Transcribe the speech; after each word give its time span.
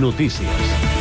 Notícies. 0.00 0.95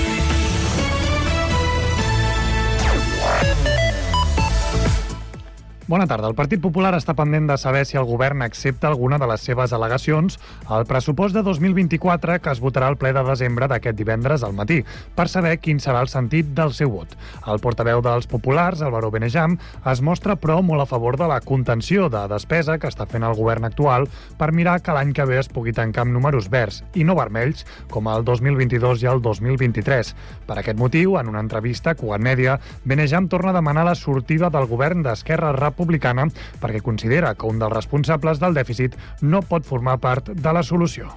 Bona 5.88 6.08
tarda. 6.10 6.26
El 6.26 6.34
Partit 6.34 6.58
Popular 6.64 6.96
està 6.98 7.14
pendent 7.14 7.46
de 7.46 7.56
saber 7.62 7.84
si 7.86 7.94
el 8.00 8.08
govern 8.10 8.42
accepta 8.42 8.88
alguna 8.90 9.20
de 9.22 9.28
les 9.30 9.44
seves 9.46 9.70
al·legacions 9.70 10.40
al 10.74 10.88
pressupost 10.90 11.36
de 11.38 11.44
2024 11.46 12.40
que 12.42 12.54
es 12.56 12.62
votarà 12.64 12.88
al 12.90 12.98
ple 12.98 13.12
de 13.14 13.22
desembre 13.28 13.68
d'aquest 13.70 13.94
divendres 14.00 14.42
al 14.42 14.56
matí, 14.58 14.80
per 15.14 15.28
saber 15.30 15.60
quin 15.62 15.78
serà 15.78 16.02
el 16.02 16.10
sentit 16.10 16.50
del 16.58 16.74
seu 16.74 16.90
vot. 16.90 17.14
El 17.46 17.62
portaveu 17.62 18.02
dels 18.02 18.26
populars, 18.26 18.82
Álvaro 18.82 19.12
Benejam, 19.14 19.60
es 19.92 20.02
mostra, 20.02 20.34
però, 20.34 20.56
molt 20.66 20.82
a 20.82 20.88
favor 20.90 21.20
de 21.22 21.28
la 21.30 21.38
contenció 21.46 22.10
de 22.10 22.24
despesa 22.34 22.80
que 22.82 22.90
està 22.90 23.06
fent 23.06 23.28
el 23.30 23.38
govern 23.38 23.70
actual 23.70 24.10
per 24.40 24.50
mirar 24.58 24.80
que 24.82 24.98
l'any 24.98 25.14
que 25.14 25.30
ve 25.30 25.38
es 25.38 25.52
pugui 25.54 25.76
tancar 25.78 26.08
amb 26.08 26.18
números 26.18 26.50
verds 26.50 26.82
i 26.96 27.06
no 27.06 27.14
vermells, 27.14 27.62
com 27.94 28.10
el 28.10 28.26
2022 28.26 29.06
i 29.06 29.12
el 29.14 29.22
2023. 29.22 30.16
Per 30.50 30.58
aquest 30.58 30.82
motiu, 30.82 31.20
en 31.22 31.30
una 31.30 31.46
entrevista 31.46 31.94
a 31.94 32.02
Cugat 32.02 32.26
Mèdia, 32.26 32.58
Benejam 32.90 33.30
torna 33.30 33.54
a 33.54 33.60
demanar 33.62 33.86
la 33.86 33.94
sortida 33.94 34.50
del 34.50 34.66
govern 34.66 35.06
d'Esquerra 35.06 35.54
Republicana 35.54 35.75
republicana 35.76 36.30
perquè 36.64 36.82
considera 36.82 37.36
que 37.36 37.52
un 37.52 37.60
dels 37.60 37.76
responsables 37.76 38.42
del 38.42 38.58
dèficit 38.58 38.98
no 39.22 39.44
pot 39.46 39.68
formar 39.68 40.00
part 40.00 40.32
de 40.32 40.56
la 40.56 40.64
solució. 40.64 41.12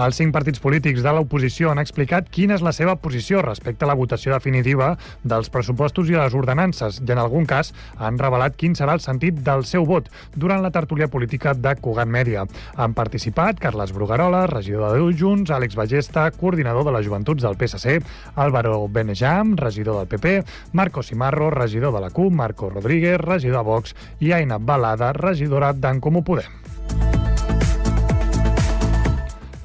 Els 0.00 0.16
cinc 0.16 0.32
partits 0.32 0.60
polítics 0.62 1.02
de 1.04 1.12
l'oposició 1.12 1.68
han 1.68 1.80
explicat 1.82 2.28
quina 2.32 2.54
és 2.56 2.62
la 2.64 2.70
seva 2.72 2.94
posició 3.02 3.42
respecte 3.44 3.84
a 3.84 3.88
la 3.90 3.96
votació 3.98 4.32
definitiva 4.32 4.94
dels 5.28 5.50
pressupostos 5.52 6.08
i 6.08 6.16
les 6.16 6.36
ordenances 6.38 7.02
i, 7.02 7.08
en 7.12 7.20
algun 7.20 7.44
cas, 7.50 7.74
han 7.98 8.16
revelat 8.16 8.56
quin 8.56 8.72
serà 8.78 8.94
el 8.96 9.02
sentit 9.04 9.42
del 9.44 9.66
seu 9.68 9.84
vot 9.84 10.08
durant 10.32 10.64
la 10.64 10.70
tertúlia 10.72 11.10
política 11.12 11.52
de 11.52 11.74
Cugat 11.84 12.08
Mèdia. 12.08 12.46
Han 12.80 12.94
participat 12.96 13.60
Carles 13.60 13.92
Brugarola, 13.92 14.46
regidor 14.48 14.96
de 14.96 15.12
Junts, 15.20 15.52
Àlex 15.52 15.76
Bagesta, 15.76 16.30
coordinador 16.30 16.88
de 16.88 16.96
les 16.96 17.04
joventuts 17.04 17.44
del 17.44 17.60
PSC, 17.60 18.00
Álvaro 18.40 18.86
Benejam, 18.88 19.52
regidor 19.60 20.00
del 20.00 20.08
PP, 20.08 20.36
Marco 20.72 21.02
Simarro, 21.02 21.50
regidor 21.50 21.92
de 21.92 22.06
la 22.06 22.10
CUP, 22.10 22.32
Marco 22.32 22.70
Rodríguez, 22.70 23.20
regidor 23.20 23.60
de 23.60 23.68
Vox 23.68 23.96
i 24.20 24.32
Aina 24.32 24.56
Balada, 24.56 25.12
regidora 25.12 25.74
d'en 25.74 26.00
Comú 26.00 26.24
Podem. 26.24 26.79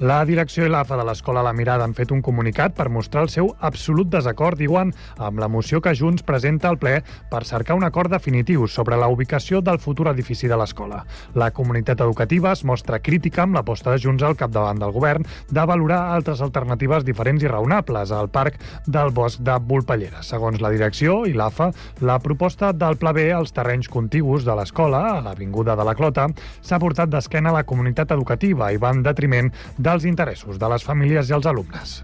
La 0.05 0.19
direcció 0.27 0.67
i 0.67 0.69
l'AFA 0.69 0.99
de 0.99 1.03
l'Escola 1.07 1.41
La 1.41 1.53
Mirada 1.55 1.85
han 1.87 1.95
fet 1.97 2.11
un 2.13 2.19
comunicat 2.21 2.75
per 2.77 2.91
mostrar 2.93 3.23
el 3.25 3.29
seu 3.33 3.47
absolut 3.65 4.09
desacord, 4.13 4.59
diuen, 4.59 4.91
amb 5.17 5.39
la 5.41 5.47
moció 5.49 5.79
que 5.81 5.95
Junts 5.97 6.21
presenta 6.27 6.69
al 6.69 6.77
ple 6.77 6.99
per 7.31 7.39
cercar 7.49 7.73
un 7.79 7.85
acord 7.87 8.13
definitiu 8.13 8.67
sobre 8.69 8.99
la 9.01 9.07
ubicació 9.09 9.63
del 9.65 9.79
futur 9.81 10.11
edifici 10.11 10.51
de 10.51 10.59
l'escola. 10.61 10.99
La 11.33 11.47
comunitat 11.49 12.03
educativa 12.05 12.51
es 12.51 12.61
mostra 12.69 12.99
crítica 12.99 13.41
amb 13.45 13.57
l'aposta 13.57 13.95
de 13.95 14.03
Junts 14.03 14.21
al 14.27 14.37
capdavant 14.37 14.83
del 14.83 14.93
govern 14.93 15.25
de 15.49 15.65
valorar 15.65 16.03
altres 16.19 16.43
alternatives 16.45 17.07
diferents 17.07 17.41
i 17.41 17.49
raonables 17.49 18.13
al 18.13 18.29
parc 18.29 18.61
del 18.85 19.09
bosc 19.09 19.41
de 19.41 19.57
Volpellera. 19.57 20.21
Segons 20.21 20.61
la 20.61 20.69
direcció 20.75 21.23
i 21.25 21.33
l'AFA, 21.33 21.71
la 22.05 22.19
proposta 22.19 22.75
del 22.75 22.99
Pla 23.01 23.15
B 23.15 23.31
als 23.33 23.55
terrenys 23.57 23.89
contigus 23.89 24.45
de 24.45 24.53
l'escola, 24.53 25.01
a 25.15 25.25
l'Avinguda 25.25 25.73
de 25.73 25.89
la 25.89 25.97
Clota, 25.97 26.29
s'ha 26.61 26.81
portat 26.83 27.09
d'esquena 27.09 27.49
a 27.49 27.57
la 27.57 27.65
comunitat 27.65 28.13
educativa 28.13 28.69
i 28.69 28.77
va 28.77 28.93
en 28.93 29.01
detriment 29.01 29.49
dels 29.95 30.11
interessos 30.11 30.59
de 30.59 30.69
les 30.71 30.83
famílies 30.83 31.31
i 31.31 31.37
els 31.39 31.47
alumnes. 31.47 32.01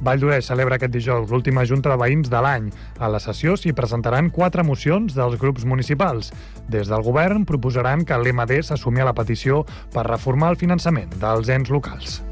Valldoreix 0.00 0.46
celebra 0.48 0.78
aquest 0.78 0.94
dijous 0.94 1.28
l'última 1.28 1.66
junta 1.68 1.90
de 1.92 1.98
veïns 2.00 2.30
de 2.32 2.40
l'any. 2.40 2.70
A 2.96 3.10
la 3.12 3.20
sessió 3.20 3.56
s'hi 3.58 3.74
presentaran 3.76 4.30
quatre 4.32 4.64
mocions 4.64 5.12
dels 5.18 5.36
grups 5.42 5.66
municipals. 5.68 6.32
Des 6.72 6.88
del 6.88 7.04
govern 7.04 7.44
proposaran 7.44 8.06
que 8.08 8.16
l'MD 8.16 8.62
s'assumi 8.64 9.04
a 9.04 9.10
la 9.10 9.16
petició 9.18 9.66
per 9.92 10.08
reformar 10.08 10.54
el 10.54 10.60
finançament 10.62 11.12
dels 11.20 11.52
ens 11.52 11.68
locals. 11.74 12.22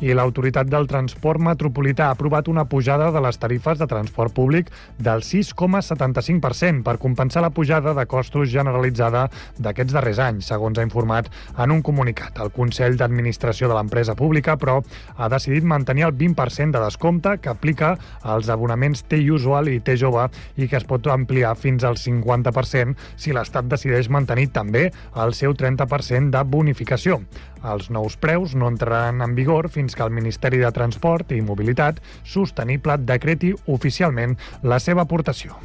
I 0.00 0.14
l'Autoritat 0.14 0.68
del 0.70 0.86
Transport 0.86 1.42
Metropolità 1.42 2.06
ha 2.06 2.14
aprovat 2.14 2.48
una 2.48 2.64
pujada 2.70 3.10
de 3.10 3.22
les 3.24 3.38
tarifes 3.40 3.78
de 3.80 3.86
transport 3.90 4.34
públic 4.34 4.70
del 4.98 5.24
6,75% 5.26 6.84
per 6.86 6.98
compensar 7.02 7.42
la 7.42 7.50
pujada 7.50 7.94
de 7.94 8.04
costos 8.06 8.50
generalitzada 8.52 9.26
d'aquests 9.58 9.96
darrers 9.96 10.20
anys, 10.22 10.50
segons 10.52 10.78
ha 10.78 10.86
informat 10.86 11.30
en 11.58 11.74
un 11.74 11.82
comunicat. 11.82 12.38
El 12.38 12.52
Consell 12.54 12.98
d'Administració 13.00 13.68
de 13.68 13.74
l'empresa 13.74 14.14
pública, 14.14 14.56
però, 14.56 14.78
ha 15.16 15.28
decidit 15.28 15.66
mantenir 15.66 16.06
el 16.06 16.14
20% 16.14 16.78
de 16.78 16.84
descompte 16.84 17.38
que 17.42 17.50
aplica 17.50 17.96
als 18.22 18.48
abonaments 18.54 19.02
T-Usual 19.10 19.72
i 19.72 19.80
T-Jove 19.80 20.28
i 20.56 20.68
que 20.68 20.78
es 20.78 20.86
pot 20.86 21.06
ampliar 21.10 21.56
fins 21.58 21.84
al 21.84 21.98
50% 21.98 22.94
si 23.16 23.34
l'Estat 23.34 23.66
decideix 23.66 24.10
mantenir 24.12 24.52
també 24.54 24.88
el 25.18 25.34
seu 25.34 25.58
30% 25.58 26.30
de 26.34 26.44
bonificació. 26.46 27.22
Els 27.66 27.90
nous 27.90 28.16
preus 28.20 28.54
no 28.54 28.68
entraran 28.70 29.22
en 29.24 29.34
vigor 29.34 29.68
fins 29.72 29.96
que 29.96 30.04
el 30.06 30.14
Ministeri 30.14 30.60
de 30.62 30.70
Transport 30.74 31.32
i 31.34 31.40
Mobilitat 31.42 31.98
Sostenible 32.22 32.98
decreti 33.02 33.54
oficialment 33.66 34.36
la 34.62 34.78
seva 34.78 35.02
aportació. 35.02 35.58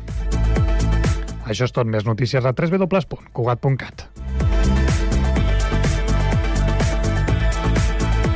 Això 1.46 1.68
és 1.68 1.76
tot. 1.76 1.88
Més 1.88 2.08
notícies 2.08 2.46
a 2.46 2.54
www.cugat.cat. 2.56 4.08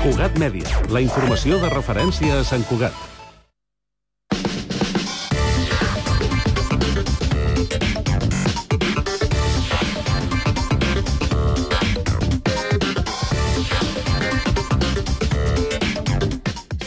Cugat 0.03 0.37
Mèdia, 0.39 0.87
la 0.93 1.01
informació 1.03 1.57
de 1.63 1.71
referència 1.73 2.39
a 2.39 2.47
Sant 2.47 2.67
Cugat. 2.69 3.16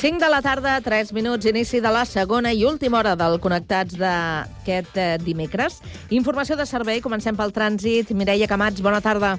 5 0.01 0.19
de 0.19 0.31
la 0.31 0.41
tarda, 0.41 0.81
3 0.81 1.13
minuts, 1.13 1.45
inici 1.45 1.77
de 1.85 1.91
la 1.93 2.07
segona 2.09 2.55
i 2.57 2.63
última 2.65 2.97
hora 3.03 3.13
del 3.21 3.35
Connectats 3.37 3.99
d'aquest 4.01 4.97
eh, 4.97 5.19
dimecres. 5.21 5.77
Informació 6.09 6.57
de 6.57 6.65
servei, 6.65 7.03
comencem 7.05 7.37
pel 7.37 7.53
trànsit. 7.53 8.15
Mireia 8.17 8.49
Camats, 8.49 8.81
bona 8.81 9.03
tarda. 9.05 9.35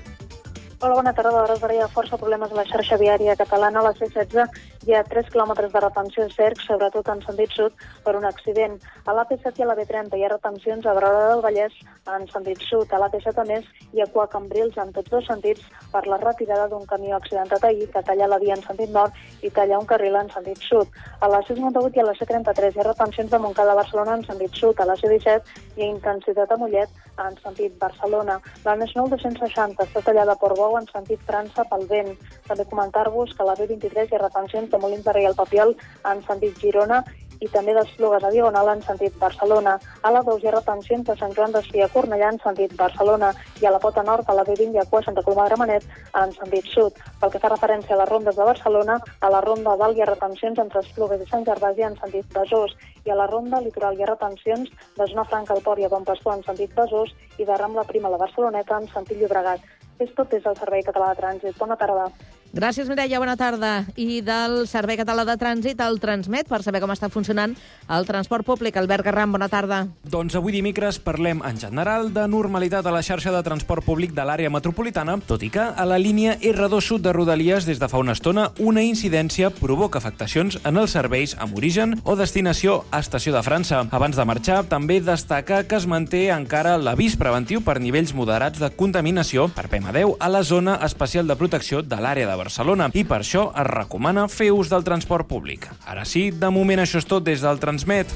Hola, 0.83 0.95
bona 0.97 1.11
tarda. 1.13 1.43
Hores 1.43 1.59
d'ara 1.61 1.75
hi 1.77 1.79
ha 1.83 1.87
força 1.93 2.17
problemes 2.17 2.49
a 2.49 2.55
la 2.57 2.63
xarxa 2.65 2.97
viària 2.97 3.35
catalana. 3.37 3.83
A 3.83 3.83
la 3.85 3.91
C-16 3.99 4.87
hi 4.87 4.95
ha 4.97 5.03
3 5.05 5.27
quilòmetres 5.29 5.69
de 5.69 5.81
retenció 5.83 6.23
en 6.25 6.31
cerc, 6.33 6.63
sobretot 6.65 7.11
en 7.13 7.19
sentit 7.21 7.51
sud, 7.53 7.75
per 8.01 8.15
un 8.17 8.25
accident. 8.25 8.79
A 9.05 9.13
l'AP7 9.13 9.61
i 9.61 9.65
a 9.65 9.67
la 9.69 9.75
B30 9.77 10.17
hi 10.17 10.25
ha 10.25 10.31
retencions 10.31 10.87
a 10.89 10.95
Brada 10.97 11.27
del 11.29 11.43
Vallès 11.45 11.75
en 12.15 12.25
sentit 12.31 12.65
sud. 12.65 12.89
A 12.89 13.01
l'AP7, 13.03 13.37
a 13.43 13.45
més, 13.51 13.67
hi 13.93 14.01
ha 14.01 14.07
cua 14.15 14.25
Cambrils 14.31 14.79
en 14.81 14.89
tots 14.95 15.13
dos 15.13 15.27
sentits 15.29 15.67
per 15.93 16.01
la 16.09 16.17
retirada 16.23 16.65
d'un 16.71 16.89
camió 16.89 17.19
accidentat 17.19 17.69
ahir 17.69 17.85
que 17.93 18.01
talla 18.09 18.31
la 18.33 18.41
via 18.41 18.57
en 18.57 18.65
sentit 18.65 18.89
nord 18.89 19.45
i 19.45 19.53
talla 19.53 19.77
un 19.77 19.85
carril 19.85 20.17
en 20.17 20.33
sentit 20.33 20.65
sud. 20.65 20.89
A 21.21 21.29
la 21.29 21.43
C58 21.45 22.01
i 22.01 22.01
a 22.01 22.07
la 22.09 22.17
C33 22.17 22.73
hi 22.73 22.81
ha 22.81 22.87
retencions 22.89 23.29
de 23.29 23.43
Montcada 23.45 23.77
a 23.77 23.81
Barcelona 23.83 24.17
en 24.17 24.25
sentit 24.25 24.57
sud. 24.57 24.81
A 24.81 24.89
la 24.89 24.97
C17 24.97 25.61
hi 25.77 25.85
ha 25.85 25.93
intensitat 25.93 26.49
a 26.49 26.57
Mollet 26.57 26.89
en 27.21 27.37
sentit 27.45 27.77
Barcelona. 27.77 28.41
La 28.65 28.73
9 28.81 29.09
260 29.13 29.85
està 29.85 30.01
tallada 30.01 30.33
a 30.33 30.41
Portbou 30.41 30.70
en 30.79 30.87
sentit 30.91 31.23
França 31.27 31.65
pel 31.69 31.87
vent. 31.89 32.13
També 32.47 32.67
comentar-vos 32.69 33.33
que 33.37 33.47
la 33.47 33.57
B23 33.59 34.11
hi 34.11 34.17
ha 34.17 34.23
retencions 34.23 34.71
de 34.71 34.79
Molins 34.79 35.05
de 35.05 35.17
Rei 35.17 35.27
al 35.29 35.39
Papiol 35.39 35.75
en 36.11 36.23
sentit 36.27 36.57
Girona 36.61 37.03
i 37.41 37.49
també 37.49 37.73
d'Esplugues 37.73 38.23
a 38.23 38.29
Diagonal 38.29 38.69
en 38.75 38.83
sentit 38.85 39.15
Barcelona. 39.19 39.73
A 40.05 40.11
la 40.13 40.21
2 40.25 40.43
hi 40.43 40.49
ha 40.49 40.53
retencions 40.53 41.07
de 41.07 41.15
Sant 41.17 41.33
Joan 41.37 41.55
d'Espí 41.55 41.81
a 41.81 41.89
Cornellà 41.89 42.29
en 42.33 42.37
sentit 42.43 42.75
Barcelona 42.77 43.31
i 43.61 43.65
a 43.65 43.71
la 43.73 43.81
Pota 43.81 44.03
Nord, 44.05 44.29
a 44.29 44.35
la 44.37 44.45
B20 44.45 44.77
i 44.77 44.81
a 44.81 44.85
Cua 44.91 45.01
Santa 45.05 45.23
Coloma 45.25 45.47
Gramenet 45.49 45.87
en 46.21 46.35
sentit 46.37 46.69
sud. 46.75 47.01
Pel 47.19 47.33
que 47.33 47.41
fa 47.41 47.49
referència 47.49 47.97
a 47.97 47.99
les 48.03 48.09
rondes 48.09 48.37
de 48.37 48.47
Barcelona, 48.51 48.99
a 49.19 49.33
la 49.33 49.41
ronda 49.41 49.75
dalt 49.81 49.97
hi 49.97 50.05
ha 50.05 50.11
retencions 50.11 50.61
entre 50.61 50.85
Esplugues 50.85 51.25
i 51.25 51.29
Sant 51.33 51.47
Gervasi 51.49 51.87
en 51.89 51.97
sentit 52.03 52.29
Besòs 52.37 52.77
i 53.05 53.09
a 53.09 53.17
la 53.17 53.27
ronda 53.27 53.61
litoral 53.65 53.97
hi 53.97 54.05
ha 54.05 54.13
retencions 54.13 54.69
de 54.97 55.09
Zona 55.09 55.25
Franca 55.25 55.57
al 55.57 55.65
Port 55.65 55.81
i 55.81 55.89
a 55.89 55.93
Bon 55.93 56.05
Pastor 56.05 56.37
en 56.37 56.45
sentit 56.45 56.77
Besòs 56.77 57.15
i 57.39 57.45
de 57.45 57.57
Rambla 57.57 57.89
Prima 57.89 58.11
a 58.11 58.17
la 58.17 58.21
Barceloneta 58.21 58.77
en 58.77 58.91
sentit 58.93 59.17
Llobregat. 59.17 59.65
És 59.99 60.13
tot 60.15 60.31
des 60.31 60.43
del 60.43 60.55
Servei 60.55 60.83
Català 60.87 61.11
de 61.11 61.21
Trànsit. 61.21 61.57
Bona 61.57 61.75
tarda. 61.75 62.07
Gràcies, 62.51 62.89
Mireia, 62.91 63.15
bona 63.15 63.37
tarda. 63.39 63.85
I 63.95 64.19
del 64.27 64.65
Servei 64.67 64.97
Català 64.99 65.23
de 65.23 65.37
Trànsit, 65.39 65.79
el 65.79 66.01
Transmet, 66.03 66.49
per 66.51 66.57
saber 66.59 66.81
com 66.83 66.91
està 66.91 67.07
funcionant 67.07 67.53
el 67.87 68.03
transport 68.03 68.43
públic. 68.43 68.75
Albert 68.75 69.05
Garram, 69.07 69.31
bona 69.31 69.47
tarda. 69.47 69.85
Doncs 70.03 70.35
avui 70.35 70.51
dimecres 70.51 70.99
parlem 70.99 71.39
en 71.47 71.61
general 71.61 72.09
de 72.11 72.25
normalitat 72.27 72.83
a 72.83 72.91
la 72.91 72.99
xarxa 73.07 73.31
de 73.31 73.39
transport 73.45 73.87
públic 73.87 74.11
de 74.11 74.25
l'àrea 74.27 74.51
metropolitana, 74.51 75.15
tot 75.29 75.45
i 75.47 75.49
que 75.53 75.63
a 75.63 75.85
la 75.87 75.95
línia 75.95 76.33
R2 76.41 76.81
Sud 76.83 77.05
de 77.05 77.13
Rodalies 77.15 77.69
des 77.69 77.79
de 77.79 77.87
fa 77.87 78.01
una 78.03 78.17
estona 78.17 78.49
una 78.59 78.83
incidència 78.83 79.53
provoca 79.55 80.01
afectacions 80.03 80.59
en 80.67 80.75
els 80.75 80.91
serveis 80.91 81.37
amb 81.39 81.55
origen 81.55 82.01
o 82.03 82.17
destinació 82.19 82.81
a 82.91 82.99
Estació 82.99 83.31
de 83.31 83.45
França. 83.47 83.85
Abans 83.95 84.19
de 84.19 84.27
marxar, 84.27 84.65
també 84.67 84.99
destaca 84.99 85.63
que 85.63 85.79
es 85.79 85.87
manté 85.87 86.25
encara 86.35 86.75
l'avís 86.75 87.15
preventiu 87.15 87.63
per 87.63 87.79
nivells 87.79 88.11
moderats 88.11 88.59
de 88.59 88.73
contaminació 88.75 89.47
per 89.55 89.69
PM10 89.71 90.19
a 90.19 90.31
la 90.35 90.43
zona 90.43 90.81
especial 90.83 91.31
de 91.31 91.39
protecció 91.39 91.79
de 91.81 91.95
l'àrea 91.95 92.27
de 92.27 92.40
Barcelona 92.41 92.89
i 92.97 93.05
per 93.05 93.21
això 93.21 93.49
es 93.53 93.67
recomana 93.69 94.27
fer 94.31 94.51
ús 94.55 94.71
del 94.71 94.85
transport 94.87 95.29
públic. 95.29 95.69
Ara 95.85 96.05
sí, 96.07 96.29
de 96.31 96.49
moment 96.49 96.81
això 96.81 97.01
és 97.01 97.09
tot 97.09 97.25
des 97.27 97.43
del 97.45 97.61
Transmet. 97.61 98.09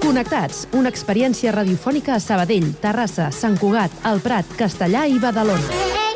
Connectats, 0.00 0.66
una 0.76 0.90
experiència 0.90 1.52
radiofònica 1.54 2.16
a 2.16 2.20
Sabadell, 2.20 2.66
Terrassa, 2.82 3.30
Sant 3.32 3.56
Cugat, 3.62 3.94
El 4.10 4.20
Prat, 4.20 4.58
Castellà 4.58 5.06
i 5.08 5.22
Badalona. 5.22 6.09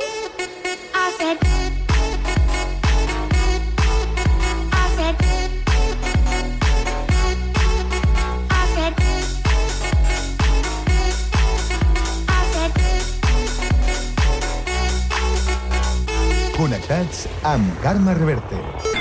Reverte. 18.14 18.93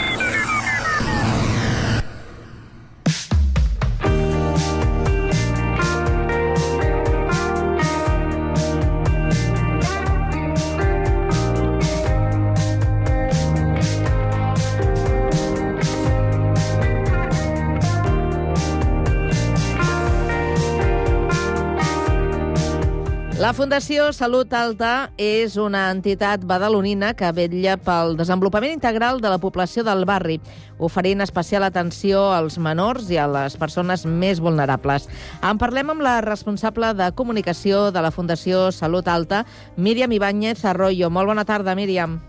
La 23.53 23.57
Fundació 23.57 24.07
Salut 24.17 24.49
Alta 24.57 25.11
és 25.21 25.59
una 25.61 25.83
entitat 25.93 26.41
badalonina 26.49 27.11
que 27.13 27.27
vetlla 27.37 27.75
pel 27.77 28.15
desenvolupament 28.17 28.71
integral 28.73 29.19
de 29.21 29.29
la 29.29 29.37
població 29.37 29.83
del 29.85 30.07
barri, 30.09 30.39
oferint 30.81 31.21
especial 31.21 31.61
atenció 31.67 32.23
als 32.33 32.57
menors 32.57 33.11
i 33.13 33.19
a 33.21 33.27
les 33.29 33.53
persones 33.61 34.07
més 34.09 34.41
vulnerables. 34.41 35.05
En 35.45 35.61
parlem 35.61 35.93
amb 35.93 36.01
la 36.01 36.15
responsable 36.25 36.95
de 36.97 37.11
comunicació 37.13 37.91
de 37.93 38.01
la 38.01 38.09
Fundació 38.09 38.71
Salut 38.73 39.05
Alta, 39.05 39.43
Míriam 39.77 40.17
Ibáñez 40.17 40.65
Arroyo. 40.65 41.11
Molt 41.13 41.29
bona 41.29 41.45
tarda, 41.45 41.77
Míriam. 41.77 42.23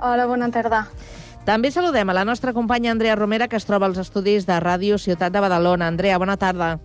Hola, 0.00 0.26
bona 0.26 0.50
tarda. 0.50 0.88
També 1.46 1.70
saludem 1.70 2.10
a 2.10 2.18
la 2.18 2.26
nostra 2.26 2.50
companya 2.58 2.90
Andrea 2.90 3.14
Romera, 3.14 3.46
que 3.46 3.62
es 3.62 3.70
troba 3.70 3.86
als 3.86 4.02
estudis 4.02 4.50
de 4.50 4.58
Ràdio 4.58 4.98
Ciutat 4.98 5.30
de 5.30 5.46
Badalona. 5.46 5.86
Andrea, 5.86 6.18
bona 6.18 6.36
tarda. 6.36 6.80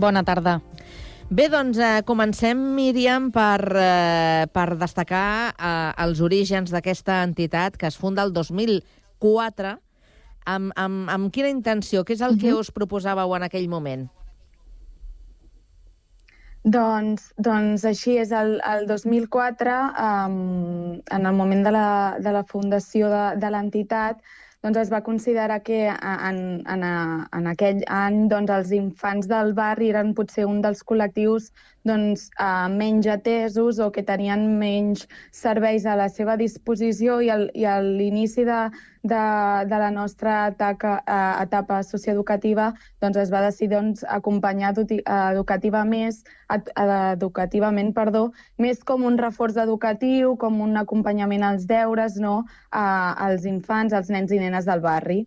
Bona 0.00 0.24
tarda. 0.24 0.62
Bé, 1.28 1.50
doncs 1.52 1.76
eh, 1.76 2.00
comencem, 2.08 2.56
Míriam, 2.72 3.26
per, 3.28 3.60
eh, 3.76 4.46
per 4.48 4.78
destacar 4.80 5.50
eh, 5.52 5.90
els 6.00 6.22
orígens 6.24 6.72
d'aquesta 6.72 7.18
entitat 7.20 7.76
que 7.76 7.84
es 7.90 7.98
funda 8.00 8.24
el 8.24 8.32
2004. 8.32 9.74
Amb, 10.48 10.72
amb, 10.72 11.02
amb 11.12 11.28
quina 11.28 11.50
intenció? 11.52 12.00
Què 12.08 12.16
és 12.16 12.22
el 12.24 12.32
uh 12.32 12.36
-huh. 12.36 12.40
que 12.40 12.54
us 12.54 12.72
proposàveu 12.72 13.36
en 13.36 13.42
aquell 13.42 13.68
moment? 13.68 14.08
Doncs, 16.64 17.34
doncs 17.36 17.84
així 17.84 18.16
és, 18.16 18.32
el, 18.32 18.58
el 18.64 18.86
2004, 18.86 19.76
um, 20.00 20.94
en 21.10 21.26
el 21.26 21.34
moment 21.34 21.62
de 21.62 21.70
la, 21.70 22.16
de 22.18 22.32
la 22.32 22.44
fundació 22.44 23.10
de, 23.10 23.36
de 23.36 23.50
l'entitat, 23.50 24.16
doncs 24.64 24.78
es 24.80 24.90
va 24.92 25.02
considerar 25.06 25.60
que 25.62 25.80
en, 25.88 26.38
en, 26.74 26.84
en 27.38 27.50
aquell 27.52 27.82
any 27.98 28.24
doncs, 28.32 28.50
els 28.50 28.72
infants 28.78 29.28
del 29.30 29.52
barri 29.58 29.90
eren 29.94 30.14
potser 30.18 30.46
un 30.50 30.62
dels 30.64 30.82
col·lectius 30.90 31.52
doncs, 31.86 32.28
uh, 32.40 32.66
menys 32.72 33.06
atesos 33.06 33.78
o 33.78 33.90
que 33.94 34.02
tenien 34.02 34.58
menys 34.58 35.06
serveis 35.34 35.86
a 35.86 35.94
la 35.98 36.08
seva 36.08 36.36
disposició 36.40 37.20
i, 37.22 37.30
el, 37.30 37.48
i 37.54 37.64
a 37.64 37.78
l'inici 37.84 38.44
de, 38.48 38.58
de, 39.02 39.22
de 39.70 39.78
la 39.84 39.90
nostra 39.94 40.48
etapa, 40.52 40.98
uh, 41.06 41.38
etapa 41.44 41.80
socioeducativa 41.86 42.72
doncs, 43.02 43.20
es 43.22 43.32
va 43.32 43.44
decidir 43.46 43.76
doncs, 43.76 44.04
acompanyar 44.18 44.74
educativa 44.74 45.84
més, 45.84 46.22
educativament 46.50 47.94
perdó, 47.94 48.28
més 48.58 48.84
com 48.84 49.06
un 49.06 49.18
reforç 49.18 49.56
educatiu, 49.62 50.36
com 50.36 50.60
un 50.64 50.76
acompanyament 50.76 51.46
als 51.46 51.66
deures 51.70 52.18
no? 52.20 52.38
uh, 52.44 53.12
als 53.28 53.46
infants, 53.46 53.94
als 53.94 54.10
nens 54.10 54.32
i 54.32 54.42
nenes 54.42 54.68
del 54.68 54.84
barri. 54.84 55.24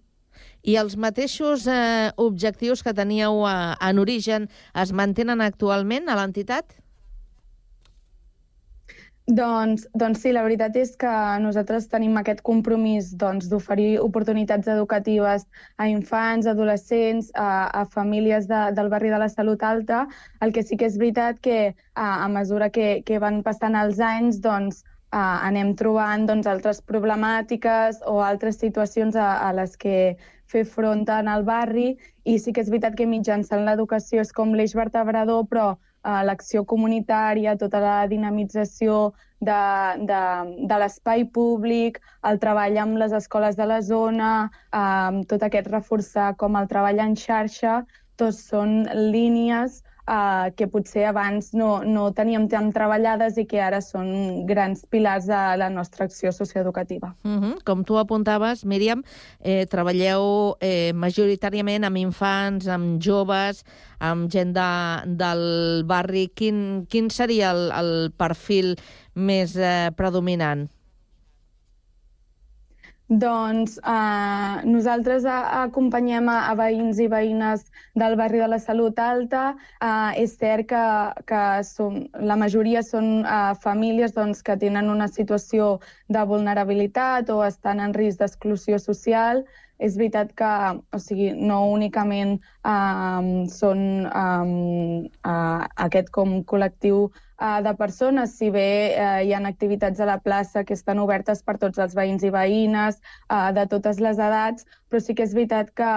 I 0.64 0.78
els 0.78 0.98
mateixos 0.98 1.66
eh, 1.68 2.12
objectius 2.22 2.84
que 2.86 2.94
teníeu 2.94 3.46
eh, 3.50 3.56
en 3.82 4.00
origen 4.00 4.48
es 4.78 4.94
mantenen 4.94 5.42
actualment 5.42 6.10
a 6.10 6.18
l'entitat? 6.20 6.78
Doncs, 9.32 9.86
doncs 9.96 10.24
sí, 10.26 10.32
la 10.34 10.42
veritat 10.44 10.76
és 10.76 10.96
que 11.00 11.12
nosaltres 11.40 11.86
tenim 11.88 12.18
aquest 12.20 12.42
compromís 12.44 13.12
doncs, 13.16 13.48
d'oferir 13.52 13.94
doncs, 13.94 14.06
oportunitats 14.10 14.68
educatives 14.74 15.46
a 15.78 15.88
infants, 15.88 16.50
adolescents, 16.50 17.30
a, 17.38 17.70
a 17.82 17.86
famílies 17.86 18.50
de, 18.50 18.64
del 18.76 18.90
barri 18.92 19.14
de 19.14 19.22
la 19.22 19.30
Salut 19.30 19.64
Alta. 19.64 20.08
El 20.42 20.52
que 20.52 20.66
sí 20.66 20.76
que 20.76 20.90
és 20.90 20.98
veritat 21.00 21.40
que 21.40 21.60
a, 21.94 22.26
a 22.26 22.28
mesura 22.34 22.72
que, 22.74 23.04
que 23.08 23.22
van 23.24 23.40
passant 23.46 23.78
els 23.78 24.02
anys, 24.04 24.42
doncs, 24.44 24.84
a, 25.12 25.24
anem 25.48 25.76
trobant 25.80 26.26
doncs, 26.28 26.50
altres 26.50 26.82
problemàtiques 26.82 28.02
o 28.10 28.20
altres 28.26 28.60
situacions 28.60 29.16
a, 29.16 29.32
a 29.48 29.54
les 29.56 29.78
que 29.78 30.18
fer 30.52 30.64
front 30.68 31.08
en 31.16 31.30
el 31.32 31.46
barri 31.48 31.88
i 32.24 32.38
sí 32.40 32.54
que 32.54 32.64
és 32.64 32.70
veritat 32.74 32.98
que 33.00 33.08
mitjançant 33.10 33.66
l'educació 33.66 34.22
és 34.26 34.34
com 34.36 34.54
l'eix 34.58 34.76
vertebrador, 34.78 35.46
però 35.52 35.68
eh, 35.74 36.22
l'acció 36.28 36.64
comunitària, 36.74 37.58
tota 37.58 37.82
la 37.84 37.98
dinamització 38.12 39.14
de, 39.40 39.62
de, 40.10 40.24
de 40.70 40.82
l'espai 40.84 41.26
públic, 41.38 42.02
el 42.30 42.42
treball 42.44 42.78
amb 42.84 43.00
les 43.02 43.16
escoles 43.22 43.58
de 43.60 43.70
la 43.74 43.82
zona, 43.86 44.34
eh, 44.74 45.24
tot 45.32 45.48
aquest 45.48 45.72
reforçar 45.72 46.34
com 46.42 46.60
el 46.60 46.70
treball 46.72 47.02
en 47.08 47.16
xarxa, 47.26 47.82
tots 48.22 48.44
són 48.52 48.84
línies 49.14 49.82
uh, 50.12 50.52
que 50.56 50.68
potser 50.68 51.06
abans 51.10 51.52
no, 51.58 51.82
no 51.88 52.10
teníem 52.16 52.48
tan 52.52 52.72
treballades 52.76 53.38
i 53.40 53.46
que 53.48 53.62
ara 53.64 53.80
són 53.84 54.44
grans 54.50 54.84
pilars 54.92 55.28
de 55.30 55.40
la 55.62 55.70
nostra 55.74 56.06
acció 56.10 56.32
socioeducativa. 56.36 57.14
Uh 57.24 57.40
-huh. 57.40 57.64
Com 57.64 57.84
tu 57.84 57.98
apuntaves, 57.98 58.66
Míriam, 58.66 59.04
eh, 59.40 59.66
treballeu 59.66 60.58
eh, 60.60 60.92
majoritàriament 60.94 61.86
amb 61.86 61.98
infants, 61.98 62.68
amb 62.68 63.02
joves, 63.02 63.64
amb 64.00 64.30
gent 64.30 64.54
de, 64.54 64.72
del 65.06 65.84
barri. 65.86 66.32
Quin, 66.36 66.86
quin 66.90 67.10
seria 67.10 67.52
el, 67.52 67.72
el 67.72 68.12
perfil 68.18 68.76
més 69.14 69.56
eh, 69.56 69.92
predominant? 69.96 70.70
Doncs 73.12 73.74
eh, 73.84 74.64
nosaltres 74.64 75.26
acompanyem 75.28 76.30
a, 76.32 76.38
a 76.48 76.54
veïns 76.56 77.00
i 77.04 77.10
veïnes 77.12 77.66
del 78.00 78.14
barri 78.16 78.40
de 78.40 78.48
la 78.48 78.60
Salut 78.64 79.00
Alta. 79.04 79.42
Eh, 79.84 80.22
és 80.24 80.38
cert 80.40 80.70
que, 80.70 80.84
que 81.28 81.42
som, 81.68 81.98
la 82.16 82.38
majoria 82.40 82.80
són 82.88 83.26
eh, 83.26 83.52
famílies 83.66 84.16
doncs, 84.16 84.40
que 84.48 84.56
tenen 84.62 84.88
una 84.94 85.10
situació 85.12 85.82
de 86.08 86.24
vulnerabilitat 86.30 87.34
o 87.36 87.42
estan 87.44 87.84
en 87.84 87.92
risc 88.00 88.24
d'exclusió 88.24 88.80
social. 88.80 89.44
És 89.82 89.98
veritat 90.00 90.32
que 90.38 90.54
o 90.96 91.00
sigui, 91.02 91.34
no 91.36 91.66
únicament 91.74 92.38
eh, 92.40 93.28
són 93.52 93.84
eh, 94.08 95.12
eh, 95.12 95.60
aquest 95.90 96.16
com 96.16 96.40
col·lectiu 96.48 97.10
de 97.66 97.74
persones, 97.76 98.36
si 98.38 98.50
bé 98.54 98.94
eh, 98.94 99.26
hi 99.26 99.34
ha 99.34 99.42
activitats 99.50 100.00
a 100.00 100.08
la 100.10 100.20
plaça 100.22 100.64
que 100.64 100.76
estan 100.78 101.00
obertes 101.02 101.42
per 101.44 101.58
tots 101.62 101.80
els 101.82 101.96
veïns 101.98 102.24
i 102.24 102.30
veïnes, 102.34 103.00
eh, 103.30 103.52
de 103.58 103.66
totes 103.68 104.00
les 104.00 104.20
edats, 104.20 104.68
però 104.90 105.02
sí 105.02 105.16
que 105.18 105.26
és 105.26 105.34
veritat 105.34 105.72
que 105.74 105.92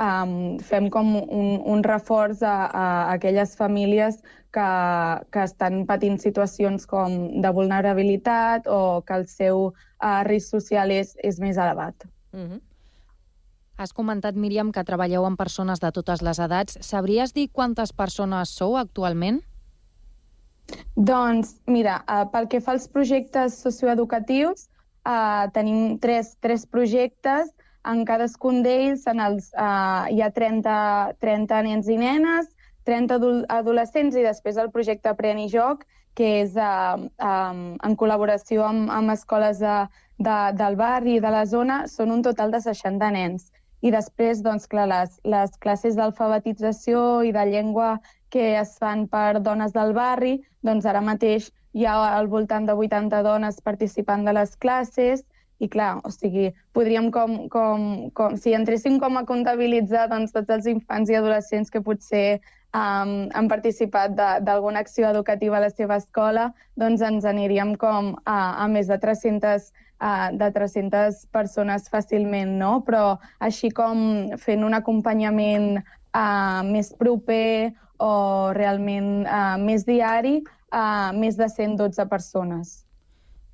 um, 0.00 0.58
fem 0.64 0.88
com 0.90 1.14
un, 1.20 1.60
un 1.64 1.84
reforç 1.84 2.42
a, 2.42 2.54
a 2.66 2.86
aquelles 3.14 3.56
famílies 3.56 4.20
que, 4.52 4.70
que 5.30 5.44
estan 5.44 5.84
patint 5.86 6.18
situacions 6.20 6.86
com 6.90 7.42
de 7.42 7.52
vulnerabilitat 7.54 8.66
o 8.66 9.02
que 9.06 9.20
el 9.20 9.28
seu 9.30 9.70
uh, 9.70 10.22
risc 10.26 10.56
social 10.56 10.90
és, 10.94 11.14
és 11.22 11.38
més 11.40 11.56
elevat. 11.56 12.08
Mm 12.32 12.48
-hmm. 12.48 12.60
Has 13.80 13.92
comentat, 13.92 14.34
Míriam, 14.36 14.72
que 14.72 14.84
treballeu 14.84 15.24
amb 15.24 15.38
persones 15.38 15.80
de 15.80 15.90
totes 15.90 16.20
les 16.20 16.38
edats. 16.38 16.76
Sabries 16.80 17.32
dir 17.32 17.48
quantes 17.48 17.92
persones 17.92 18.48
sou 18.48 18.76
actualment? 18.76 19.40
Doncs, 20.96 21.54
mira, 21.66 22.00
uh, 22.06 22.26
pel 22.32 22.48
que 22.50 22.60
fa 22.60 22.74
als 22.76 22.86
projectes 22.88 23.56
socioeducatius, 23.64 24.68
uh, 25.08 25.48
tenim 25.54 25.98
tres, 25.98 26.36
tres 26.40 26.66
projectes. 26.66 27.50
En 27.88 28.04
cadascun 28.04 28.60
d'ells 28.62 29.06
uh, 29.08 30.04
hi 30.12 30.20
ha 30.20 30.30
30, 30.36 30.72
30 31.24 31.62
nens 31.64 31.88
i 31.88 31.96
nenes, 31.96 32.50
30 32.84 33.46
adolescents 33.48 34.16
i 34.16 34.26
després 34.26 34.58
el 34.60 34.68
projecte 34.74 35.08
Apren 35.08 35.40
i 35.40 35.48
Joc, 35.48 35.86
que 36.18 36.28
és 36.42 36.56
uh, 36.58 37.00
um, 37.22 37.62
en 37.80 37.96
col·laboració 37.96 38.66
amb, 38.66 38.90
amb 38.92 39.14
escoles 39.14 39.62
de, 39.62 39.76
de, 40.18 40.36
del 40.58 40.76
barri 40.76 41.16
i 41.16 41.24
de 41.24 41.32
la 41.32 41.46
zona, 41.46 41.84
són 41.88 42.12
un 42.12 42.22
total 42.26 42.52
de 42.52 42.60
60 42.60 43.10
nens. 43.16 43.48
I 43.80 43.92
després, 43.94 44.42
doncs, 44.44 44.66
clar, 44.68 44.88
les, 44.90 45.16
les 45.24 45.54
classes 45.64 45.96
d'alfabetització 45.96 47.22
i 47.24 47.32
de 47.32 47.46
llengua 47.48 47.94
que 48.30 48.54
es 48.60 48.76
fan 48.78 49.06
per 49.10 49.40
dones 49.42 49.74
del 49.74 49.92
barri, 49.96 50.38
doncs 50.62 50.86
ara 50.86 51.02
mateix 51.04 51.50
hi 51.72 51.86
ha 51.86 51.96
al 52.16 52.30
voltant 52.30 52.66
de 52.66 52.74
80 52.74 53.22
dones 53.26 53.60
participant 53.62 54.24
de 54.26 54.34
les 54.34 54.56
classes 54.56 55.24
i 55.60 55.68
clar, 55.68 55.98
o 56.04 56.10
sigui, 56.10 56.48
podríem 56.72 57.10
com, 57.12 57.36
com, 57.52 57.82
com 58.16 58.36
si 58.40 58.54
entréssim 58.56 58.96
com 59.02 59.18
a 59.20 59.26
comptabilitzar 59.28 60.08
doncs, 60.08 60.32
tots 60.32 60.56
els 60.56 60.70
infants 60.72 61.12
i 61.12 61.18
adolescents 61.18 61.70
que 61.70 61.82
potser 61.84 62.40
um, 62.72 63.28
han 63.36 63.50
participat 63.50 64.16
d'alguna 64.16 64.80
acció 64.80 65.10
educativa 65.10 65.58
a 65.58 65.66
la 65.66 65.70
seva 65.70 66.00
escola, 66.00 66.48
doncs 66.80 67.04
ens 67.04 67.28
aniríem 67.28 67.74
com 67.76 68.14
a, 68.24 68.38
a 68.64 68.66
més 68.72 68.88
de 68.88 68.98
300 69.04 69.68
uh, 69.68 70.30
de 70.40 70.50
300 70.56 71.26
persones 71.34 71.92
fàcilment, 71.92 72.56
no? 72.62 72.78
Però 72.86 73.18
així 73.38 73.70
com 73.70 74.32
fent 74.40 74.64
un 74.64 74.80
acompanyament 74.80 75.82
uh, 75.82 76.64
més 76.64 76.94
proper 76.96 77.76
o 78.00 78.52
realment 78.56 79.26
uh, 79.26 79.56
més 79.60 79.84
diari, 79.86 80.40
uh, 80.72 81.10
més 81.16 81.36
de 81.36 81.48
112 81.48 82.08
persones 82.08 82.80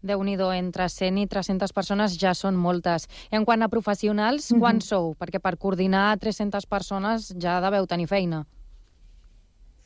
déu 0.06 0.22
nhi 0.22 0.36
entre 0.54 0.88
100 0.88 1.18
i 1.18 1.26
300 1.26 1.72
persones 1.72 2.16
ja 2.20 2.32
són 2.34 2.54
moltes. 2.54 3.08
En 3.30 3.44
quant 3.44 3.62
a 3.62 3.68
professionals, 3.68 4.50
mm 4.50 4.54
-hmm. 4.54 4.60
quants 4.60 4.86
sou? 4.86 5.14
Perquè 5.18 5.40
per 5.40 5.58
coordinar 5.58 6.18
300 6.18 6.66
persones 6.66 7.34
ja 7.38 7.60
deveu 7.60 7.86
tenir 7.86 8.06
feina. 8.06 8.46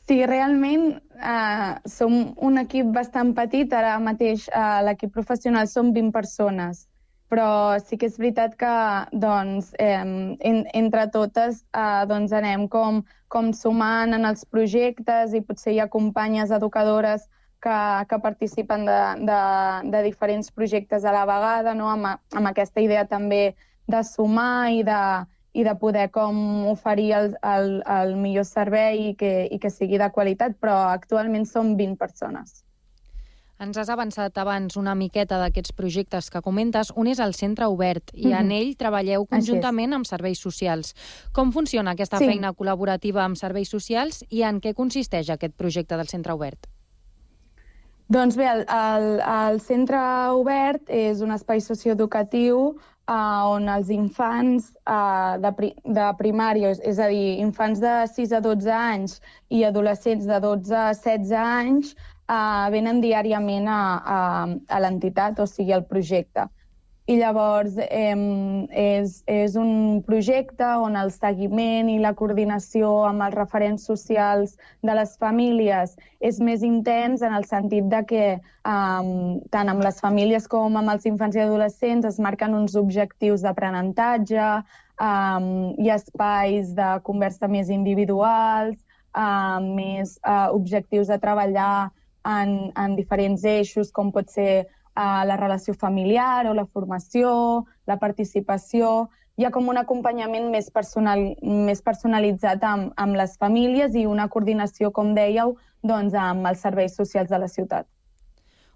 Sí, 0.07 0.25
realment 0.25 1.01
eh, 1.23 1.75
som 1.85 2.33
un 2.37 2.57
equip 2.57 2.87
bastant 2.93 3.33
petit. 3.33 3.73
Ara 3.73 3.99
mateix 3.99 4.47
eh, 4.49 4.81
l'equip 4.83 5.13
professional 5.13 5.67
som 5.67 5.93
20 5.93 6.11
persones, 6.11 6.87
però 7.29 7.79
sí 7.79 7.97
que 7.97 8.07
és 8.07 8.17
veritat 8.17 8.55
que 8.55 8.73
doncs, 9.13 9.73
eh, 9.79 10.01
en, 10.39 10.65
entre 10.73 11.07
totes 11.07 11.63
eh, 11.73 12.05
doncs 12.07 12.31
anem 12.31 12.67
com, 12.67 13.03
com 13.31 13.51
sumant 13.55 14.15
en 14.17 14.27
els 14.27 14.43
projectes 14.45 15.35
i 15.37 15.41
potser 15.47 15.75
hi 15.75 15.79
ha 15.79 15.91
companyes 15.91 16.51
educadores 16.51 17.27
que, 17.63 17.77
que 18.09 18.19
participen 18.19 18.85
de, 18.89 19.01
de, 19.29 19.41
de 19.93 20.01
diferents 20.07 20.51
projectes 20.51 21.05
a 21.05 21.13
la 21.15 21.25
vegada, 21.29 21.75
no? 21.77 21.87
amb, 21.93 22.17
amb 22.35 22.51
aquesta 22.51 22.83
idea 22.83 23.05
també 23.07 23.53
de 23.91 24.01
sumar 24.07 24.71
i 24.75 24.83
de, 24.87 25.03
i 25.53 25.63
de 25.67 25.75
poder 25.79 26.09
com 26.15 26.67
oferir 26.71 27.11
el, 27.19 27.31
el, 27.53 27.69
el 27.99 28.15
millor 28.19 28.47
servei 28.49 29.11
i 29.11 29.15
que, 29.19 29.31
i 29.51 29.59
que 29.59 29.71
sigui 29.71 29.99
de 30.01 30.11
qualitat, 30.15 30.57
però 30.59 30.77
actualment 30.91 31.47
som 31.47 31.75
20 31.79 31.99
persones. 32.01 32.61
Ens 33.61 33.77
has 33.77 33.91
avançat 33.93 34.39
abans 34.41 34.73
una 34.79 34.95
miqueta 34.97 35.37
d'aquests 35.37 35.75
projectes 35.77 36.31
que 36.33 36.41
comentes. 36.41 36.89
Un 36.97 37.11
és 37.11 37.19
el 37.21 37.35
Centre 37.37 37.67
Obert 37.69 38.09
i 38.13 38.25
mm 38.25 38.31
-hmm. 38.31 38.39
en 38.39 38.51
ell 38.51 38.75
treballeu 38.75 39.25
conjuntament 39.25 39.93
amb 39.93 40.05
serveis 40.05 40.39
socials. 40.39 40.95
Com 41.31 41.51
funciona 41.51 41.91
aquesta 41.91 42.17
sí. 42.17 42.25
feina 42.25 42.53
col·laborativa 42.53 43.21
amb 43.21 43.37
serveis 43.37 43.69
socials 43.69 44.25
i 44.29 44.41
en 44.41 44.59
què 44.59 44.73
consisteix 44.73 45.29
aquest 45.29 45.53
projecte 45.53 45.95
del 45.95 46.07
Centre 46.07 46.33
Obert? 46.33 46.67
Doncs 48.07 48.35
bé, 48.35 48.47
el, 48.49 48.65
el, 48.67 49.19
el 49.19 49.59
Centre 49.59 49.99
Obert 50.31 50.89
és 50.89 51.21
un 51.21 51.31
espai 51.31 51.61
socioeducatiu 51.61 52.57
uh, 53.07 53.53
on 53.55 53.69
els 53.69 53.89
infants 53.89 54.73
uh, 54.83 55.39
de, 55.39 55.51
pri, 55.55 55.69
de 55.85 56.07
primària, 56.17 56.71
és, 56.71 56.81
és 56.83 56.99
a 56.99 57.07
dir, 57.07 57.39
infants 57.39 57.79
de 57.79 58.07
6 58.07 58.33
a 58.33 58.41
12 58.41 58.71
anys 58.71 59.21
i 59.49 59.63
adolescents 59.63 60.25
de 60.25 60.39
12 60.39 60.75
a 60.75 60.93
16 60.93 61.31
anys, 61.31 61.95
uh, 62.31 62.71
venen 62.71 63.03
diàriament 63.03 63.67
a, 63.67 63.83
a, 64.15 64.17
a 64.71 64.81
l'entitat, 64.83 65.39
o 65.43 65.47
sigui, 65.49 65.75
al 65.75 65.85
projecte. 65.89 66.47
I 67.09 67.15
llavors 67.17 67.73
eh, 67.81 68.13
és, 68.77 69.15
és 69.27 69.55
un 69.59 70.03
projecte 70.05 70.67
on 70.79 70.93
el 70.95 71.09
seguiment 71.11 71.89
i 71.89 71.97
la 71.99 72.13
coordinació 72.15 72.91
amb 73.07 73.25
els 73.25 73.35
referents 73.35 73.87
socials 73.89 74.53
de 74.85 74.95
les 74.95 75.15
famílies 75.19 75.95
és 76.21 76.37
més 76.39 76.61
intens 76.63 77.25
en 77.25 77.33
el 77.35 77.47
sentit 77.49 77.89
de 77.91 78.03
que 78.07 78.23
eh, 78.37 79.09
tant 79.55 79.73
amb 79.73 79.83
les 79.83 79.99
famílies 79.99 80.47
com 80.47 80.77
amb 80.77 80.93
els 80.93 81.09
infants 81.09 81.35
i 81.35 81.43
adolescents 81.43 82.07
es 82.07 82.21
marquen 82.21 82.53
uns 82.55 82.77
objectius 82.79 83.43
d'aprenentatge, 83.43 84.51
eh, 84.61 85.07
ha 85.09 85.97
espais 85.97 86.75
de 86.77 86.91
conversa 87.09 87.49
més 87.49 87.73
individuals, 87.73 88.77
eh, 89.17 89.57
més 89.73 90.19
eh, 90.21 90.47
objectius 90.53 91.09
de 91.09 91.19
treballar 91.25 91.89
en, 92.27 92.71
en 92.77 92.95
diferents 92.95 93.43
eixos, 93.43 93.91
com 93.91 94.11
pot 94.11 94.29
ser 94.29 94.67
a 94.95 95.23
la 95.25 95.37
relació 95.37 95.73
familiar 95.73 96.47
o 96.47 96.53
la 96.53 96.65
formació, 96.65 97.65
la 97.87 97.97
participació. 97.99 99.09
Hi 99.39 99.47
ha 99.47 99.51
com 99.55 99.69
un 99.71 99.79
acompanyament 99.79 100.49
més, 100.51 100.69
personal, 100.69 101.23
més 101.41 101.81
personalitzat 101.81 102.63
amb, 102.67 102.91
amb 102.99 103.17
les 103.17 103.37
famílies 103.39 103.95
i 103.95 104.05
una 104.05 104.27
coordinació, 104.29 104.91
com 104.91 105.15
dèieu, 105.15 105.55
doncs, 105.81 106.13
amb 106.13 106.45
els 106.51 106.61
serveis 106.61 106.95
socials 106.99 107.31
de 107.31 107.39
la 107.39 107.49
ciutat. 107.49 107.87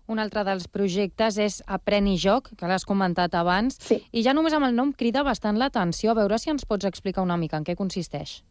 Un 0.07 0.21
altre 0.21 0.43
dels 0.45 0.67
projectes 0.69 1.37
és 1.41 1.61
Aprèn 1.65 2.07
i 2.07 2.15
Joc, 2.21 2.51
que 2.57 2.67
l'has 2.69 2.85
comentat 2.85 3.33
abans, 3.35 3.79
sí. 3.81 3.97
i 4.13 4.21
ja 4.25 4.35
només 4.37 4.53
amb 4.53 4.67
el 4.67 4.75
nom 4.77 4.91
crida 4.93 5.23
bastant 5.25 5.57
l'atenció. 5.57 6.13
A 6.13 6.19
veure 6.21 6.37
si 6.37 6.53
ens 6.53 6.65
pots 6.69 6.85
explicar 6.85 7.25
una 7.25 7.37
mica 7.41 7.57
en 7.57 7.65
què 7.65 7.75
consisteix. 7.75 8.43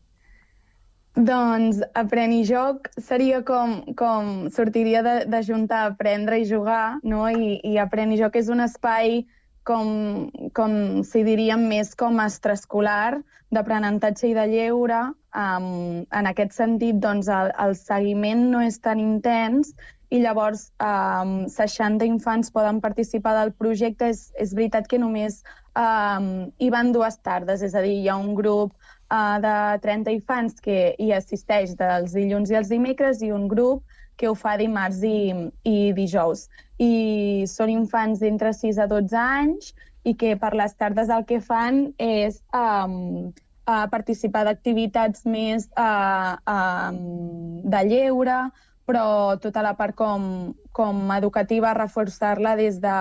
Doncs 1.15 1.79
apreni 1.95 2.43
joc 2.43 2.89
seria 2.99 3.39
com, 3.47 3.77
com 3.95 4.49
sortiria 4.51 5.03
de, 5.07 5.15
de 5.31 5.43
juntar 5.47 5.85
aprendre 5.87 6.41
i 6.43 6.49
jugar, 6.49 6.99
no? 7.07 7.29
I, 7.31 7.61
i 7.63 7.79
apreni 7.79 8.19
joc 8.19 8.35
és 8.41 8.51
un 8.51 8.65
espai 8.65 9.21
com, 9.63 10.27
com 10.59 10.75
si 11.07 11.23
diríem 11.23 11.69
més 11.71 11.95
com 11.95 12.19
extraescolar 12.19 13.23
d'aprenentatge 13.55 14.27
i 14.33 14.35
de 14.35 14.49
lleure. 14.51 15.05
Um, 15.35 16.03
en 16.11 16.31
aquest 16.31 16.59
sentit, 16.59 16.99
doncs, 16.99 17.31
el, 17.31 17.53
el 17.63 17.77
seguiment 17.79 18.49
no 18.51 18.65
és 18.67 18.81
tan 18.83 18.99
intens 18.99 19.71
i 20.11 20.19
llavors 20.23 20.69
um, 20.83 21.45
60 21.51 22.07
infants 22.11 22.51
poden 22.55 22.81
participar 22.83 23.37
del 23.39 23.55
projecte. 23.55 24.11
És, 24.11 24.33
és 24.35 24.55
veritat 24.55 24.91
que 24.91 24.99
només 24.99 25.45
um, 25.79 26.51
hi 26.59 26.75
van 26.75 26.91
dues 26.95 27.23
tardes, 27.23 27.63
és 27.63 27.75
a 27.75 27.83
dir, 27.87 28.01
hi 28.03 28.11
ha 28.11 28.19
un 28.19 28.35
grup 28.35 28.75
uh, 29.11 29.39
de 29.43 29.57
30 29.83 30.15
infants 30.15 30.61
que 30.65 30.95
hi 30.99 31.13
assisteix 31.13 31.75
dels 31.79 32.15
dilluns 32.17 32.51
i 32.51 32.59
els 32.61 32.73
dimecres 32.73 33.23
i 33.23 33.33
un 33.33 33.49
grup 33.49 33.83
que 34.17 34.29
ho 34.31 34.35
fa 34.39 34.57
dimarts 34.57 35.03
i, 35.03 35.33
i 35.67 35.93
dijous. 35.97 36.49
I 36.79 37.45
són 37.51 37.73
infants 37.73 38.23
d'entre 38.23 38.53
6 38.55 38.79
a 38.79 38.87
12 38.91 39.19
anys 39.19 39.73
i 40.05 40.15
que 40.21 40.35
per 40.37 40.53
les 40.55 40.77
tardes 40.79 41.11
el 41.11 41.25
que 41.27 41.41
fan 41.41 41.89
és 41.99 42.41
um, 42.55 43.33
uh, 43.67 43.87
participar 43.91 44.45
d'activitats 44.47 45.25
més 45.27 45.67
uh, 45.81 46.37
um, 46.47 47.63
de 47.65 47.83
lleure, 47.89 48.39
però 48.85 49.07
tota 49.41 49.65
la 49.65 49.75
part 49.79 49.97
com, 49.97 50.53
com 50.77 51.09
educativa, 51.17 51.73
reforçar-la 51.77 52.55
des, 52.61 52.81
de, 52.85 52.99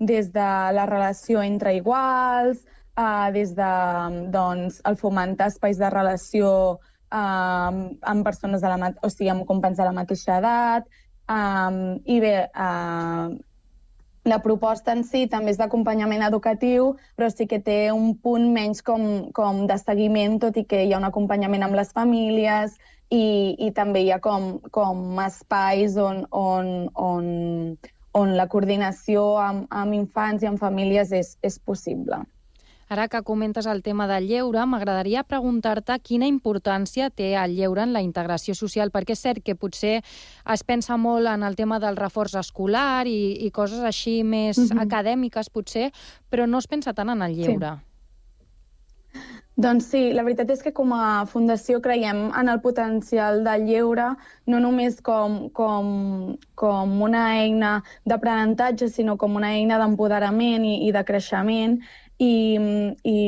des 0.00 0.32
de 0.32 0.48
la 0.78 0.86
relació 0.88 1.44
entre 1.44 1.76
iguals, 1.76 2.64
uh, 2.96 3.30
des 3.32 3.54
de 3.56 3.72
doncs, 4.34 4.80
el 4.88 4.96
fomentar 5.00 5.50
espais 5.52 5.78
de 5.78 5.90
relació 5.92 6.50
uh, 6.76 7.72
amb 8.12 8.24
persones 8.24 8.62
de 8.64 8.72
la, 8.72 8.92
o 9.02 9.10
sigui, 9.12 9.30
amb 9.32 9.46
companys 9.48 9.78
de 9.80 9.88
la 9.88 9.96
mateixa 9.96 10.38
edat, 10.40 10.88
um, 11.30 12.00
i 12.04 12.20
bé, 12.20 12.36
uh, 12.52 13.36
la 14.26 14.40
proposta 14.42 14.90
en 14.92 15.04
si 15.06 15.26
també 15.30 15.52
és 15.54 15.58
d'acompanyament 15.60 16.24
educatiu, 16.26 16.96
però 17.16 17.30
sí 17.30 17.46
que 17.46 17.60
té 17.62 17.92
un 17.94 18.16
punt 18.18 18.48
menys 18.52 18.82
com, 18.82 19.30
com 19.36 19.64
de 19.70 19.78
seguiment, 19.78 20.40
tot 20.42 20.58
i 20.58 20.66
que 20.66 20.82
hi 20.82 20.92
ha 20.92 20.98
un 20.98 21.06
acompanyament 21.06 21.62
amb 21.62 21.78
les 21.78 21.92
famílies 21.94 22.74
i, 23.14 23.54
i 23.62 23.70
també 23.70 24.02
hi 24.02 24.10
ha 24.10 24.18
com, 24.18 24.56
com 24.74 25.20
espais 25.22 25.94
on, 26.02 26.24
on, 26.34 26.72
on, 26.98 27.28
on 28.18 28.34
la 28.34 28.48
coordinació 28.50 29.28
amb, 29.38 29.68
amb 29.70 29.94
infants 29.94 30.42
i 30.42 30.50
amb 30.50 30.58
famílies 30.58 31.14
és, 31.14 31.36
és 31.46 31.60
possible. 31.62 32.24
Ara 32.88 33.08
que 33.08 33.22
comentes 33.22 33.66
el 33.66 33.82
tema 33.82 34.06
del 34.06 34.28
lleure, 34.28 34.62
m'agradaria 34.66 35.24
preguntar-te 35.26 35.96
quina 36.06 36.28
importància 36.30 37.08
té 37.10 37.32
el 37.34 37.56
lleure 37.56 37.82
en 37.82 37.92
la 37.96 38.02
integració 38.04 38.54
social, 38.54 38.92
perquè 38.94 39.16
és 39.16 39.24
cert 39.26 39.42
que 39.42 39.56
potser 39.58 39.96
es 40.54 40.62
pensa 40.62 40.96
molt 40.96 41.26
en 41.26 41.42
el 41.42 41.58
tema 41.58 41.80
del 41.82 41.98
reforç 41.98 42.36
escolar 42.38 43.08
i, 43.10 43.34
i 43.42 43.50
coses 43.50 43.82
així 43.82 44.22
més 44.22 44.58
mm 44.58 44.70
-hmm. 44.70 44.86
acadèmiques, 44.86 45.50
potser, 45.50 45.90
però 46.30 46.46
no 46.46 46.58
es 46.58 46.66
pensa 46.68 46.94
tant 46.94 47.10
en 47.10 47.22
el 47.22 47.34
lleure. 47.34 47.74
Sí. 47.74 47.86
Doncs 49.56 49.86
sí, 49.88 50.00
la 50.12 50.20
veritat 50.20 50.50
és 50.52 50.60
que 50.60 50.70
com 50.76 50.90
a 50.92 51.24
fundació 51.24 51.78
creiem 51.80 52.18
en 52.36 52.48
el 52.52 52.58
potencial 52.60 53.38
del 53.46 53.62
lleure, 53.64 54.10
no 54.52 54.58
només 54.60 54.98
com, 55.00 55.48
com, 55.56 55.86
com 56.54 56.92
una 57.06 57.22
eina 57.38 57.70
d'aprenentatge, 58.04 58.90
sinó 58.92 59.16
com 59.16 59.38
una 59.40 59.54
eina 59.56 59.78
d'empoderament 59.80 60.66
i, 60.68 60.74
i 60.84 60.92
de 60.92 61.04
creixement, 61.08 61.78
i, 62.18 62.56
i, 63.04 63.18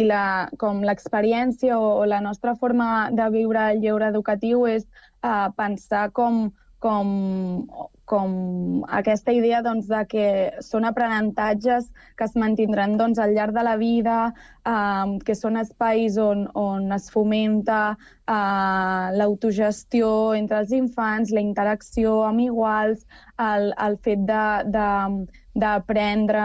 i 0.00 0.04
la, 0.04 0.50
com 0.60 0.82
l'experiència 0.84 1.78
o, 1.78 2.02
o 2.02 2.04
la 2.08 2.20
nostra 2.20 2.54
forma 2.60 3.10
de 3.12 3.30
viure 3.32 3.70
el 3.72 3.80
lleure 3.84 4.10
educatiu 4.12 4.66
és 4.68 4.84
uh, 5.24 5.48
pensar 5.56 6.10
com, 6.12 6.52
com, 6.84 7.08
com 8.04 8.84
aquesta 8.92 9.32
idea 9.32 9.62
doncs, 9.64 9.88
de 9.88 10.02
que 10.10 10.26
són 10.60 10.84
aprenentatges 10.84 11.88
que 12.18 12.24
es 12.28 12.36
mantindran 12.36 12.98
doncs, 13.00 13.18
al 13.18 13.32
llarg 13.32 13.56
de 13.56 13.64
la 13.64 13.76
vida, 13.80 14.18
uh, 14.68 15.16
que 15.24 15.34
són 15.38 15.56
espais 15.62 16.20
on, 16.20 16.44
on 16.52 16.92
es 16.92 17.08
fomenta 17.14 17.96
uh, 17.96 19.08
l'autogestió 19.16 20.34
entre 20.36 20.60
els 20.60 20.76
infants, 20.76 21.32
la 21.32 21.40
interacció 21.40 22.20
amb 22.28 22.44
iguals, 22.44 23.08
el, 23.40 23.72
el 23.88 23.96
fet 24.04 24.20
d'aprendre 25.56 26.44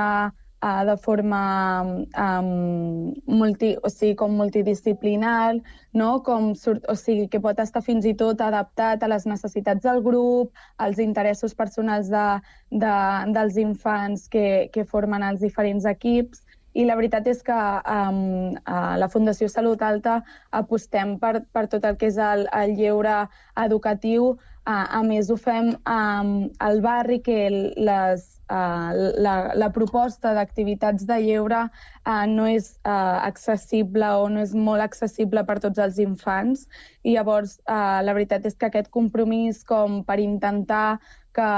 uh, 0.64 0.86
de 0.86 0.96
forma 0.98 1.42
um, 1.84 3.14
multi, 3.26 3.76
o 3.84 3.90
sigui, 3.90 4.16
com 4.16 4.32
multidisciplinar, 4.32 5.56
no? 5.94 6.10
com 6.24 6.54
surt, 6.56 6.84
o 6.90 6.96
sigui, 6.96 7.28
que 7.28 7.42
pot 7.44 7.60
estar 7.60 7.82
fins 7.86 8.06
i 8.06 8.14
tot 8.14 8.42
adaptat 8.42 9.04
a 9.04 9.12
les 9.12 9.26
necessitats 9.30 9.84
del 9.86 10.04
grup, 10.04 10.54
als 10.78 11.00
interessos 11.00 11.56
personals 11.56 12.12
de, 12.12 12.28
de, 12.72 12.96
dels 13.36 13.58
infants 13.58 14.28
que, 14.28 14.70
que 14.74 14.86
formen 14.86 15.24
els 15.24 15.44
diferents 15.44 15.86
equips, 15.90 16.46
i 16.78 16.86
la 16.86 16.96
veritat 16.96 17.26
és 17.28 17.42
que 17.44 17.56
um, 17.92 18.54
a 18.70 18.96
la 19.02 19.10
Fundació 19.10 19.50
Salut 19.50 19.82
Alta 19.82 20.20
apostem 20.56 21.16
per, 21.20 21.42
per 21.52 21.66
tot 21.72 21.86
el 21.86 21.98
que 21.98 22.12
és 22.12 22.20
el, 22.22 22.46
el 22.54 22.76
lleure 22.78 23.24
educatiu. 23.58 24.36
Uh, 24.70 24.86
a 25.00 25.02
més, 25.04 25.32
ho 25.34 25.38
fem 25.40 25.74
um, 25.74 26.34
al 26.62 26.84
barri, 26.86 27.20
que 27.26 27.40
les, 27.50 28.39
uh, 28.50 28.92
la, 29.22 29.36
la 29.56 29.70
proposta 29.76 30.34
d'activitats 30.38 31.06
de 31.10 31.20
lleure 31.24 31.62
uh, 31.70 32.26
no 32.28 32.48
és 32.50 32.74
uh, 32.84 33.22
accessible 33.24 34.12
o 34.22 34.28
no 34.30 34.44
és 34.46 34.54
molt 34.54 34.84
accessible 34.86 35.46
per 35.46 35.60
tots 35.64 35.80
els 35.80 36.02
infants. 36.04 36.68
I 37.04 37.16
llavors, 37.16 37.60
uh, 37.70 38.02
la 38.04 38.18
veritat 38.18 38.46
és 38.50 38.58
que 38.58 38.70
aquest 38.70 38.92
compromís 38.92 39.64
com 39.64 40.02
per 40.04 40.20
intentar 40.20 41.00
que, 41.34 41.52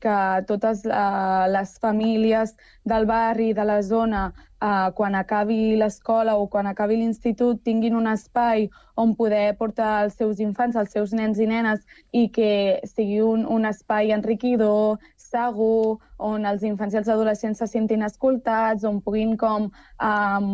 que 0.00 0.16
totes 0.46 0.84
uh, 0.86 1.46
les 1.50 1.78
famílies 1.78 2.54
del 2.84 3.06
barri, 3.06 3.52
de 3.52 3.64
la 3.64 3.80
zona, 3.82 4.30
uh, 4.62 4.90
quan 4.94 5.14
acabi 5.14 5.76
l'escola 5.76 6.36
o 6.36 6.46
quan 6.48 6.66
acabi 6.70 6.96
l'institut, 7.00 7.62
tinguin 7.64 7.96
un 7.96 8.06
espai 8.06 8.68
on 8.96 9.14
poder 9.16 9.56
portar 9.58 10.04
els 10.04 10.16
seus 10.20 10.40
infants, 10.40 10.76
els 10.76 10.92
seus 10.92 11.12
nens 11.12 11.40
i 11.40 11.48
nenes, 11.50 11.84
i 12.12 12.28
que 12.28 12.80
sigui 12.84 13.20
un, 13.24 13.46
un 13.46 13.66
espai 13.68 14.12
enriquidor, 14.16 14.98
segur, 15.30 15.98
on 16.18 16.46
els 16.50 16.64
infants 16.66 16.94
i 16.94 17.00
els 17.00 17.10
adolescents 17.12 17.62
se 17.62 17.68
sentin 17.70 18.06
escoltats, 18.06 18.86
on 18.88 19.00
puguin 19.04 19.36
com 19.40 19.70
um, 19.70 20.50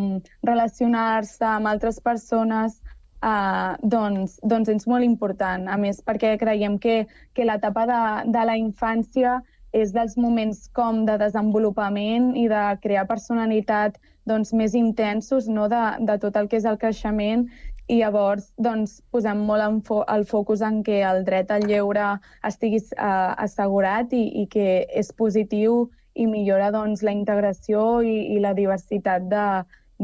relacionar-se 0.51 1.55
amb 1.57 1.73
altres 1.73 2.03
persones, 2.11 2.81
Uh, 3.17 3.73
doncs, 3.81 4.35
doncs 4.45 4.69
és 4.69 4.83
molt 4.85 5.01
important, 5.01 5.63
a 5.73 5.77
més 5.81 6.03
perquè 6.05 6.35
creiem 6.37 6.75
que, 6.77 7.07
que 7.33 7.47
l'etapa 7.49 7.87
de, 7.89 8.01
de 8.29 8.43
la 8.45 8.53
infància 8.61 9.39
és 9.73 9.89
dels 9.95 10.13
moments 10.21 10.67
com 10.77 11.01
de 11.07 11.15
desenvolupament 11.17 12.35
i 12.37 12.45
de 12.51 12.61
crear 12.83 13.07
personalitat 13.09 13.97
doncs, 14.29 14.53
més 14.53 14.75
intensos 14.77 15.47
no? 15.49 15.65
de, 15.71 15.81
de 16.05 16.17
tot 16.21 16.37
el 16.37 16.47
que 16.51 16.59
és 16.61 16.69
el 16.69 16.77
creixement 16.77 17.47
i 17.87 17.99
llavors 18.01 18.49
doncs, 18.59 18.97
posem 19.11 19.45
molt 19.47 19.63
en 19.63 19.79
fo 19.87 20.01
el 20.11 20.25
focus 20.27 20.61
en 20.65 20.81
que 20.83 20.99
el 21.07 21.23
dret 21.27 21.51
al 21.51 21.63
lleure 21.69 22.17
estigui 22.47 22.81
uh, 22.97 23.33
assegurat 23.39 24.11
i, 24.13 24.23
i 24.43 24.45
que 24.51 24.67
és 25.01 25.11
positiu 25.15 25.85
i 26.17 26.27
millora 26.27 26.71
doncs, 26.73 27.03
la 27.05 27.13
integració 27.15 28.01
i, 28.03 28.15
i 28.35 28.41
la 28.43 28.53
diversitat 28.57 29.29
de, 29.31 29.47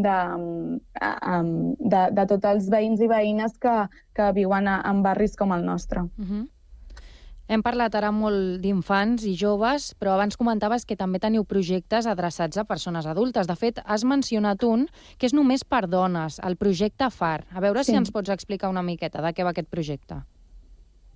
de, 0.05 0.17
de, 1.93 2.03
de 2.19 2.25
tots 2.31 2.49
els 2.53 2.69
veïns 2.71 3.01
i 3.01 3.09
veïnes 3.11 3.57
que, 3.61 3.75
que 4.15 4.31
viuen 4.37 4.69
a, 4.69 4.79
en 4.89 5.03
barris 5.05 5.35
com 5.39 5.51
el 5.55 5.65
nostre. 5.65 6.05
Uh 6.05 6.23
mhm. 6.23 6.41
-huh. 6.41 6.47
Hem 7.51 7.59
parlat 7.59 7.95
ara 7.99 8.09
molt 8.15 8.61
d'infants 8.63 9.25
i 9.27 9.33
joves, 9.35 9.89
però 9.99 10.13
abans 10.15 10.37
comentaves 10.39 10.85
que 10.87 10.95
també 10.95 11.19
teniu 11.19 11.43
projectes 11.43 12.07
adreçats 12.07 12.57
a 12.57 12.63
persones 12.63 13.07
adultes. 13.09 13.49
De 13.49 13.55
fet, 13.59 13.81
has 13.83 14.05
mencionat 14.07 14.63
un 14.63 14.87
que 15.17 15.27
és 15.27 15.35
només 15.35 15.65
per 15.67 15.83
dones, 15.91 16.39
el 16.39 16.55
projecte 16.55 17.09
FAR. 17.11 17.43
A 17.51 17.59
veure 17.59 17.83
sí. 17.83 17.91
si 17.91 17.99
ens 17.99 18.13
pots 18.15 18.31
explicar 18.31 18.71
una 18.71 18.85
miqueta 18.85 19.21
de 19.21 19.33
què 19.35 19.43
va 19.43 19.51
aquest 19.51 19.67
projecte. 19.67 20.23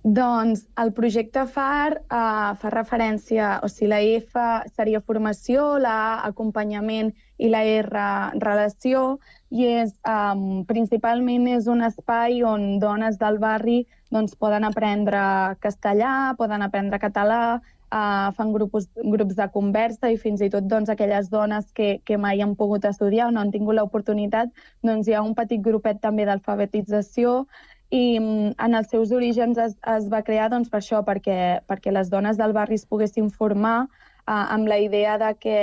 Doncs 0.04 0.62
el 0.78 0.92
projecte 0.94 1.42
FAR 1.50 1.96
uh, 1.98 2.52
fa 2.60 2.70
referència, 2.70 3.58
o 3.64 3.68
sigui, 3.68 3.88
la 3.90 3.98
F 4.20 4.44
seria 4.76 5.00
formació, 5.00 5.78
la 5.82 5.94
A 6.12 6.28
acompanyament 6.28 7.10
i 7.38 7.50
la 7.50 7.64
R 7.64 8.04
relació, 8.38 9.18
i 9.50 9.66
és, 9.80 9.96
um, 10.06 10.62
principalment 10.68 11.48
és 11.50 11.66
un 11.66 11.82
espai 11.82 12.44
on 12.46 12.78
dones 12.78 13.18
del 13.18 13.40
barri 13.42 13.80
doncs, 14.14 14.36
poden 14.40 14.64
aprendre 14.64 15.20
castellà, 15.60 16.34
poden 16.38 16.62
aprendre 16.64 17.00
català, 17.02 17.60
uh, 17.92 18.28
fan 18.36 18.52
grups, 18.52 18.88
grups 18.96 19.36
de 19.38 19.48
conversa 19.52 20.10
i 20.12 20.18
fins 20.20 20.42
i 20.44 20.50
tot 20.52 20.68
doncs, 20.68 20.90
aquelles 20.92 21.30
dones 21.32 21.70
que, 21.76 21.98
que 22.04 22.18
mai 22.20 22.42
han 22.44 22.54
pogut 22.56 22.84
estudiar 22.88 23.28
o 23.28 23.34
no 23.34 23.40
han 23.40 23.52
tingut 23.54 23.76
l'oportunitat, 23.78 24.52
doncs 24.84 25.08
hi 25.08 25.16
ha 25.16 25.24
un 25.24 25.34
petit 25.38 25.62
grupet 25.64 26.00
també 26.04 26.28
d'alfabetització 26.28 27.42
i 27.90 28.18
mm, 28.20 28.56
en 28.60 28.74
els 28.76 28.90
seus 28.92 29.12
orígens 29.16 29.58
es, 29.58 29.76
es 29.96 30.08
va 30.12 30.22
crear 30.24 30.50
doncs, 30.52 30.68
per 30.68 30.82
això, 30.82 31.02
perquè, 31.04 31.60
perquè 31.68 31.94
les 31.94 32.10
dones 32.12 32.40
del 32.40 32.52
barri 32.56 32.76
es 32.76 32.86
poguessin 32.88 33.30
formar 33.30 33.78
eh, 33.86 34.32
amb 34.32 34.68
la 34.68 34.78
idea 34.78 35.16
de 35.20 35.32
que 35.40 35.58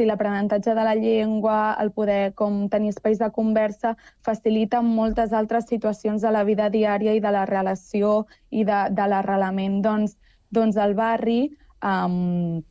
sigui, 0.00 0.08
l'aprenentatge 0.08 0.74
de 0.74 0.84
la 0.84 0.94
llengua, 0.94 1.76
el 1.80 1.92
poder 1.92 2.32
com 2.34 2.68
tenir 2.68 2.90
espais 2.94 3.18
de 3.18 3.30
conversa, 3.30 3.96
facilita 4.24 4.80
moltes 4.82 5.32
altres 5.32 5.66
situacions 5.68 6.22
de 6.22 6.30
la 6.30 6.44
vida 6.44 6.70
diària 6.70 7.12
i 7.14 7.20
de 7.20 7.30
la 7.30 7.44
relació 7.46 8.26
i 8.50 8.64
de, 8.64 8.88
de 8.90 9.06
l'arrelament 9.06 9.82
doncs, 9.82 10.16
doncs, 10.50 10.76
al 10.76 10.94
barri. 10.94 11.50
Um, 11.82 12.62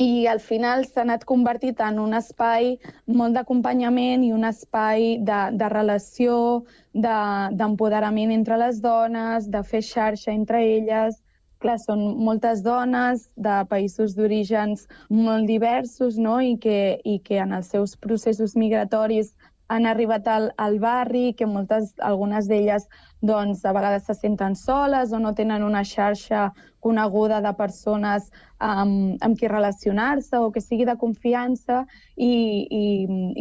i 0.00 0.26
al 0.26 0.40
final 0.40 0.86
s'ha 0.86 1.02
anat 1.02 1.26
convertit 1.28 1.80
en 1.84 1.98
un 2.00 2.14
espai 2.16 2.78
molt 3.06 3.34
d'acompanyament 3.34 4.22
i 4.24 4.32
un 4.32 4.44
espai 4.48 5.18
de, 5.20 5.40
de 5.52 5.68
relació, 5.68 6.64
d'empoderament 6.94 8.30
de, 8.30 8.38
entre 8.38 8.56
les 8.56 8.80
dones, 8.80 9.50
de 9.50 9.62
fer 9.62 9.82
xarxa 9.82 10.32
entre 10.32 10.62
elles. 10.64 11.20
Clar, 11.60 11.76
són 11.76 12.02
moltes 12.24 12.62
dones 12.64 13.26
de 13.36 13.58
països 13.68 14.14
d'orígens 14.16 14.86
molt 15.12 15.44
diversos 15.50 16.16
no? 16.16 16.38
I, 16.40 16.54
que, 16.62 16.78
i 17.04 17.18
que 17.26 17.36
en 17.42 17.52
els 17.52 17.68
seus 17.74 17.96
processos 18.00 18.56
migratoris 18.56 19.34
han 19.70 19.86
arribat 19.86 20.26
al, 20.26 20.48
al 20.58 20.78
barri, 20.82 21.34
que 21.38 21.46
moltes, 21.46 21.92
algunes 22.02 22.48
d'elles 22.50 22.88
doncs, 23.22 23.60
a 23.64 23.74
vegades 23.76 24.08
se 24.08 24.16
senten 24.16 24.56
soles 24.58 25.12
o 25.12 25.20
no 25.22 25.30
tenen 25.36 25.62
una 25.62 25.84
xarxa 25.86 26.48
coneguda 26.82 27.38
de 27.44 27.52
persones 27.58 28.30
amb, 28.58 29.20
amb 29.22 29.38
qui 29.38 29.50
relacionar-se 29.52 30.40
o 30.40 30.50
que 30.50 30.64
sigui 30.64 30.88
de 30.88 30.96
confiança 30.98 31.84
i, 32.16 32.32
i, 32.80 32.84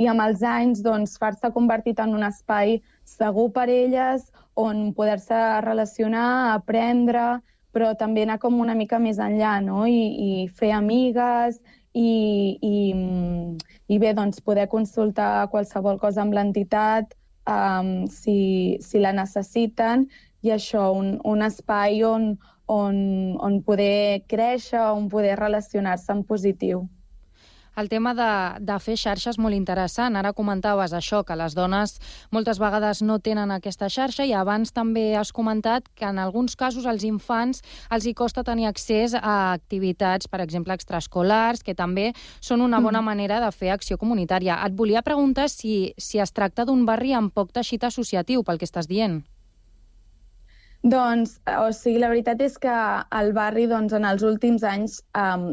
i 0.03 0.10
amb 0.12 0.27
els 0.27 0.43
anys 0.43 0.84
doncs, 0.86 1.17
far-se 1.17 1.53
convertit 1.55 2.03
en 2.03 2.13
un 2.19 2.27
espai 2.27 2.77
segur 3.08 3.49
per 3.55 3.69
elles 3.73 4.27
on 4.60 4.89
poder-se 4.93 5.39
relacionar, 5.65 6.27
aprendre, 6.60 7.39
però 7.80 7.94
també 7.96 8.26
anar 8.26 8.42
com 8.44 8.60
una 8.60 8.76
mica 8.76 9.00
més 9.00 9.22
enllà 9.24 9.54
no? 9.63 9.86
I, 9.88 10.02
i 10.20 10.48
fer 10.52 10.74
amigues 10.76 11.62
i, 11.96 12.60
i, 12.60 12.74
i 13.88 14.00
bé, 14.04 14.12
doncs, 14.18 14.44
poder 14.44 14.68
consultar 14.68 15.48
qualsevol 15.54 15.96
cosa 16.02 16.26
amb 16.26 16.36
l'entitat 16.36 17.15
um, 17.48 18.04
si, 18.12 18.36
si 18.84 19.00
la 19.00 19.15
necessiten 19.15 20.10
i 20.44 20.52
això, 20.52 20.89
un, 20.96 21.15
un 21.24 21.48
espai 21.48 22.04
on, 22.04 22.34
on, 22.68 23.00
on 23.39 23.60
poder 23.63 24.28
créixer, 24.28 24.84
on 24.92 25.08
poder 25.12 25.39
relacionar-se 25.39 26.12
en 26.13 26.28
positiu. 26.28 26.84
El 27.80 27.88
tema 27.88 28.12
de, 28.13 28.32
de 28.65 28.76
fer 28.84 28.98
xarxa 29.00 29.32
és 29.32 29.38
molt 29.39 29.56
interessant. 29.56 30.18
Ara 30.20 30.34
comentaves 30.36 30.92
això, 30.98 31.22
que 31.24 31.38
les 31.39 31.54
dones 31.56 31.94
moltes 32.36 32.60
vegades 32.60 33.00
no 33.06 33.20
tenen 33.24 33.54
aquesta 33.56 33.88
xarxa 33.88 34.26
i 34.28 34.34
abans 34.36 34.74
també 34.76 35.13
has 35.15 35.32
comentat 35.32 35.88
que 35.96 36.10
en 36.10 36.20
alguns 36.20 36.58
casos 36.60 36.89
als 36.89 37.06
infants 37.08 37.63
els 37.96 38.10
hi 38.10 38.13
costa 38.13 38.44
tenir 38.44 38.68
accés 38.68 39.15
a 39.15 39.54
activitats, 39.54 40.28
per 40.28 40.42
exemple, 40.44 40.76
extraescolars, 40.76 41.63
que 41.63 41.78
també 41.78 42.12
són 42.42 42.65
una 42.65 42.82
bona 42.84 43.00
mm. 43.00 43.12
manera 43.13 43.39
de 43.39 43.52
fer 43.56 43.72
acció 43.72 43.98
comunitària. 44.02 44.60
Et 44.65 44.76
volia 44.76 45.06
preguntar 45.06 45.48
si, 45.48 45.94
si 45.98 46.20
es 46.20 46.36
tracta 46.36 46.68
d'un 46.68 46.84
barri 46.89 47.15
amb 47.15 47.32
poc 47.32 47.56
teixit 47.56 47.88
associatiu, 47.88 48.44
pel 48.44 48.60
que 48.60 48.68
estàs 48.68 48.92
dient. 48.92 49.22
Doncs, 50.84 51.39
o 51.60 51.72
sigui, 51.76 52.00
la 52.00 52.12
veritat 52.12 52.39
és 52.44 52.60
que 52.60 52.76
el 53.20 53.34
barri, 53.36 53.68
doncs, 53.72 53.96
en 53.96 54.06
els 54.08 54.24
últims 54.24 54.63
anys 54.63 55.02
um, 55.15 55.52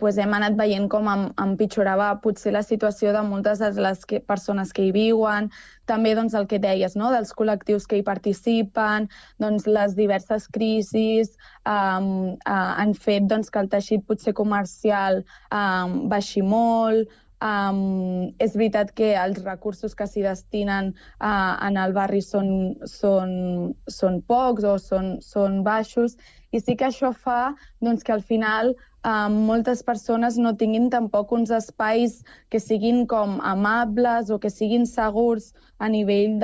pues 0.00 0.18
hem 0.18 0.34
anat 0.34 0.56
veient 0.58 0.88
com 0.90 1.08
em, 1.10 1.26
empitjorava 1.42 2.08
potser 2.22 2.52
la 2.54 2.62
situació 2.66 3.12
de 3.14 3.22
moltes 3.26 3.62
de 3.62 3.70
les 3.80 4.04
que, 4.08 4.20
persones 4.20 4.72
que 4.76 4.86
hi 4.86 4.92
viuen, 4.94 5.50
també 5.86 6.14
doncs, 6.18 6.34
el 6.34 6.48
que 6.50 6.58
deies, 6.62 6.96
no? 6.98 7.12
dels 7.14 7.32
col·lectius 7.36 7.86
que 7.86 8.00
hi 8.00 8.06
participen, 8.06 9.08
doncs, 9.42 9.68
les 9.70 9.94
diverses 9.98 10.48
crisis 10.52 11.36
um, 11.62 12.34
uh, 12.34 12.72
han 12.82 12.96
fet 12.98 13.28
doncs, 13.30 13.50
que 13.50 13.62
el 13.62 13.70
teixit 13.72 14.02
potser 14.08 14.34
comercial 14.34 15.22
um, 15.50 16.02
baixi 16.12 16.42
molt, 16.42 17.14
Um, 17.36 18.32
és 18.40 18.54
veritat 18.56 18.94
que 18.96 19.10
els 19.20 19.42
recursos 19.44 19.92
que 19.92 20.06
s'hi 20.08 20.22
destinen 20.24 20.86
uh, 21.20 21.52
en 21.66 21.76
el 21.76 21.92
barri 21.92 22.22
són, 22.24 22.48
són, 22.88 23.74
són 23.92 24.22
pocs 24.24 24.64
o 24.64 24.78
són, 24.80 25.10
són 25.20 25.58
baixos 25.66 26.16
i 26.56 26.62
sí 26.64 26.78
que 26.80 26.88
això 26.88 27.12
fa 27.12 27.52
doncs, 27.84 28.06
que 28.06 28.14
al 28.16 28.24
final 28.24 28.72
uh, 29.06 29.28
moltes 29.30 29.82
persones 29.86 30.36
no 30.38 30.52
tinguin 30.58 30.90
tampoc 30.90 31.32
uns 31.32 31.52
espais 31.54 32.18
que 32.50 32.60
siguin 32.60 33.06
com 33.06 33.38
amables 33.42 34.30
o 34.30 34.38
que 34.42 34.50
siguin 34.50 34.86
segurs 34.90 35.52
a 35.78 35.88
nivell 35.92 36.40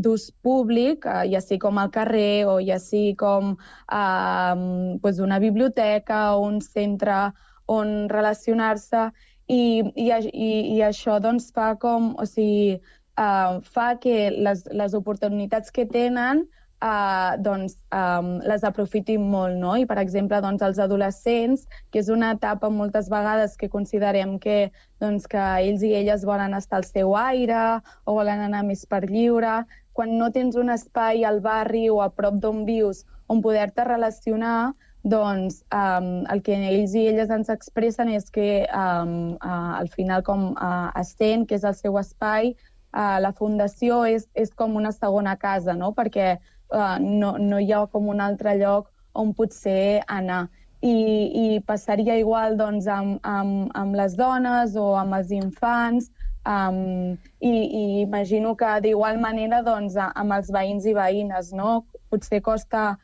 d'ús 0.00 0.30
públic, 0.42 1.04
uh, 1.04 1.24
ja 1.28 1.42
sigui 1.44 1.60
com 1.66 1.80
al 1.82 1.90
carrer 1.94 2.46
o 2.48 2.58
ja 2.64 2.78
sigui 2.82 3.14
com 3.20 3.56
uh, 3.56 4.98
pues 5.02 5.20
una 5.20 5.40
biblioteca 5.42 6.30
o 6.36 6.46
un 6.46 6.60
centre 6.60 7.32
on 7.66 8.08
relacionar-se. 8.08 9.10
I, 9.50 9.82
i, 9.98 10.06
i, 10.30 10.50
i 10.76 10.82
això 10.86 11.16
doncs, 11.18 11.48
fa 11.50 11.72
com, 11.82 12.12
o 12.14 12.24
sigui, 12.26 12.76
uh, 13.18 13.58
fa 13.74 13.96
que 13.98 14.30
les, 14.30 14.62
les 14.70 14.94
oportunitats 14.94 15.74
que 15.74 15.88
tenen 15.90 16.44
uh, 16.82 17.36
doncs, 17.42 17.76
um, 17.94 18.38
les 18.46 18.64
aprofitin 18.66 19.24
molt, 19.32 19.56
no? 19.60 19.74
I, 19.76 19.86
per 19.88 19.98
exemple, 20.02 20.40
doncs, 20.42 20.64
els 20.66 20.80
adolescents, 20.82 21.66
que 21.92 22.02
és 22.02 22.10
una 22.12 22.32
etapa 22.36 22.70
moltes 22.72 23.10
vegades 23.12 23.56
que 23.60 23.70
considerem 23.72 24.38
que, 24.42 24.70
doncs, 25.02 25.28
que 25.30 25.46
ells 25.60 25.84
i 25.86 25.94
elles 26.00 26.26
volen 26.28 26.56
estar 26.58 26.80
al 26.80 26.88
seu 26.88 27.16
aire 27.18 27.80
o 28.04 28.18
volen 28.18 28.44
anar 28.48 28.64
més 28.68 28.86
per 28.86 29.04
lliure, 29.06 29.62
quan 29.92 30.16
no 30.18 30.30
tens 30.32 30.56
un 30.56 30.70
espai 30.72 31.24
al 31.28 31.40
barri 31.44 31.88
o 31.90 32.00
a 32.00 32.10
prop 32.14 32.38
d'on 32.40 32.64
vius 32.68 33.04
on 33.30 33.42
poder-te 33.44 33.84
relacionar, 33.86 34.72
doncs 35.02 35.62
um, 35.72 36.26
el 36.28 36.42
que 36.44 36.56
ells 36.56 36.92
i 36.98 37.06
elles 37.08 37.30
ens 37.32 37.48
expressen 37.52 38.10
és 38.12 38.28
que 38.32 38.66
um, 38.68 39.36
uh, 39.40 39.78
al 39.78 39.88
final 39.88 40.24
com 40.26 40.50
uh, 40.52 40.90
es 41.00 41.14
sent 41.16 41.46
que 41.48 41.56
és 41.56 41.64
el 41.64 41.76
seu 41.78 41.96
espai, 42.00 42.52
uh, 42.94 43.18
la 43.22 43.32
fundació 43.36 44.04
és, 44.06 44.26
és 44.34 44.52
com 44.54 44.76
una 44.76 44.92
segona 44.92 45.36
casa, 45.36 45.74
no? 45.74 45.92
perquè 45.96 46.36
uh, 46.36 46.96
no, 47.00 47.36
no 47.38 47.60
hi 47.60 47.72
ha 47.72 47.84
com 47.92 48.08
un 48.08 48.20
altre 48.20 48.56
lloc 48.60 48.90
on 49.14 49.34
potser 49.34 50.02
anar. 50.06 50.48
I, 50.80 50.96
i 51.36 51.46
passaria 51.68 52.16
igual 52.16 52.56
doncs, 52.56 52.86
amb, 52.88 53.18
amb, 53.26 53.68
amb 53.76 53.96
les 53.98 54.14
dones 54.16 54.76
o 54.80 54.94
amb 54.96 55.18
els 55.18 55.32
infants, 55.36 56.08
um, 56.48 57.18
i, 57.40 57.50
i 57.50 57.82
imagino 58.00 58.54
que 58.56 58.78
d'igual 58.86 59.20
manera 59.20 59.60
doncs, 59.66 59.98
amb 60.00 60.38
els 60.38 60.48
veïns 60.54 60.86
i 60.88 60.96
veïnes. 60.96 61.52
No? 61.52 61.82
Potser 62.08 62.40
costa, 62.40 62.94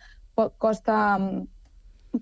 costa 0.59 1.19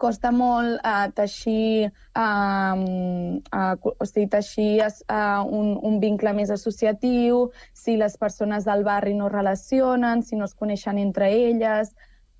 costa 0.00 0.30
molt 0.34 0.80
uh, 0.80 1.06
teixir, 1.16 1.90
uh, 2.16 2.74
uh, 2.80 3.74
o 3.92 4.06
sigui, 4.08 4.26
teixir 4.32 4.84
uh, 4.86 5.42
un, 5.44 5.74
un 5.82 6.00
vincle 6.02 6.32
més 6.36 6.50
associatiu, 6.54 7.50
si 7.72 7.96
les 8.00 8.16
persones 8.20 8.66
del 8.68 8.84
barri 8.84 9.14
no 9.18 9.30
relacionen, 9.32 10.22
si 10.22 10.36
no 10.36 10.48
es 10.50 10.54
coneixen 10.54 10.98
entre 10.98 11.30
elles. 11.32 11.94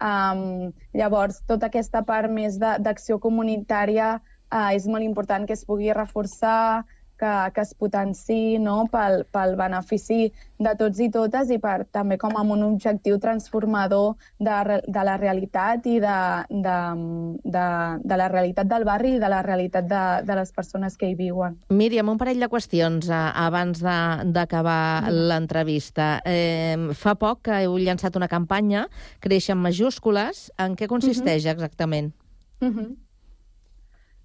Um, 0.05 0.73
llavors, 0.93 1.41
tota 1.49 1.71
aquesta 1.71 2.03
part 2.05 2.31
més 2.31 2.59
d'acció 2.59 3.21
comunitària 3.23 4.17
uh, 4.19 4.71
és 4.75 4.89
molt 4.91 5.07
important 5.07 5.47
que 5.47 5.57
es 5.57 5.65
pugui 5.65 5.93
reforçar, 5.95 6.85
que, 7.19 7.35
que 7.55 7.63
es 7.63 7.75
potenciï 7.79 8.59
no? 8.63 8.85
pel, 8.93 9.25
pel 9.33 9.57
benefici 9.59 10.33
de 10.65 10.73
tots 10.79 11.01
i 11.03 11.09
totes 11.13 11.51
i 11.51 11.59
per, 11.59 11.85
també 11.93 12.17
com 12.21 12.35
amb 12.39 12.55
un 12.55 12.63
objectiu 12.67 13.19
transformador 13.23 14.15
de, 14.39 14.81
de 14.87 15.05
la 15.07 15.17
realitat 15.21 15.87
i 15.91 15.99
de, 16.03 16.19
de, 16.51 16.79
de, 17.45 17.67
de 18.05 18.19
la 18.21 18.29
realitat 18.33 18.71
del 18.71 18.87
barri 18.87 19.17
i 19.17 19.23
de 19.23 19.31
la 19.31 19.43
realitat 19.47 19.89
de, 19.91 20.05
de 20.27 20.39
les 20.39 20.53
persones 20.55 20.97
que 20.97 21.11
hi 21.11 21.17
viuen. 21.19 21.59
Míriam, 21.75 22.11
un 22.13 22.21
parell 22.21 22.43
de 22.43 22.51
qüestions 22.53 23.11
eh, 23.11 23.23
abans 23.45 23.83
d'acabar 23.83 25.05
mm. 25.05 25.25
l'entrevista. 25.31 26.09
Eh, 26.25 26.95
fa 26.99 27.17
poc 27.19 27.45
que 27.51 27.65
heu 27.65 27.79
llançat 27.79 28.17
una 28.17 28.31
campanya, 28.31 28.87
Creix 29.25 29.49
en 29.53 29.61
majúscules. 29.61 30.51
En 30.59 30.77
què 30.77 30.89
consisteix 30.89 31.45
mm 31.45 31.49
-hmm. 31.49 31.55
exactament? 31.55 32.13
Mm 32.61 32.71
-hmm. 32.71 33.04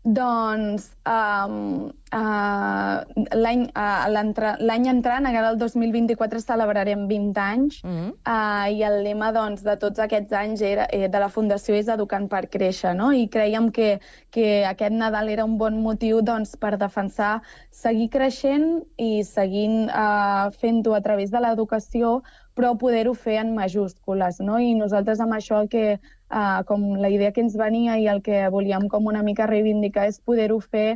Doncs 0.07 0.85
um, 1.03 1.91
uh, 2.15 3.03
l'any 3.35 3.65
uh, 3.67 4.07
entrant, 4.07 5.27
ara 5.27 5.49
el 5.49 5.57
2024, 5.59 6.39
celebrarem 6.39 7.03
20 7.09 7.41
anys 7.43 7.81
mm 7.83 7.89
-hmm. 7.89 8.13
uh, 8.23 8.71
i 8.71 8.83
el 8.83 9.03
lema 9.03 9.33
doncs, 9.35 9.61
de 9.61 9.75
tots 9.75 9.99
aquests 9.99 10.31
anys 10.31 10.61
era, 10.61 10.87
eh, 10.89 11.09
de 11.09 11.19
la 11.19 11.27
Fundació 11.27 11.75
és 11.75 11.87
Educant 11.87 12.29
per 12.29 12.47
Créixer, 12.47 12.95
no? 12.95 13.11
i 13.11 13.27
creiem 13.27 13.71
que, 13.71 13.99
que 14.31 14.65
aquest 14.65 14.93
Nadal 14.93 15.27
era 15.27 15.43
un 15.43 15.57
bon 15.57 15.81
motiu 15.81 16.21
doncs, 16.21 16.55
per 16.55 16.77
defensar 16.77 17.41
seguir 17.69 18.09
creixent 18.09 18.85
i 18.97 19.23
seguint 19.23 19.89
uh, 19.89 20.49
fent-ho 20.61 20.93
a 20.95 21.01
través 21.01 21.29
de 21.29 21.39
l'educació, 21.39 22.23
però 22.59 22.75
poder-ho 22.75 23.15
fer 23.15 23.39
en 23.39 23.53
majúscules. 23.55 24.41
No? 24.43 24.59
I 24.59 24.73
nosaltres 24.75 25.23
amb 25.23 25.37
això 25.37 25.63
el 25.63 25.69
que 25.71 25.85
uh, 25.95 26.61
com 26.67 26.89
la 26.99 27.11
idea 27.11 27.31
que 27.31 27.45
ens 27.45 27.55
venia 27.59 27.95
i 27.97 28.09
el 28.11 28.19
que 28.25 28.47
volíem 28.51 28.89
com 28.91 29.07
una 29.07 29.23
mica 29.23 29.47
reivindicar 29.47 30.09
és 30.11 30.19
poder-ho 30.19 30.59
fer 30.65 30.89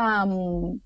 um, 0.00 0.78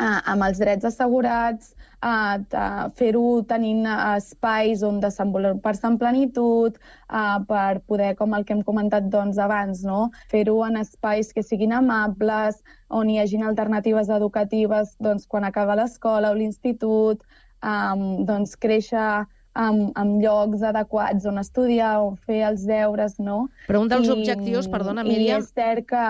uh, 0.00 0.20
amb 0.32 0.46
els 0.46 0.62
drets 0.62 0.88
assegurats, 0.88 1.74
uh, 2.00 2.88
fer-ho 2.96 3.24
tenint 3.50 3.84
uh, 3.84 4.16
espais 4.16 4.82
on 4.86 5.00
desenvolupar-se 5.04 5.86
en 5.90 5.98
plenitud, 6.00 6.78
uh, 7.10 7.38
per 7.48 7.80
poder, 7.84 8.14
com 8.16 8.34
el 8.38 8.46
que 8.48 8.56
hem 8.56 8.64
comentat 8.66 9.10
doncs, 9.12 9.36
abans, 9.42 9.84
no? 9.84 10.08
fer-ho 10.32 10.62
en 10.66 10.80
espais 10.80 11.32
que 11.34 11.44
siguin 11.44 11.76
amables, 11.76 12.62
on 12.88 13.10
hi 13.10 13.18
hagin 13.20 13.44
alternatives 13.44 14.08
educatives 14.08 14.96
doncs, 15.04 15.26
quan 15.28 15.44
acaba 15.44 15.76
l'escola 15.76 16.32
o 16.32 16.38
l'institut, 16.38 17.26
um, 17.60 18.24
doncs, 18.24 18.56
créixer 18.56 19.26
amb, 19.58 19.92
amb 19.98 20.22
llocs 20.22 20.62
adequats 20.66 21.26
on 21.28 21.42
estudiar, 21.42 21.98
on 22.04 22.16
fer 22.28 22.42
els 22.48 22.64
deures, 22.68 23.18
no? 23.18 23.46
Però 23.68 23.82
un 23.82 23.90
dels 23.90 24.08
I, 24.08 24.14
objectius, 24.14 24.70
perdona, 24.70 25.04
Míriam... 25.06 25.42
I 25.42 25.46
és 25.46 25.54
cert 25.54 25.88
que... 25.90 26.04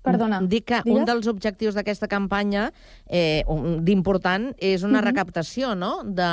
Perdona. 0.00 0.38
Dic 0.48 0.64
que 0.70 0.78
digues? 0.80 0.96
un 0.96 1.04
dels 1.04 1.26
objectius 1.28 1.74
d'aquesta 1.76 2.06
campanya 2.08 2.70
eh, 3.04 3.44
d'important 3.84 4.46
és 4.56 4.80
una 4.80 4.94
mhm. 4.94 4.96
-huh. 4.96 5.08
recaptació 5.10 5.74
no? 5.74 6.00
de, 6.04 6.30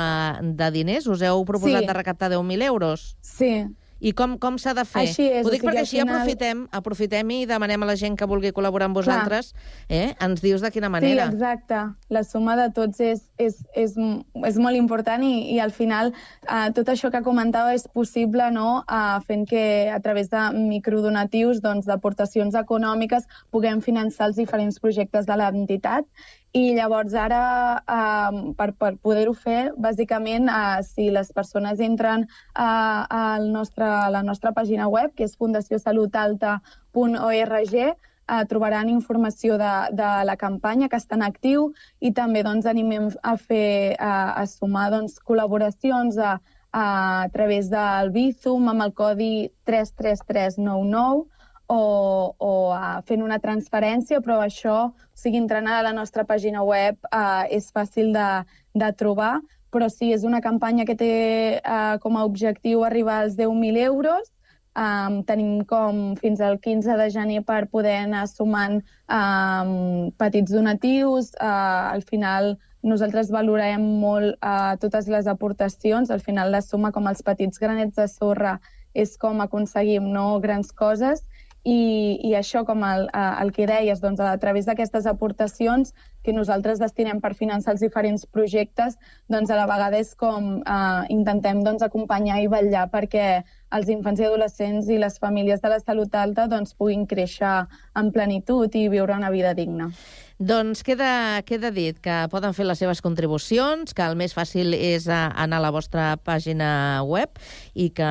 de 0.56 0.70
diners. 0.72 1.06
Us 1.06 1.20
heu 1.20 1.44
proposat 1.44 1.84
sí. 1.84 1.86
de 1.86 1.92
recaptar 1.92 2.30
10.000 2.32 2.64
euros. 2.64 3.16
Sí, 3.20 3.66
i 4.00 4.12
com, 4.14 4.36
com 4.38 4.58
s'ha 4.60 4.74
de 4.78 4.84
fer? 4.86 5.04
Així 5.08 5.26
és. 5.26 5.46
Ho 5.46 5.52
dic 5.52 5.64
perquè 5.66 5.82
així 5.82 5.98
final... 5.98 6.14
aprofitem, 6.14 6.62
aprofitem 6.80 7.32
i 7.34 7.38
demanem 7.50 7.82
a 7.82 7.88
la 7.90 7.96
gent 7.98 8.16
que 8.18 8.28
vulgui 8.30 8.52
col·laborar 8.54 8.88
amb 8.88 8.98
vosaltres, 8.98 9.52
eh? 9.90 10.14
ens 10.24 10.42
dius 10.44 10.62
de 10.62 10.70
quina 10.74 10.90
manera. 10.92 11.26
Sí, 11.26 11.34
exacte. 11.34 11.82
La 12.14 12.22
suma 12.26 12.54
de 12.60 12.68
tots 12.76 13.02
és, 13.02 13.24
és, 13.42 13.58
és, 13.74 13.96
és 14.46 14.60
molt 14.62 14.78
important 14.78 15.24
i, 15.26 15.34
i 15.54 15.58
al 15.62 15.74
final 15.74 16.12
eh, 16.12 16.68
tot 16.76 16.92
això 16.92 17.10
que 17.14 17.22
comentava 17.26 17.74
és 17.74 17.88
possible 17.90 18.50
no? 18.54 18.84
eh, 18.86 19.18
fent 19.26 19.46
que 19.50 19.64
a 19.90 19.98
través 20.04 20.30
de 20.30 20.44
microdonatius, 20.56 21.62
doncs, 21.64 21.88
d'aportacions 21.90 22.54
econòmiques, 22.58 23.26
puguem 23.50 23.82
finançar 23.82 24.30
els 24.30 24.38
diferents 24.38 24.78
projectes 24.82 25.26
de 25.26 25.38
l'entitat 25.38 26.06
i 26.56 26.72
llavors 26.74 27.12
ara, 27.14 27.82
uh, 27.84 28.52
per, 28.56 28.72
per 28.80 28.96
poder-ho 29.04 29.34
fer, 29.36 29.72
bàsicament, 29.76 30.48
uh, 30.48 30.80
si 30.84 31.10
les 31.12 31.32
persones 31.36 31.80
entren 31.84 32.24
uh, 32.24 33.04
al 33.04 33.50
nostre, 33.52 33.84
a 33.84 34.08
la 34.10 34.22
nostra 34.24 34.52
pàgina 34.56 34.88
web, 34.88 35.12
que 35.14 35.24
és 35.28 35.36
fundaciosalutalta.org, 35.36 37.74
uh, 37.84 38.44
trobaran 38.48 38.88
informació 38.88 39.58
de, 39.60 39.92
de 39.92 40.24
la 40.24 40.36
campanya 40.40 40.88
que 40.88 40.96
està 40.96 41.14
en 41.20 41.22
actiu 41.28 41.74
i 42.00 42.12
també 42.16 42.42
doncs, 42.46 42.66
animem 42.66 43.10
a 43.22 43.36
fer 43.36 43.96
uh, 44.00 44.40
a 44.40 44.46
sumar 44.48 44.90
doncs, 44.96 45.18
col·laboracions 45.20 46.16
a, 46.16 46.40
a, 46.72 47.24
a 47.24 47.28
través 47.34 47.68
del 47.68 48.10
Bizum 48.14 48.68
amb 48.72 48.82
el 48.88 48.92
codi 48.96 49.50
33399 49.68 51.28
o, 51.68 52.34
o 52.38 52.50
uh, 52.72 52.98
fent 53.06 53.22
una 53.22 53.38
transferència, 53.42 54.22
però 54.24 54.40
això, 54.42 54.78
o 54.88 55.18
sigui, 55.18 55.38
entrant 55.40 55.68
a 55.68 55.82
la 55.84 55.92
nostra 55.92 56.24
pàgina 56.24 56.64
web 56.64 56.96
uh, 57.12 57.44
és 57.52 57.68
fàcil 57.74 58.10
de, 58.16 58.28
de 58.74 58.90
trobar, 58.96 59.36
però 59.70 59.90
sí, 59.92 60.10
és 60.16 60.24
una 60.24 60.40
campanya 60.40 60.86
que 60.88 60.96
té 60.96 61.12
uh, 61.60 61.98
com 62.00 62.16
a 62.16 62.24
objectiu 62.24 62.84
arribar 62.88 63.20
als 63.22 63.36
10.000 63.36 63.84
euros, 63.84 64.32
um, 64.78 65.20
tenim 65.28 65.64
com 65.68 66.14
fins 66.16 66.40
al 66.40 66.56
15 66.64 66.96
de 67.00 67.10
gener 67.12 67.42
per 67.44 67.66
poder 67.68 67.98
anar 68.04 68.24
sumant 68.30 68.80
um, 69.12 70.08
petits 70.16 70.54
donatius. 70.54 71.34
Uh, 71.36 71.92
al 71.92 72.04
final 72.08 72.54
nosaltres 72.86 73.32
valorem 73.34 73.84
molt 74.00 74.38
uh, 74.40 74.74
totes 74.80 75.08
les 75.12 75.28
aportacions. 75.28 76.10
Al 76.10 76.24
final 76.24 76.52
la 76.54 76.62
suma 76.64 76.92
com 76.94 77.10
els 77.10 77.20
petits 77.26 77.60
granets 77.60 77.98
de 77.98 78.08
sorra 78.08 78.58
és 78.94 79.18
com 79.20 79.42
aconseguim 79.44 80.08
no, 80.14 80.38
grans 80.40 80.72
coses 80.72 81.26
i, 81.64 82.20
i 82.24 82.34
això, 82.38 82.64
com 82.64 82.84
el, 82.86 83.08
el 83.14 83.52
que 83.52 83.66
deies, 83.66 84.00
doncs, 84.00 84.20
a 84.20 84.36
través 84.38 84.68
d'aquestes 84.68 85.06
aportacions 85.10 85.92
que 86.24 86.32
nosaltres 86.32 86.78
destinem 86.78 87.20
per 87.20 87.34
finançar 87.34 87.74
els 87.74 87.82
diferents 87.84 88.26
projectes, 88.26 88.98
doncs 89.28 89.50
a 89.50 89.58
la 89.58 89.66
vegada 89.70 89.98
és 89.98 90.14
com 90.14 90.58
eh, 90.60 91.02
intentem 91.14 91.64
doncs, 91.66 91.82
acompanyar 91.82 92.40
i 92.42 92.50
vetllar 92.52 92.88
perquè 92.92 93.28
els 93.74 93.90
infants 93.92 94.20
i 94.20 94.28
adolescents 94.28 94.88
i 94.88 94.98
les 95.00 95.18
famílies 95.20 95.60
de 95.60 95.72
la 95.72 95.80
salut 95.80 96.14
alta 96.14 96.46
doncs, 96.48 96.74
puguin 96.78 97.04
créixer 97.06 97.66
en 97.98 98.12
plenitud 98.14 98.74
i 98.74 98.88
viure 98.88 99.16
una 99.16 99.30
vida 99.34 99.54
digna. 99.54 99.90
Doncs 100.38 100.84
queda, 100.86 101.42
queda 101.42 101.72
dit 101.74 101.96
que 101.98 102.14
poden 102.30 102.52
fer 102.54 102.62
les 102.68 102.78
seves 102.78 103.00
contribucions, 103.02 103.90
que 103.90 104.04
el 104.06 104.14
més 104.14 104.36
fàcil 104.36 104.70
és 104.76 105.08
eh, 105.10 105.16
anar 105.34 105.58
a 105.58 105.64
la 105.64 105.72
vostra 105.74 106.12
pàgina 106.22 107.02
web 107.02 107.40
i 107.74 107.88
que 107.90 108.10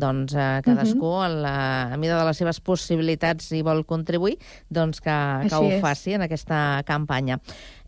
doncs, 0.00 0.32
eh, 0.32 0.62
cadascú, 0.64 1.04
uh 1.04 1.18
-huh. 1.20 1.26
a, 1.26 1.28
la, 1.28 1.56
a 1.92 1.96
mida 1.98 2.16
de 2.16 2.24
les 2.24 2.38
seves 2.38 2.60
possibilitats, 2.60 3.44
si 3.44 3.60
vol 3.60 3.84
contribuir, 3.84 4.38
doncs 4.70 5.02
que, 5.02 5.18
que 5.48 5.54
ho 5.56 5.70
és. 5.70 5.80
faci 5.82 6.14
en 6.14 6.22
aquesta 6.22 6.82
campanya. 6.86 7.38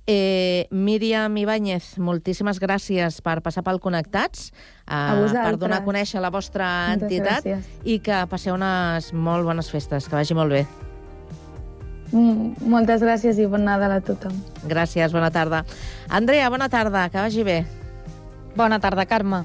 Eh, 0.06 0.66
Míriam 0.70 1.36
Ibáñez, 1.36 1.98
moltíssimes 1.98 2.58
gràcies 2.58 3.20
per 3.22 3.42
passar 3.44 3.62
pel 3.62 3.78
Connectats, 3.78 4.50
eh, 4.88 5.28
per 5.32 5.56
donar 5.60 5.82
a 5.82 5.84
conèixer 5.84 6.20
la 6.20 6.30
vostra 6.30 6.66
Moltes 6.88 7.02
entitat 7.04 7.44
gràcies. 7.44 7.68
i 7.84 7.98
que 8.00 8.26
passeu 8.26 8.54
unes 8.54 9.12
molt 9.12 9.44
bones 9.44 9.70
festes. 9.70 10.08
Que 10.08 10.16
vagi 10.16 10.34
molt 10.34 10.50
bé. 10.50 10.66
Mm, 12.10 12.56
moltes 12.66 13.02
gràcies 13.02 13.38
i 13.38 13.46
bon 13.46 13.62
Nadal 13.64 13.92
a 13.92 14.00
tothom. 14.00 14.32
Gràcies, 14.66 15.12
bona 15.12 15.30
tarda. 15.30 15.64
Andrea, 16.08 16.48
bona 16.50 16.68
tarda, 16.68 17.08
que 17.08 17.18
vagi 17.18 17.44
bé. 17.44 17.64
Bona 18.56 18.80
tarda, 18.80 19.06
Carme. 19.06 19.44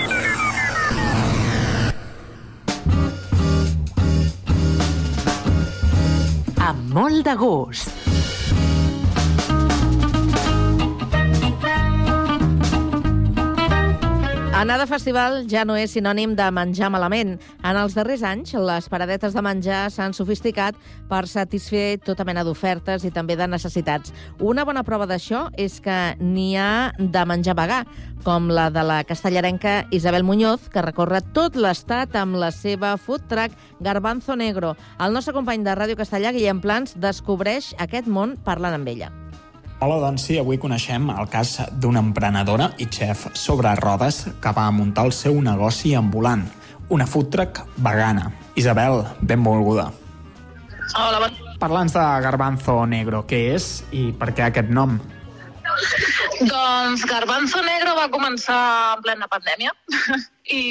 Molt 6.91 7.23
de 7.23 7.35
gust. 7.39 8.10
Anar 14.61 14.77
de 14.77 14.85
festival 14.85 15.47
ja 15.49 15.63
no 15.65 15.73
és 15.73 15.95
sinònim 15.95 16.35
de 16.37 16.45
menjar 16.53 16.91
malament. 16.93 17.31
En 17.65 17.77
els 17.79 17.95
darrers 17.97 18.21
anys, 18.21 18.51
les 18.53 18.85
paradetes 18.93 19.33
de 19.33 19.41
menjar 19.41 19.79
s'han 19.89 20.13
sofisticat 20.13 20.77
per 21.09 21.23
satisfer 21.25 21.97
tota 22.05 22.27
mena 22.29 22.43
d'ofertes 22.45 23.01
i 23.01 23.09
també 23.09 23.33
de 23.39 23.47
necessitats. 23.49 24.13
Una 24.37 24.61
bona 24.61 24.83
prova 24.85 25.07
d'això 25.09 25.47
és 25.57 25.79
que 25.81 25.95
n'hi 26.21 26.51
ha 26.61 26.91
de 26.99 27.23
menjar 27.25 27.57
vegà, 27.57 27.79
com 28.21 28.51
la 28.53 28.67
de 28.69 28.85
la 28.85 28.99
castellarenca 29.01 29.87
Isabel 29.89 30.27
Muñoz, 30.29 30.69
que 30.69 30.85
recorre 30.85 31.23
tot 31.33 31.57
l'estat 31.57 32.13
amb 32.21 32.37
la 32.37 32.51
seva 32.53 32.93
food 33.01 33.25
truck 33.33 33.57
Garbanzo 33.79 34.37
Negro. 34.37 34.75
El 35.01 35.17
nostre 35.17 35.33
company 35.33 35.65
de 35.65 35.73
Ràdio 35.73 35.97
Castellà, 35.97 36.37
Guillem 36.37 36.61
Plans, 36.61 36.93
descobreix 37.01 37.73
aquest 37.81 38.05
món 38.05 38.37
parlant 38.45 38.77
amb 38.77 38.93
ella. 38.93 39.09
Hola, 39.81 39.95
doncs 39.97 40.27
sí, 40.27 40.35
avui 40.37 40.59
coneixem 40.61 41.07
el 41.09 41.25
cas 41.33 41.55
d'una 41.81 42.03
emprenedora 42.05 42.67
i 42.77 42.85
xef 42.85 43.23
sobre 43.33 43.71
rodes 43.79 44.19
que 44.37 44.51
va 44.53 44.67
muntar 44.69 45.07
el 45.07 45.13
seu 45.17 45.39
negoci 45.41 45.95
ambulant, 45.97 46.43
una 46.93 47.07
food 47.09 47.31
truck 47.33 47.63
vegana. 47.81 48.27
Isabel, 48.61 49.01
benvolguda. 49.25 49.87
Hola, 50.93 51.23
bon... 51.23 51.39
Parla'ns 51.63 51.95
de 51.97 52.03
Garbanzo 52.21 52.75
Negro, 52.91 53.23
què 53.25 53.39
és 53.55 53.71
i 53.89 54.03
per 54.19 54.27
què 54.37 54.45
aquest 54.51 54.69
nom? 54.69 54.99
Doncs 56.51 57.07
Garbanzo 57.09 57.63
Negro 57.65 57.95
va 57.97 58.05
començar 58.13 58.59
en 58.99 59.01
plena 59.07 59.29
pandèmia 59.33 59.73
i, 60.59 60.61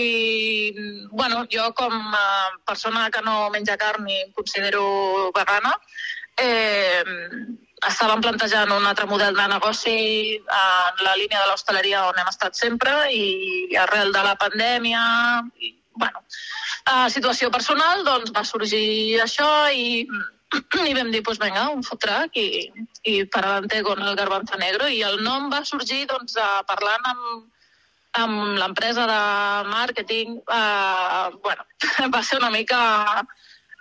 bueno, 1.11 1.49
jo 1.51 1.67
com 1.75 1.99
a 2.15 2.29
persona 2.63 3.09
que 3.11 3.25
no 3.27 3.51
menja 3.51 3.75
carn 3.75 4.07
i 4.07 4.21
considero 4.39 5.33
vegana, 5.35 5.75
eh, 6.39 7.03
estàvem 7.89 8.21
plantejant 8.25 8.73
un 8.75 8.87
altre 8.87 9.07
model 9.09 9.37
de 9.37 9.47
negoci 9.49 9.99
en 10.37 11.05
la 11.05 11.15
línia 11.17 11.41
de 11.41 11.49
l'hostaleria 11.49 12.07
on 12.09 12.19
hem 12.21 12.29
estat 12.29 12.59
sempre 12.59 12.93
i 13.13 13.77
arrel 13.81 14.13
de 14.13 14.25
la 14.27 14.35
pandèmia 14.41 15.03
i, 15.61 15.73
bueno, 15.97 16.21
a 16.93 17.09
situació 17.13 17.51
personal 17.51 18.05
doncs 18.05 18.35
va 18.37 18.45
sorgir 18.45 19.21
això 19.25 19.49
i, 19.73 20.05
i 20.91 20.95
vam 20.97 21.13
dir, 21.15 21.23
pues 21.25 21.41
venga, 21.41 21.69
un 21.73 21.85
food 21.87 22.03
truck 22.05 22.37
i, 22.37 22.69
i 23.09 23.25
per 23.25 23.45
adelante 23.45 23.83
con 23.87 24.03
el 24.03 24.17
garbanzo 24.17 24.61
negro 24.61 24.89
i 24.89 25.01
el 25.07 25.23
nom 25.25 25.49
va 25.53 25.65
sorgir 25.65 26.05
doncs, 26.11 26.37
parlant 26.69 27.09
amb, 27.15 27.49
amb 28.21 28.59
l'empresa 28.61 29.07
de 29.09 29.21
màrqueting, 29.71 30.41
eh, 30.43 31.27
bueno, 31.45 31.65
va 32.15 32.23
ser 32.23 32.41
una 32.43 32.51
mica 32.51 32.81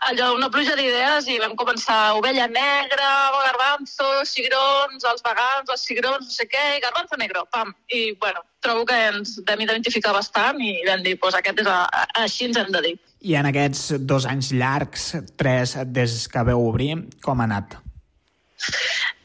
allò, 0.08 0.34
una 0.36 0.50
pluja 0.50 0.76
d'idees 0.78 1.28
i 1.32 1.38
vam 1.42 1.56
començar 1.60 2.16
ovella 2.18 2.48
negra, 2.48 3.10
garbanzo, 3.50 4.08
cigrons, 4.28 5.04
els 5.04 5.26
vegans, 5.26 5.70
els 5.70 5.84
cigrons, 5.86 6.30
no 6.30 6.34
sé 6.34 6.48
què, 6.50 6.64
i 6.78 6.84
garbanzo 6.84 7.20
negro, 7.20 7.46
pam. 7.52 7.74
I, 7.92 8.14
bueno, 8.22 8.44
trobo 8.64 8.86
que 8.88 8.98
ens 9.10 9.38
vam 9.48 9.62
identificar 9.66 10.14
bastant 10.16 10.62
i 10.64 10.80
vam 10.88 11.04
dir, 11.06 11.18
pues 11.20 11.36
aquest 11.36 11.64
és 11.64 11.70
a, 11.70 11.82
a, 11.86 12.06
així 12.24 12.50
ens 12.50 12.60
hem 12.62 12.72
de 12.76 12.84
dir. 12.88 12.96
I 13.20 13.36
en 13.36 13.50
aquests 13.50 14.00
dos 14.08 14.28
anys 14.30 14.54
llargs, 14.56 15.12
tres 15.40 15.76
des 15.92 16.22
que 16.32 16.46
veu 16.48 16.64
obrir, 16.70 16.96
com 17.26 17.42
ha 17.42 17.50
anat? 17.50 17.80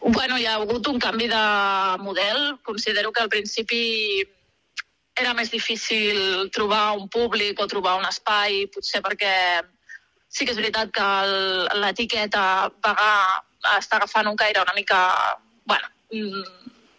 Bueno, 0.04 0.38
hi 0.38 0.46
ha 0.46 0.58
hagut 0.60 0.86
un 0.90 0.98
canvi 1.00 1.28
de 1.30 1.44
model. 2.02 2.58
Considero 2.62 3.12
que 3.12 3.22
al 3.22 3.30
principi 3.32 4.24
era 5.14 5.32
més 5.34 5.50
difícil 5.50 6.50
trobar 6.54 6.96
un 6.98 7.08
públic 7.08 7.60
o 7.62 7.68
trobar 7.70 7.94
un 8.00 8.06
espai, 8.08 8.66
potser 8.74 9.00
perquè 9.02 9.62
sí 10.34 10.44
que 10.44 10.54
és 10.54 10.58
veritat 10.58 10.90
que 10.94 11.08
l'etiqueta 11.78 12.44
vegà 12.82 13.12
està 13.78 14.00
agafant 14.00 14.28
un 14.30 14.36
caire 14.36 14.62
una 14.64 14.74
mica... 14.76 15.00
bueno, 15.64 15.86
mm, 16.12 16.42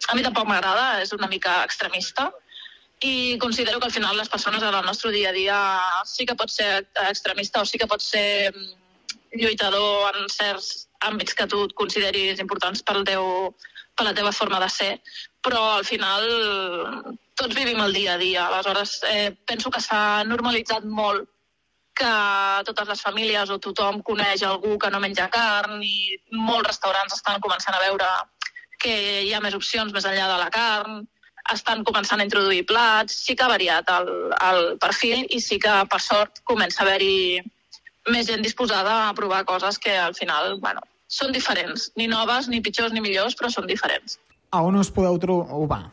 a 0.08 0.14
mi 0.14 0.22
tampoc 0.22 0.48
m'agrada, 0.48 1.02
és 1.02 1.12
una 1.12 1.28
mica 1.28 1.62
extremista 1.66 2.30
i 3.04 3.36
considero 3.38 3.78
que 3.78 3.86
al 3.90 3.92
final 3.92 4.16
les 4.16 4.28
persones 4.32 4.62
en 4.62 4.74
el 4.74 4.86
nostre 4.86 5.12
dia 5.12 5.28
a 5.30 5.36
dia 5.36 5.58
sí 6.08 6.24
que 6.24 6.34
pot 6.34 6.50
ser 6.50 6.86
extremista 7.10 7.60
o 7.60 7.68
sí 7.68 7.78
que 7.78 7.90
pot 7.90 8.00
ser 8.00 8.54
mm, 8.54 8.72
lluitador 9.42 10.16
en 10.16 10.28
certs 10.32 10.88
àmbits 11.04 11.36
que 11.36 11.46
tu 11.46 11.66
consideris 11.76 12.40
importants 12.40 12.82
pel 12.82 13.04
teu, 13.04 13.52
per 13.96 14.06
la 14.06 14.14
teva 14.16 14.32
forma 14.32 14.60
de 14.62 14.68
ser, 14.72 14.92
però 15.44 15.76
al 15.76 15.84
final 15.84 16.24
tots 17.36 17.54
vivim 17.54 17.80
el 17.84 17.92
dia 17.92 18.14
a 18.14 18.18
dia. 18.18 18.46
Aleshores, 18.46 19.02
eh, 19.12 19.36
penso 19.44 19.70
que 19.70 19.82
s'ha 19.84 20.24
normalitzat 20.24 20.84
molt 20.84 21.28
que 21.96 22.12
totes 22.68 22.88
les 22.92 23.02
famílies 23.02 23.50
o 23.50 23.58
tothom 23.62 24.02
coneix 24.06 24.44
algú 24.44 24.76
que 24.78 24.90
no 24.92 25.00
menja 25.02 25.28
carn 25.32 25.82
i 25.82 26.16
molts 26.32 26.68
restaurants 26.68 27.16
estan 27.16 27.40
començant 27.44 27.76
a 27.76 27.82
veure 27.82 28.08
que 28.82 28.96
hi 29.26 29.32
ha 29.34 29.42
més 29.44 29.56
opcions 29.56 29.92
més 29.92 30.04
enllà 30.04 30.26
de 30.30 30.38
la 30.40 30.50
carn, 30.52 31.04
estan 31.52 31.84
començant 31.86 32.20
a 32.20 32.26
introduir 32.26 32.66
plats, 32.68 33.14
sí 33.26 33.36
que 33.36 33.46
ha 33.46 33.52
variat 33.52 33.88
el, 33.94 34.10
el 34.48 34.62
perfil 34.82 35.24
i 35.30 35.40
sí 35.40 35.58
que, 35.62 35.74
per 35.90 36.00
sort, 36.02 36.42
comença 36.44 36.82
a 36.82 36.86
haver-hi 36.86 37.42
més 38.12 38.28
gent 38.28 38.42
disposada 38.42 38.96
a 39.06 39.14
provar 39.18 39.44
coses 39.46 39.78
que 39.82 39.94
al 39.98 40.14
final, 40.14 40.58
bueno, 40.62 40.82
són 41.08 41.32
diferents. 41.34 41.90
Ni 41.96 42.08
noves, 42.10 42.50
ni 42.50 42.62
pitjors, 42.62 42.94
ni 42.94 43.02
millors, 43.02 43.38
però 43.38 43.50
són 43.52 43.66
diferents. 43.70 44.18
A 44.54 44.62
on 44.62 44.78
us 44.78 44.90
podeu 44.94 45.18
trobar? 45.22 45.84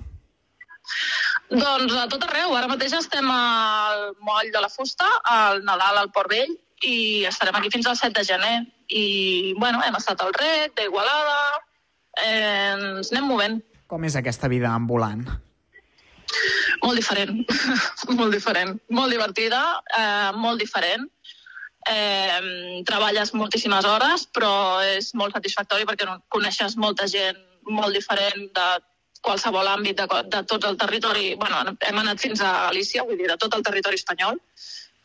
Doncs 1.54 1.94
a 1.94 2.08
tot 2.10 2.24
arreu. 2.26 2.56
Ara 2.58 2.70
mateix 2.72 2.96
estem 2.98 3.28
al 3.30 4.14
Moll 4.26 4.50
de 4.54 4.62
la 4.64 4.72
Fusta, 4.74 5.08
al 5.30 5.62
Nadal, 5.68 6.00
al 6.02 6.12
Port 6.16 6.32
Vell, 6.32 6.56
i 6.84 7.26
estarem 7.30 7.60
aquí 7.60 7.70
fins 7.74 7.88
al 7.88 7.98
7 8.00 8.16
de 8.20 8.26
gener. 8.26 8.56
I, 8.90 9.54
bueno, 9.60 9.82
hem 9.86 9.96
estat 10.00 10.22
al 10.22 10.34
Rec, 10.34 10.74
d'Igualada, 10.80 11.40
eh, 12.24 12.74
ens 12.74 13.14
anem 13.14 13.30
movent. 13.30 13.62
Com 13.88 14.06
és 14.10 14.18
aquesta 14.18 14.50
vida 14.50 14.74
ambulant? 14.74 15.26
Molt 16.82 16.98
diferent, 16.98 17.44
molt 18.18 18.34
diferent. 18.34 18.76
Molt 18.90 19.14
divertida, 19.14 19.62
eh, 19.94 20.32
molt 20.36 20.62
diferent. 20.62 21.06
Eh, 21.90 22.82
treballes 22.88 23.34
moltíssimes 23.36 23.86
hores, 23.86 24.26
però 24.34 24.82
és 24.88 25.12
molt 25.20 25.36
satisfactori 25.36 25.86
perquè 25.86 26.08
coneixes 26.34 26.78
molta 26.80 27.08
gent 27.12 27.40
molt 27.68 27.96
diferent 27.96 28.50
de 28.56 28.68
qualsevol 29.24 29.70
àmbit 29.72 30.02
de, 30.02 30.08
de 30.30 30.44
tot 30.50 30.68
el 30.70 30.78
territori. 30.78 31.34
bueno, 31.40 31.76
hem 31.88 32.00
anat 32.04 32.22
fins 32.22 32.42
a 32.42 32.52
Galícia, 32.68 33.04
vull 33.08 33.18
dir, 33.18 33.30
de 33.32 33.40
tot 33.40 33.56
el 33.56 33.64
territori 33.64 34.00
espanyol. 34.00 34.40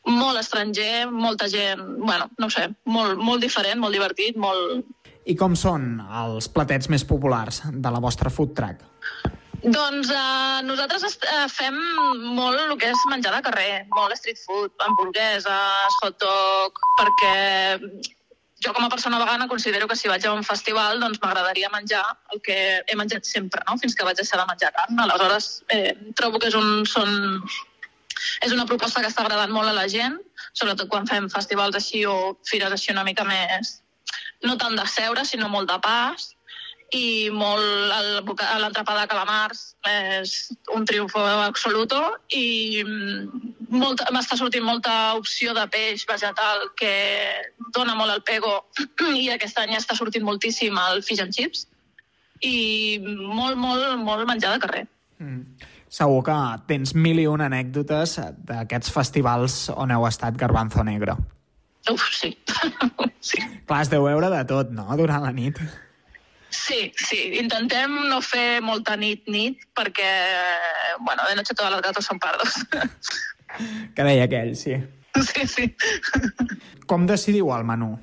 Molt 0.08 0.40
estranger, 0.40 1.08
molta 1.10 1.48
gent, 1.52 1.82
bueno, 1.98 2.30
no 2.38 2.48
sé, 2.50 2.68
molt, 2.84 3.18
molt 3.18 3.44
diferent, 3.44 3.80
molt 3.80 3.92
divertit, 3.92 4.36
molt... 4.36 4.86
I 5.28 5.34
com 5.36 5.56
són 5.58 5.98
els 6.22 6.48
platets 6.48 6.88
més 6.88 7.04
populars 7.04 7.60
de 7.68 7.90
la 7.92 8.00
vostra 8.00 8.32
food 8.32 8.54
truck? 8.56 8.86
Doncs 9.58 10.10
eh, 10.14 10.60
nosaltres 10.64 11.18
eh, 11.18 11.46
fem 11.50 11.76
molt 12.38 12.60
el 12.62 12.76
que 12.78 12.92
és 12.94 13.08
menjar 13.10 13.34
de 13.34 13.42
carrer, 13.48 13.72
molt 13.96 14.14
street 14.16 14.38
food, 14.44 14.70
hamburgueses, 14.86 15.98
hot 16.04 16.16
dog, 16.22 16.78
perquè 17.00 17.34
jo 18.64 18.72
com 18.74 18.84
a 18.84 18.90
persona 18.90 19.18
vegana 19.18 19.48
considero 19.48 19.86
que 19.86 19.96
si 19.96 20.08
vaig 20.08 20.24
a 20.26 20.32
un 20.34 20.44
festival 20.44 21.00
doncs 21.00 21.20
m'agradaria 21.22 21.70
menjar 21.70 22.04
el 22.32 22.40
que 22.42 22.58
he 22.86 22.96
menjat 22.96 23.24
sempre, 23.24 23.62
no? 23.68 23.78
fins 23.78 23.94
que 23.94 24.06
vaig 24.06 24.16
deixar 24.18 24.40
de 24.40 24.46
menjar 24.50 24.72
carn. 24.74 24.98
Aleshores, 25.00 25.50
eh, 25.68 25.94
trobo 26.18 26.38
que 26.38 26.50
és, 26.50 26.56
un, 26.58 26.86
són, 26.86 27.42
és 28.42 28.54
una 28.54 28.66
proposta 28.66 29.00
que 29.00 29.10
està 29.12 29.22
agradant 29.22 29.54
molt 29.54 29.70
a 29.70 29.76
la 29.76 29.86
gent, 29.88 30.18
sobretot 30.52 30.90
quan 30.90 31.06
fem 31.06 31.28
festivals 31.30 31.78
així 31.78 32.04
o 32.06 32.34
fires 32.50 32.74
així 32.74 32.90
una 32.94 33.06
mica 33.06 33.26
més, 33.28 33.78
no 34.42 34.58
tant 34.58 34.74
de 34.78 34.86
seure, 34.90 35.24
sinó 35.24 35.48
molt 35.52 35.70
de 35.70 35.78
pas, 35.84 36.32
i 36.96 37.28
molt 37.34 37.60
l'entrepà 38.62 38.94
de 38.96 39.06
calamars 39.10 39.64
és 39.90 40.34
un 40.72 40.86
triomfo 40.88 41.20
absoluto 41.20 42.00
i 42.32 42.82
molt, 43.68 44.00
m'està 44.14 44.38
sortint 44.40 44.64
molta 44.64 45.14
opció 45.18 45.52
de 45.56 45.66
peix 45.68 46.06
vegetal 46.08 46.70
que 46.78 46.92
dona 47.76 47.96
molt 47.98 48.14
el 48.14 48.22
pego 48.24 48.54
i 49.20 49.28
aquest 49.34 49.60
any 49.60 49.74
està 49.76 49.96
sortint 49.98 50.24
moltíssim 50.24 50.78
el 50.88 51.02
fish 51.04 51.20
and 51.24 51.36
chips 51.36 51.66
i 52.40 52.98
molt, 53.02 53.58
molt, 53.58 53.98
molt 53.98 54.28
menjar 54.28 54.54
de 54.54 54.62
carrer. 54.62 54.84
Mm. 55.18 55.66
Segur 55.90 56.20
que 56.24 56.36
tens 56.68 56.94
mil 56.94 57.18
i 57.18 57.26
una 57.26 57.48
anècdotes 57.48 58.18
d'aquests 58.46 58.92
festivals 58.94 59.56
on 59.74 59.90
heu 59.92 60.06
estat 60.06 60.36
Garbanzo 60.38 60.84
Negro. 60.86 61.16
Uf, 61.90 62.04
sí. 62.12 62.34
sí. 63.20 63.40
Clar, 63.66 63.82
es 63.82 63.92
deu 63.92 64.04
veure 64.04 64.28
de 64.32 64.42
tot, 64.48 64.70
no?, 64.72 64.86
durant 65.00 65.24
la 65.24 65.32
nit. 65.32 65.60
Sí, 66.50 66.92
sí. 66.96 67.38
Intentem 67.42 67.92
no 68.08 68.20
fer 68.24 68.60
molta 68.64 68.96
nit-nit 68.96 69.66
perquè, 69.76 70.10
bueno, 71.00 71.26
de 71.28 71.36
noche 71.36 71.54
todas 71.54 71.72
las 71.72 71.82
gatos 71.82 72.04
son 72.04 72.18
pardos. 72.18 72.54
Que 73.96 74.04
deia 74.04 74.26
aquell, 74.28 74.52
sí. 74.54 74.74
Sí, 75.24 75.46
sí. 75.48 75.64
Com 76.86 77.06
decidiu 77.08 77.48
el 77.56 77.64
menú? 77.64 77.94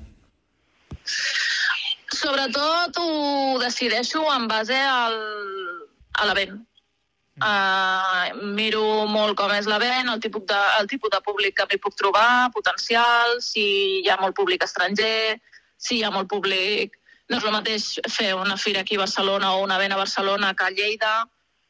Sobretot 2.12 2.98
ho 2.98 3.58
decideixo 3.62 4.24
en 4.34 4.48
base 4.50 4.74
al, 4.74 5.14
a 6.18 6.26
l'event. 6.26 6.58
Uh, 7.36 8.32
miro 8.56 8.82
molt 9.12 9.36
com 9.38 9.52
és 9.52 9.68
l'event, 9.68 10.08
el, 10.08 10.20
tipus 10.24 10.46
de, 10.50 10.60
el 10.80 10.90
tipus 10.90 11.12
de 11.12 11.22
públic 11.24 11.54
que 11.58 11.66
m'hi 11.70 11.78
puc 11.84 11.94
trobar, 11.94 12.50
potencial, 12.54 13.36
si 13.44 13.66
hi 14.00 14.08
ha 14.10 14.16
molt 14.18 14.34
públic 14.34 14.64
estranger, 14.64 15.36
si 15.76 15.98
hi 15.98 16.04
ha 16.04 16.10
molt 16.14 16.30
públic 16.32 16.96
no 17.30 17.38
és 17.38 17.44
el 17.44 17.54
mateix 17.54 17.86
fer 18.12 18.32
una 18.38 18.56
fira 18.60 18.84
aquí 18.84 18.96
a 18.96 19.02
Barcelona 19.02 19.54
o 19.54 19.64
una 19.64 19.78
vena 19.78 19.96
a 19.96 20.02
Barcelona 20.02 20.54
que 20.54 20.64
a 20.64 20.70
Lleida. 20.70 21.14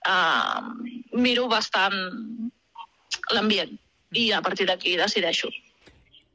Uh, 0.06 1.18
miro 1.18 1.48
bastant 1.50 1.96
l'ambient 3.34 3.72
i 4.14 4.30
a 4.32 4.42
partir 4.44 4.68
d'aquí 4.68 4.94
decideixo. 4.98 5.50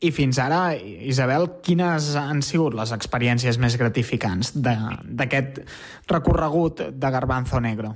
I 0.02 0.10
fins 0.12 0.40
ara, 0.42 0.74
Isabel, 0.76 1.46
quines 1.62 2.10
han 2.18 2.42
sigut 2.42 2.74
les 2.74 2.92
experiències 2.96 3.60
més 3.62 3.78
gratificants 3.78 4.50
d'aquest 4.58 5.62
recorregut 6.10 6.82
de 6.98 7.12
Garbanzo 7.14 7.62
Negro? 7.62 7.94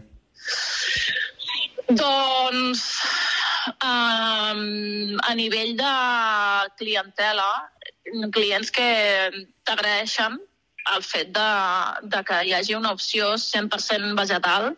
Doncs 1.89 2.83
um, 3.81 4.61
a 5.17 5.33
nivell 5.37 5.73
de 5.81 5.95
clientela, 6.77 7.49
clients 8.37 8.69
que 8.71 8.89
t'agraeixen 9.65 10.37
el 10.93 11.03
fet 11.03 11.31
de, 11.33 11.49
de 12.13 12.23
que 12.27 12.41
hi 12.45 12.53
hagi 12.53 12.75
una 12.77 12.93
opció 12.93 13.33
100% 13.41 14.15
vegetal 14.19 14.73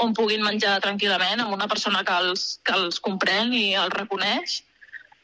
on 0.00 0.14
puguin 0.16 0.44
menjar 0.46 0.78
tranquil·lament 0.84 1.42
amb 1.42 1.54
una 1.56 1.68
persona 1.68 2.04
que 2.06 2.16
els, 2.24 2.60
que 2.64 2.76
els 2.76 3.00
comprèn 3.04 3.52
i 3.56 3.72
els 3.76 3.96
reconeix 3.96 4.60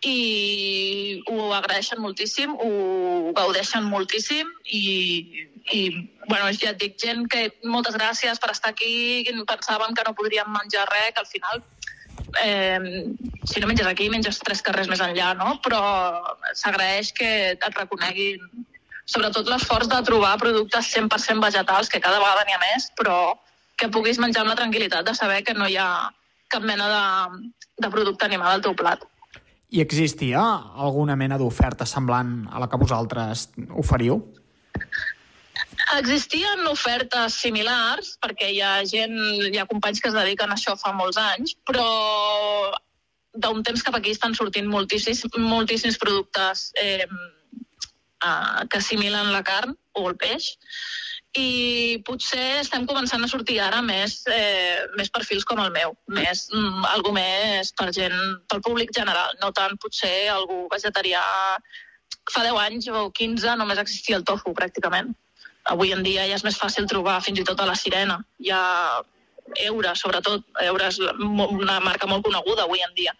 i 0.06 1.22
ho 1.30 1.52
agraeixen 1.56 2.02
moltíssim, 2.02 2.52
ho 2.52 3.32
gaudeixen 3.36 3.86
moltíssim 3.88 4.50
i, 4.66 4.82
i 5.72 5.80
bueno, 6.28 6.50
ja 6.52 6.74
et 6.74 6.82
dic, 6.82 6.98
gent 7.00 7.24
que 7.32 7.46
moltes 7.64 7.96
gràcies 7.96 8.42
per 8.42 8.52
estar 8.52 8.74
aquí, 8.74 9.24
pensàvem 9.48 9.96
que 9.96 10.04
no 10.06 10.14
podríem 10.18 10.52
menjar 10.52 10.84
res, 10.92 11.14
que 11.14 11.24
al 11.24 11.30
final 11.30 11.64
eh, 12.44 13.14
si 13.46 13.60
no 13.60 13.70
menges 13.70 13.86
aquí, 13.86 14.10
menges 14.12 14.38
tres 14.44 14.62
carrers 14.62 14.90
més 14.92 15.00
enllà, 15.00 15.32
no? 15.38 15.56
Però 15.64 15.80
s'agraeix 16.54 17.12
que 17.16 17.30
et 17.56 17.68
reconeguin 17.80 18.44
sobretot 19.06 19.48
l'esforç 19.48 19.88
de 19.90 19.98
trobar 20.06 20.36
productes 20.42 20.92
100% 20.94 21.42
vegetals, 21.42 21.90
que 21.90 22.02
cada 22.02 22.20
vegada 22.22 22.44
n'hi 22.46 22.56
ha 22.56 22.62
més, 22.62 22.90
però 22.98 23.18
que 23.76 23.90
puguis 23.92 24.18
menjar 24.18 24.42
amb 24.42 24.52
la 24.52 24.58
tranquil·litat 24.58 25.06
de 25.06 25.14
saber 25.14 25.42
que 25.46 25.54
no 25.54 25.68
hi 25.68 25.76
ha 25.78 26.10
cap 26.52 26.64
mena 26.64 26.88
de, 26.90 27.04
de 27.82 27.90
producte 27.92 28.26
animal 28.26 28.56
al 28.56 28.64
teu 28.64 28.74
plat. 28.78 29.04
I 29.74 29.82
existia 29.82 30.42
alguna 30.86 31.16
mena 31.18 31.38
d'oferta 31.38 31.86
semblant 31.86 32.46
a 32.52 32.62
la 32.62 32.68
que 32.70 32.78
vosaltres 32.80 33.48
oferiu? 33.74 34.20
Existien 35.96 36.62
ofertes 36.70 37.36
similars, 37.42 38.14
perquè 38.22 38.48
hi 38.52 38.60
ha 38.62 38.78
gent, 38.88 39.16
hi 39.50 39.58
ha 39.58 39.68
companys 39.70 40.00
que 40.02 40.10
es 40.10 40.16
dediquen 40.16 40.50
a 40.50 40.56
això 40.56 40.76
fa 40.78 40.92
molts 40.96 41.18
anys, 41.20 41.56
però 41.68 41.86
d'un 43.36 43.62
temps 43.62 43.82
cap 43.84 43.98
aquí 43.98 44.14
estan 44.14 44.34
sortint 44.34 44.68
moltíssims, 44.70 45.26
moltíssims 45.36 45.98
productes 46.00 46.70
eh, 46.80 47.04
que 48.70 48.80
assimilen 48.80 49.32
la 49.32 49.42
carn 49.46 49.76
o 49.96 50.08
el 50.10 50.16
peix 50.20 50.54
i 51.36 52.00
potser 52.06 52.60
estem 52.62 52.86
començant 52.88 53.22
a 53.24 53.28
sortir 53.28 53.58
ara 53.60 53.82
més, 53.84 54.22
eh, 54.32 54.86
més 54.96 55.10
perfils 55.12 55.44
com 55.44 55.60
el 55.60 55.72
meu, 55.72 55.94
més, 56.08 56.46
mm, 56.52 56.84
algú 56.94 57.12
més 57.12 57.72
per 57.72 57.90
gent, 57.92 58.16
pel 58.48 58.62
públic 58.62 58.92
general, 58.96 59.34
no 59.42 59.52
tant 59.52 59.76
potser 59.76 60.28
algú 60.32 60.66
vegetarià. 60.72 61.22
Fa 62.32 62.42
10 62.42 62.58
anys 62.58 62.88
o 62.88 63.10
15 63.10 63.56
només 63.56 63.78
existia 63.78 64.16
el 64.16 64.24
tofu, 64.24 64.54
pràcticament. 64.54 65.14
Avui 65.64 65.92
en 65.92 66.02
dia 66.02 66.26
ja 66.26 66.34
és 66.34 66.44
més 66.44 66.58
fàcil 66.58 66.86
trobar 66.86 67.20
fins 67.22 67.40
i 67.40 67.44
tot 67.44 67.60
a 67.60 67.66
la 67.66 67.74
sirena. 67.74 68.18
Hi 68.40 68.50
ha 68.50 69.02
Eura, 69.62 69.94
sobretot. 69.94 70.42
Eura 70.62 70.88
és 70.88 70.98
una 70.98 71.78
marca 71.80 72.06
molt 72.06 72.24
coneguda 72.24 72.64
avui 72.64 72.82
en 72.82 72.94
dia. 72.94 73.12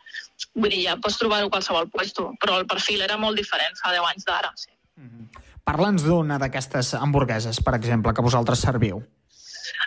Vull 0.55 0.71
dir, 0.71 0.83
ja 0.89 0.97
pots 0.97 1.19
trobar-ho 1.19 1.47
a 1.47 1.51
qualsevol 1.51 1.91
puesto, 1.91 2.33
però 2.41 2.59
el 2.61 2.67
perfil 2.67 3.03
era 3.03 3.17
molt 3.17 3.37
diferent 3.37 3.79
fa 3.83 3.93
10 3.95 4.09
anys 4.11 4.25
d'ara, 4.25 4.53
sí. 4.57 4.76
Parla'ns 5.67 6.05
d'una 6.07 6.39
d'aquestes 6.39 6.95
hamburgueses, 6.95 7.61
per 7.61 7.75
exemple, 7.79 8.15
que 8.15 8.25
vosaltres 8.25 8.63
serviu. 8.63 9.03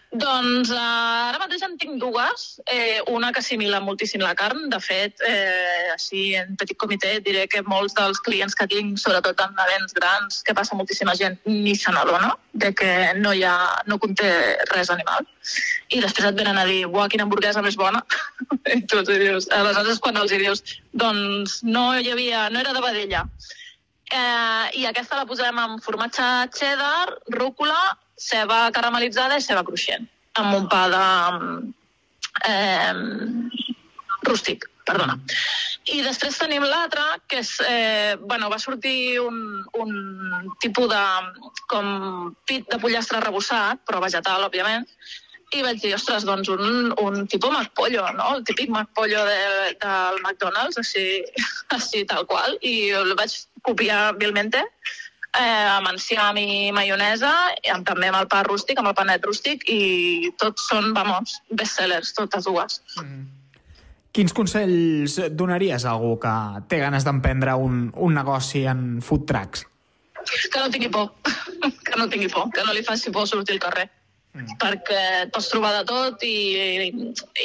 Doncs 0.10 0.72
uh, 0.74 0.80
ara 1.30 1.38
mateix 1.38 1.62
en 1.66 1.76
tinc 1.78 2.00
dues. 2.02 2.46
Eh, 2.66 2.98
una 3.14 3.30
que 3.32 3.44
assimila 3.44 3.80
moltíssim 3.86 4.24
la 4.26 4.34
carn. 4.36 4.66
De 4.74 4.80
fet, 4.82 5.22
eh, 5.26 5.94
així 5.94 6.34
en 6.40 6.56
petit 6.60 6.78
comitè 6.82 7.14
diré 7.26 7.46
que 7.48 7.62
molts 7.68 7.94
dels 7.98 8.20
clients 8.26 8.58
que 8.58 8.68
tinc, 8.72 8.98
sobretot 8.98 9.44
en 9.46 9.62
events 9.68 9.94
grans, 10.00 10.42
que 10.44 10.56
passa 10.58 10.78
moltíssima 10.80 11.16
gent, 11.20 11.38
ni 11.46 11.76
se 11.78 11.94
n'adona 11.94 12.34
de 12.54 12.74
que 12.74 12.90
no, 13.22 13.36
hi 13.38 13.46
ha, 13.46 13.56
no 13.88 14.00
conté 14.02 14.32
res 14.74 14.90
animal. 14.96 15.30
I 15.94 16.02
després 16.02 16.32
et 16.32 16.42
venen 16.42 16.58
a 16.58 16.66
dir, 16.68 16.82
uah, 16.90 17.08
quina 17.08 17.28
hamburguesa 17.30 17.64
més 17.66 17.78
bona. 17.80 18.02
I 18.76 18.82
tu 18.90 19.00
els 19.04 19.14
dius, 19.14 19.50
aleshores 19.54 20.02
quan 20.04 20.18
els 20.20 20.34
dius, 20.34 20.66
doncs 21.06 21.62
no 21.64 21.92
hi 21.96 22.12
havia, 22.12 22.50
no 22.50 22.66
era 22.66 22.74
de 22.74 22.84
vedella 22.84 23.24
Eh, 24.10 24.82
I 24.82 24.86
aquesta 24.90 25.20
la 25.20 25.28
posem 25.30 25.58
amb 25.62 25.84
formatge 25.86 26.26
cheddar, 26.58 27.14
rúcula, 27.36 27.78
ceba 28.20 28.68
caramelitzada 28.76 29.38
i 29.38 29.46
ceba 29.46 29.66
cruixent, 29.68 30.10
amb 30.42 30.58
un 30.58 30.68
pa 30.72 30.84
de... 30.94 31.06
Eh, 32.50 32.94
rústic, 34.26 34.66
perdona. 34.88 35.16
I 35.90 36.02
després 36.06 36.38
tenim 36.38 36.66
l'altra, 36.66 37.06
que 37.30 37.40
és, 37.44 37.56
eh, 37.66 38.18
bueno, 38.22 38.50
va 38.50 38.60
sortir 38.62 39.20
un, 39.22 39.40
un 39.78 40.52
tipus 40.62 40.90
de, 40.92 41.06
com 41.72 42.36
pit 42.50 42.68
de 42.70 42.78
pollastre 42.82 43.22
rebossat, 43.24 43.82
però 43.88 44.02
vegetal, 44.04 44.46
òbviament, 44.50 44.86
i 45.58 45.64
vaig 45.66 45.80
dir, 45.82 45.96
ostres, 45.98 46.26
doncs 46.28 46.50
un, 46.54 46.92
un 47.02 47.24
tipus 47.28 47.50
McPollo, 47.50 48.06
no? 48.18 48.36
El 48.36 48.44
típic 48.46 48.70
McPollo 48.70 49.24
de, 49.26 49.40
del 49.82 50.20
McDonald's, 50.22 50.78
així, 50.78 51.24
així 51.78 52.06
tal 52.10 52.28
qual, 52.30 52.58
i 52.62 52.92
el 53.00 53.16
vaig 53.18 53.34
copiar 53.66 54.16
vilmente, 54.20 54.62
eh, 55.38 55.68
amb 55.70 55.92
enciam 55.92 56.38
i 56.38 56.72
maionesa, 56.76 57.34
i 57.64 57.74
amb, 57.74 57.86
també 57.88 58.10
amb 58.10 58.22
el 58.22 58.30
pa 58.32 58.44
rústic, 58.48 58.80
amb 58.80 58.92
el 58.92 58.98
panet 58.98 59.26
rústic, 59.26 59.66
i 59.70 60.32
tots 60.42 60.70
són, 60.72 60.94
vamos, 60.94 61.40
bestsellers, 61.52 62.14
totes 62.18 62.48
dues. 62.50 62.82
Mm. 63.02 63.28
Quins 64.16 64.34
consells 64.34 65.20
donaries 65.38 65.86
a 65.86 65.94
algú 65.94 66.16
que 66.22 66.34
té 66.68 66.80
ganes 66.82 67.06
d'emprendre 67.06 67.54
un, 67.56 67.92
un 67.94 68.18
negoci 68.18 68.66
en 68.68 69.04
food 69.06 69.28
trucks? 69.30 69.68
Que 70.52 70.60
no 70.60 70.70
tingui 70.74 70.90
por, 70.90 71.14
que 71.86 71.96
no 71.98 72.10
tingui 72.10 72.28
por, 72.34 72.50
que 72.54 72.66
no 72.66 72.74
li 72.74 72.84
faci 72.84 73.14
por 73.14 73.30
sortir 73.30 73.60
al 73.60 73.66
carrer 73.68 73.90
mm. 74.36 74.58
perquè 74.62 75.04
pots 75.34 75.50
trobar 75.52 75.74
de 75.78 75.84
tot 75.90 76.26
i, 76.28 76.36
i, 76.88 76.90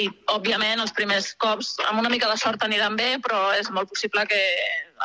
i, 0.00 0.08
òbviament, 0.34 0.82
els 0.82 0.94
primers 0.96 1.32
cops 1.40 1.74
amb 1.88 2.02
una 2.02 2.12
mica 2.12 2.30
de 2.30 2.38
sort 2.40 2.64
aniran 2.66 2.98
bé, 2.98 3.14
però 3.24 3.50
és 3.58 3.70
molt 3.74 3.90
possible 3.92 4.26
que 4.30 4.40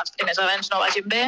els 0.00 0.14
primers 0.18 0.40
events 0.42 0.70
no 0.72 0.82
vagin 0.82 1.08
bé. 1.10 1.24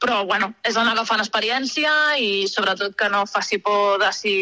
Però, 0.00 0.22
bueno, 0.24 0.50
és 0.64 0.76
anar 0.80 0.94
agafant 0.94 1.20
experiència 1.20 1.90
i 2.20 2.46
sobretot 2.48 2.94
que 2.96 3.08
no 3.12 3.26
faci 3.28 3.58
por 3.60 3.98
de 4.00 4.08
si 4.16 4.34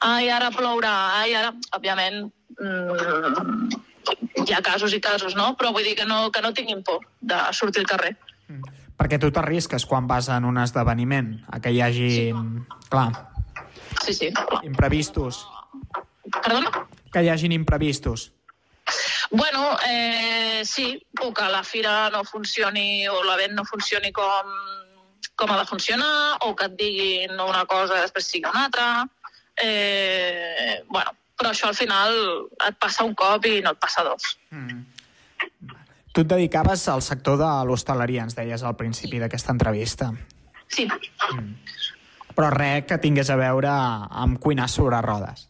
ai, 0.00 0.30
ara 0.30 0.50
plourà, 0.54 0.94
ai, 1.20 1.34
ara... 1.38 1.52
Òbviament, 1.76 2.24
mm, 2.58 3.70
hi 4.42 4.54
ha 4.54 4.62
casos 4.66 4.94
i 4.96 5.00
casos, 5.02 5.36
no? 5.38 5.52
Però 5.58 5.70
vull 5.74 5.86
dir 5.86 5.94
que 5.98 6.08
no, 6.08 6.28
que 6.34 6.42
no 6.42 6.52
tinguin 6.56 6.82
por 6.86 7.04
de 7.20 7.38
sortir 7.54 7.84
al 7.84 7.90
carrer. 7.90 8.14
Mm. 8.48 8.78
Perquè 9.00 9.16
tu 9.20 9.30
t'arrisques 9.32 9.86
quan 9.88 10.08
vas 10.10 10.28
en 10.28 10.44
un 10.44 10.58
esdeveniment, 10.60 11.38
a 11.48 11.60
que 11.62 11.72
hi 11.72 11.80
hagi... 11.80 12.10
Sí. 12.16 12.30
Clar. 12.90 13.29
Sí, 14.04 14.14
sí. 14.14 14.32
Imprevistos. 14.62 15.46
Perdona? 16.42 16.70
Que 17.12 17.22
hi 17.22 17.28
hagin 17.28 17.52
imprevistos. 17.52 18.32
Bueno, 19.30 19.76
eh, 19.86 20.62
sí, 20.64 21.06
o 21.20 21.32
que 21.32 21.48
la 21.48 21.62
fira 21.62 22.10
no 22.10 22.24
funcioni 22.24 23.06
o 23.08 23.22
l'event 23.22 23.54
no 23.54 23.64
funcioni 23.64 24.10
com, 24.12 24.50
com 25.38 25.52
ha 25.52 25.58
de 25.60 25.66
funcionar, 25.68 26.38
o 26.46 26.54
que 26.56 26.66
et 26.66 26.76
diguin 26.78 27.38
una 27.38 27.64
cosa 27.70 27.98
i 27.98 28.06
després 28.06 28.26
sigui 28.26 28.50
una 28.50 28.66
altra. 28.66 28.88
Eh, 29.62 30.82
bueno, 30.88 31.14
però 31.38 31.52
això 31.54 31.70
al 31.70 31.78
final 31.78 32.16
et 32.66 32.78
passa 32.80 33.06
un 33.06 33.14
cop 33.14 33.46
i 33.46 33.60
no 33.62 33.74
et 33.76 33.80
passa 33.80 34.04
dos. 34.06 34.34
Mm. 34.50 34.82
Tu 36.10 36.24
et 36.24 36.30
dedicaves 36.32 36.88
al 36.90 37.02
sector 37.06 37.38
de 37.38 37.50
l'hostaleria, 37.68 38.26
ens 38.26 38.34
deies 38.34 38.64
al 38.66 38.74
principi 38.76 39.22
d'aquesta 39.22 39.54
entrevista. 39.54 40.10
Sí. 40.68 40.86
Mm. 40.86 41.54
Però 42.40 42.48
res 42.54 42.86
que 42.88 42.96
tingués 42.96 43.28
a 43.28 43.36
veure 43.36 43.68
amb 43.68 44.38
cuinar 44.40 44.64
sobre 44.72 44.96
rodes. 45.04 45.42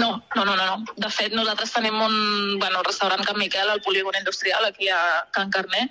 No, 0.00 0.22
no, 0.32 0.44
no, 0.46 0.54
no, 0.56 0.64
no. 0.64 0.94
De 0.96 1.10
fet, 1.12 1.34
nosaltres 1.36 1.74
tenim 1.74 1.98
un 2.00 2.14
bueno, 2.56 2.80
restaurant 2.86 3.20
Can 3.26 3.36
Miquel, 3.36 3.68
al 3.68 3.82
polígon 3.84 4.16
industrial, 4.16 4.64
aquí 4.64 4.88
a 4.88 5.00
Can 5.36 5.52
Carné, 5.52 5.90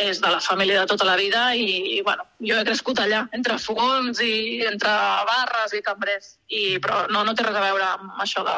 és 0.00 0.22
de 0.24 0.30
la 0.32 0.40
família 0.40 0.80
de 0.80 0.88
tota 0.88 1.04
la 1.04 1.18
vida 1.20 1.50
i, 1.52 2.00
bueno, 2.00 2.24
jo 2.40 2.56
he 2.56 2.64
crescut 2.64 3.02
allà, 3.04 3.26
entre 3.36 3.58
fogons 3.60 4.22
i 4.24 4.62
entre 4.70 4.92
barres 5.28 5.76
i 5.76 5.82
cambrers, 5.84 6.38
i, 6.48 6.78
però 6.80 7.04
no, 7.12 7.26
no 7.28 7.36
té 7.36 7.44
res 7.44 7.60
a 7.60 7.66
veure 7.66 7.90
amb 7.90 8.22
això 8.24 8.46
de 8.48 8.56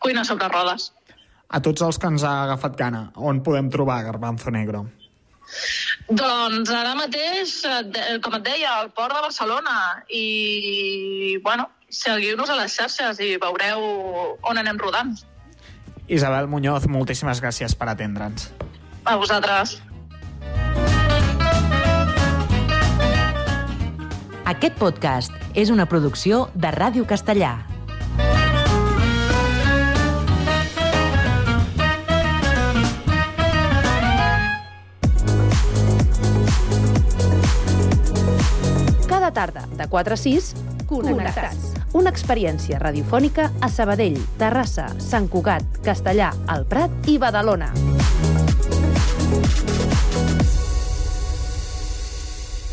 cuina 0.00 0.24
sobre 0.24 0.48
rodes. 0.48 0.94
A 1.52 1.60
tots 1.60 1.84
els 1.84 2.00
que 2.00 2.08
ens 2.08 2.24
ha 2.24 2.38
agafat 2.46 2.80
gana, 2.80 3.10
on 3.20 3.44
podem 3.44 3.68
trobar 3.68 4.00
Garbanzo 4.08 4.48
Negro? 4.54 4.86
Doncs 6.08 6.70
ara 6.70 6.94
mateix, 6.98 7.56
eh, 7.64 8.18
com 8.22 8.34
et 8.38 8.44
deia, 8.46 8.76
al 8.80 8.90
port 8.90 9.14
de 9.14 9.22
Barcelona 9.22 10.02
i, 10.10 11.38
bueno, 11.44 11.68
seguiu-nos 11.88 12.50
a 12.50 12.58
les 12.60 12.76
xarxes 12.76 13.20
i 13.22 13.36
veureu 13.42 13.82
on 14.42 14.58
anem 14.58 14.78
rodant. 14.78 15.16
Isabel 16.06 16.46
Muñoz, 16.46 16.86
moltíssimes 16.86 17.42
gràcies 17.42 17.74
per 17.74 17.90
atendre'ns. 17.90 18.50
A 19.04 19.16
vosaltres. 19.16 19.80
Aquest 24.46 24.76
podcast 24.78 25.34
és 25.58 25.72
una 25.74 25.88
producció 25.90 26.44
de 26.54 26.70
Ràdio 26.70 27.06
Castellà. 27.10 27.75
Tarda, 39.36 39.66
de 39.76 39.86
4 39.86 40.14
a 40.14 40.16
6, 40.16 40.54
Connectats. 40.88 41.74
Una 41.98 42.08
experiència 42.14 42.78
radiofònica 42.80 43.50
a 43.60 43.68
Sabadell, 43.68 44.16
Terrassa, 44.40 44.86
Sant 45.02 45.28
Cugat, 45.28 45.82
Castellà, 45.84 46.30
El 46.54 46.64
Prat 46.70 47.10
i 47.12 47.18
Badalona. 47.20 47.68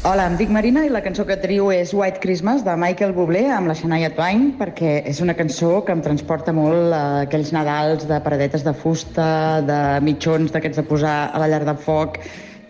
Hola, 0.07 0.28
em 0.28 0.39
dic 0.39 0.49
Marina 0.51 0.86
i 0.88 0.91
la 0.91 1.03
cançó 1.03 1.24
que 1.28 1.38
trio 1.39 1.70
és 1.72 1.93
White 1.95 2.20
Christmas 2.24 2.64
de 2.64 2.76
Michael 2.80 3.14
Bublé 3.16 3.43
amb 3.55 3.72
la 3.72 3.76
Shania 3.76 4.11
Twain 4.16 4.49
perquè 4.59 4.97
és 5.07 5.20
una 5.24 5.36
cançó 5.36 5.78
que 5.84 5.95
em 5.95 6.01
transporta 6.03 6.55
molt 6.55 6.95
a 6.95 7.03
aquells 7.28 7.53
Nadals 7.55 8.07
de 8.07 8.20
paradetes 8.24 8.64
de 8.68 8.76
fusta, 8.76 9.61
de 9.68 9.84
mitjons 10.03 10.51
d'aquests 10.55 10.80
de 10.80 10.88
posar 10.88 11.20
a 11.32 11.43
la 11.43 11.51
llar 11.51 11.64
de 11.68 11.76
foc 11.76 12.20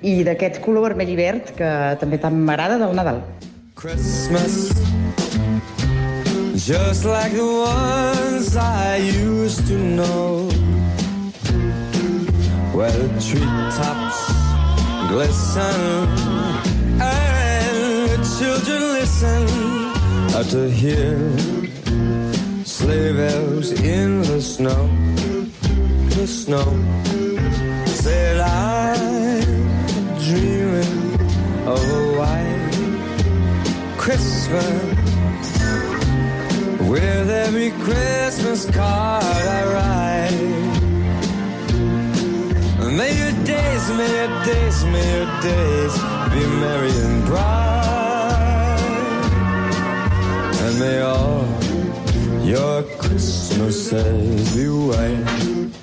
i 0.02 0.20
d'aquest 0.26 0.62
color 0.66 0.89
vermell 0.91 1.10
i 1.14 1.18
verd 1.18 1.58
que 1.58 1.74
també 2.02 2.22
tant 2.22 2.38
m'agrada 2.38 2.78
del 2.82 2.94
Nadal. 2.98 3.26
Christmas. 3.84 4.70
Just 6.66 7.04
like 7.04 7.34
the 7.34 7.46
ones 7.46 8.56
I 8.56 8.96
used 8.96 9.68
to 9.68 9.78
know. 9.78 10.48
Where 12.72 12.92
the 12.92 13.10
treetops 13.20 14.20
glisten 15.10 16.08
And 17.02 18.08
the 18.12 18.20
children 18.40 18.82
listen. 19.00 19.44
To 20.54 20.70
hear 20.72 21.20
sleigh 22.64 23.12
bells 23.12 23.72
in 23.82 24.22
the 24.22 24.42
snow. 24.42 24.88
The 26.16 26.26
snow. 26.26 26.70
Said 27.86 28.40
I'm 28.40 29.44
dreaming 30.24 31.68
of 31.68 31.84
a 32.00 32.18
white 32.18 32.53
Christmas 34.04 34.84
with 36.89 37.30
every 37.30 37.72
Christmas 37.86 38.66
card 38.70 39.24
I 39.24 39.64
write. 39.74 40.39
May 42.97 43.18
your 43.18 43.32
days, 43.45 43.89
may 43.91 44.12
your 44.20 44.43
days, 44.43 44.84
may 44.91 45.08
your 45.16 45.30
days 45.41 45.93
be 46.34 46.41
merry 46.60 46.91
and 46.91 47.26
bright. 47.26 48.82
And 50.64 50.74
may 50.80 50.99
all 50.99 51.47
your 52.43 52.84
Christmases 52.97 54.54
be 54.54 54.68
white. 54.68 55.83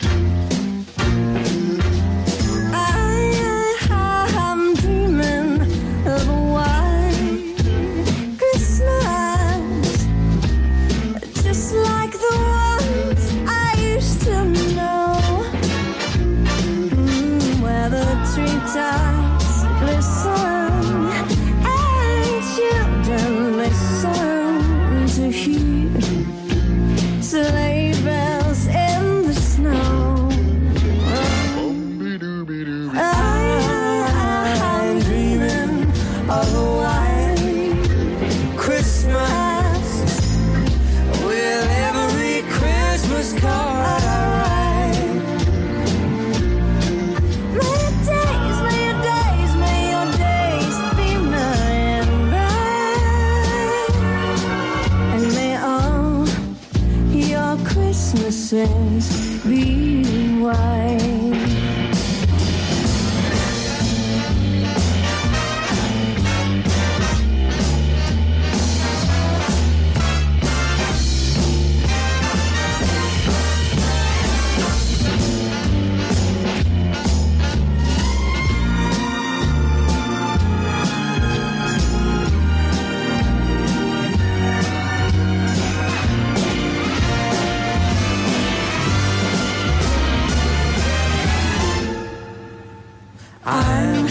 time. 93.71 94.07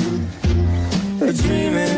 Dreaming. 1.19 1.88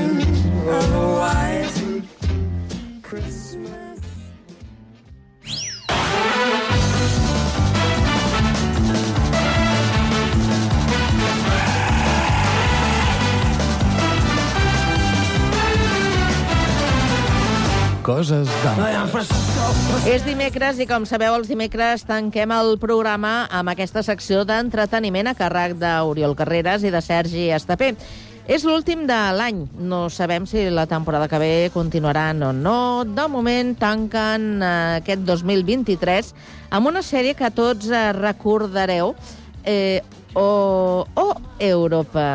Coses 18.12 18.50
d'Anna. 18.60 19.06
És 20.10 20.26
dimecres 20.26 20.82
i, 20.84 20.86
com 20.90 21.06
sabeu, 21.08 21.32
els 21.38 21.48
dimecres 21.48 22.02
tanquem 22.04 22.52
el 22.52 22.74
programa 22.82 23.46
amb 23.48 23.72
aquesta 23.72 24.02
secció 24.04 24.42
d'entreteniment 24.44 25.30
a 25.32 25.34
càrrec 25.38 25.78
d'Oriol 25.80 26.36
Carreras 26.36 26.84
i 26.84 26.92
de 26.92 27.00
Sergi 27.00 27.46
Estapé. 27.56 27.94
És 28.52 28.66
l'últim 28.68 29.06
de 29.08 29.20
l'any. 29.38 29.62
No 29.80 30.02
sabem 30.12 30.44
si 30.50 30.66
la 30.76 30.84
temporada 30.92 31.30
que 31.32 31.40
ve 31.40 31.54
continuaran 31.72 32.44
o 32.44 32.52
no. 32.52 33.06
De 33.08 33.30
moment 33.32 33.78
tanquen 33.80 34.50
eh, 34.60 34.74
aquest 34.98 35.24
2023 35.30 36.34
amb 36.76 36.92
una 36.92 37.06
sèrie 37.06 37.38
que 37.40 37.48
tots 37.56 37.88
eh, 37.96 38.10
recordareu, 38.18 39.16
eh, 39.64 40.02
o, 40.36 41.06
o 41.16 41.30
Europa. 41.64 42.28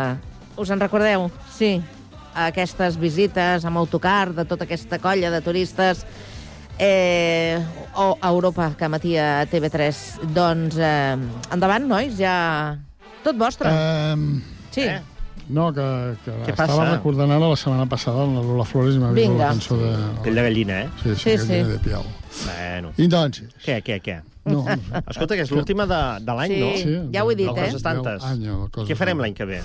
Us 0.56 0.72
en 0.72 0.80
recordeu? 0.80 1.28
Sí. 1.52 1.74
Aquestes 2.36 2.98
visites 3.00 3.64
amb 3.64 3.80
autocar 3.80 4.30
de 4.36 4.44
tota 4.44 4.66
aquesta 4.68 4.98
colla 5.00 5.30
de 5.32 5.40
turistes 5.40 6.04
eh, 6.78 7.56
o 7.96 8.16
a 8.20 8.28
Europa 8.28 8.70
que 8.78 8.88
matia 8.92 9.46
TV3. 9.50 10.28
Doncs 10.36 10.76
eh, 10.78 11.16
endavant, 11.52 11.86
nois, 11.88 12.16
ja... 12.20 12.76
Tot 13.24 13.38
vostre. 13.40 13.72
Um, 13.72 14.36
sí. 14.70 14.84
Eh? 14.86 15.00
No, 15.48 15.68
que, 15.74 15.82
que 16.24 16.32
Què 16.44 16.52
estava 16.52 16.76
passa? 16.76 16.92
recordant 16.96 17.30
ara 17.30 17.48
la 17.52 17.56
setmana 17.58 17.86
passada 17.90 18.22
amb 18.26 18.36
la 18.38 18.42
Lola 18.42 18.64
Flores 18.66 18.96
i 18.98 19.00
m'ha 19.02 19.12
vist 19.14 19.34
la 19.38 19.48
cançó 19.52 19.78
de... 19.78 19.90
Pell 20.24 20.38
de 20.38 20.44
gallina, 20.46 20.78
eh? 20.84 20.88
Sí, 21.02 21.14
sí, 21.14 21.34
Sí, 21.36 21.36
sí, 21.46 21.58
de 21.70 21.76
Piau. 21.82 22.06
Bueno. 22.44 22.92
I 22.98 23.06
doncs... 23.10 23.42
Què, 23.64 23.80
què, 23.86 24.00
què? 24.02 24.16
No, 24.46 24.60
no 24.62 24.76
sé. 24.76 25.02
Escolta, 25.14 25.34
que 25.38 25.42
és 25.46 25.50
l'última 25.54 25.86
de, 25.90 26.00
de 26.22 26.34
l'any, 26.38 26.54
Sí, 26.54 26.60
no? 26.62 26.70
Sí, 26.82 26.96
ja 27.14 27.24
ho 27.26 27.30
he 27.32 27.38
dit, 27.38 27.50
eh? 27.50 27.66
Coses 27.70 27.82
tantes. 27.82 28.26
Què 28.90 28.98
farem 28.98 29.22
l'any 29.22 29.34
que 29.38 29.46
ve? 29.48 29.60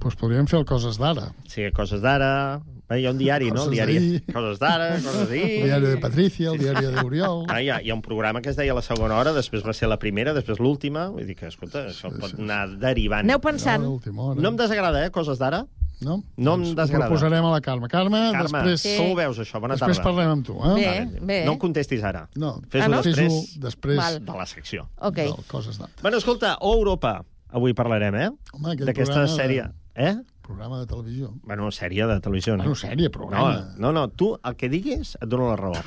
Pues 0.00 0.16
podríem 0.16 0.46
fer 0.48 0.58
el 0.60 0.64
Coses 0.64 0.96
d'ara. 1.00 1.26
Sí, 1.48 1.66
coses 1.76 2.00
d'ara... 2.00 2.60
Bé, 2.90 2.96
Hi 2.98 3.04
ha 3.06 3.10
un 3.12 3.18
diari, 3.20 3.50
no? 3.54 3.66
El 3.68 3.68
Coses 3.68 3.74
diari... 3.76 4.22
Coses 4.32 4.58
d'ara, 4.58 4.86
coses 4.98 5.28
d'ahir... 5.28 5.50
El 5.60 5.66
diari 5.68 5.86
de 5.92 5.98
Patricia, 6.02 6.50
el 6.50 6.58
diari 6.58 6.86
d'Oriol... 6.96 7.44
Ah, 7.52 7.60
hi, 7.62 7.68
ha, 7.70 7.76
hi 7.84 7.90
ha 7.92 7.94
un 7.94 8.00
programa 8.02 8.40
que 8.42 8.50
es 8.50 8.56
deia 8.58 8.74
la 8.74 8.82
segona 8.82 9.18
hora, 9.20 9.34
després 9.36 9.62
va 9.66 9.74
ser 9.76 9.86
la 9.92 9.98
primera, 10.02 10.32
després 10.34 10.58
l'última. 10.58 11.04
Vull 11.12 11.28
dir 11.28 11.36
que, 11.38 11.46
escolta, 11.52 11.84
això 11.92 12.10
pot 12.16 12.32
anar 12.40 12.64
derivant. 12.80 13.28
Aneu 13.28 13.38
pensant. 13.44 13.84
No 13.84 14.50
em 14.50 14.58
desagrada, 14.58 15.04
eh, 15.06 15.12
coses 15.14 15.38
d'ara. 15.38 15.66
No? 16.00 16.22
No 16.40 16.54
em 16.56 16.62
Ho 16.64 16.72
desagrada. 16.72 17.10
proposarem 17.10 17.44
a 17.44 17.50
la 17.52 17.60
Carme. 17.60 17.86
Carme, 17.92 18.20
Carme, 18.32 18.62
després... 18.72 18.96
com 18.96 19.10
ho 19.12 19.16
veus, 19.18 19.38
això? 19.44 19.60
Bona 19.60 19.76
després 19.76 19.98
tarda. 20.00 20.06
parlem 20.08 20.30
amb 20.32 20.46
tu, 20.48 20.54
eh? 20.56 20.72
Bé, 20.78 20.86
Vale. 20.88 21.20
bé. 21.28 21.36
No 21.44 21.52
em 21.52 21.60
contestis 21.60 22.02
ara. 22.08 22.22
No, 22.40 22.54
Fes-ho 22.72 22.86
Ah, 22.86 22.88
no? 22.88 23.02
després, 23.04 23.28
Fes-ho 23.28 23.60
després 23.68 24.00
Val. 24.00 24.16
de 24.24 24.38
la 24.40 24.46
secció. 24.48 24.86
Ok. 24.96 25.20
del 25.28 25.44
Coses 25.46 25.76
d'ara. 25.78 25.92
Bueno, 26.00 26.16
escolta, 26.24 26.56
o 26.64 26.72
Europa, 26.78 27.18
avui 27.52 27.74
parlarem, 27.76 28.16
eh? 28.16 28.30
D'aquesta 28.56 28.96
programa 29.04 29.28
de- 29.28 29.36
sèrie. 29.36 29.68
Eh? 29.94 30.16
Programa 30.42 30.80
de 30.80 30.86
televisió. 30.86 31.32
Bueno, 31.42 31.70
sèrie 31.70 32.06
de 32.06 32.20
televisió, 32.20 32.56
no? 32.56 32.64
Bueno, 32.64 32.74
sèrie, 32.78 33.10
programa. 33.10 33.74
No, 33.76 33.92
no, 33.92 33.92
no, 33.92 34.08
tu 34.08 34.32
el 34.42 34.56
que 34.56 34.68
diguis 34.68 35.16
et 35.20 35.28
dono 35.28 35.50
la 35.50 35.56
raó. 35.56 35.74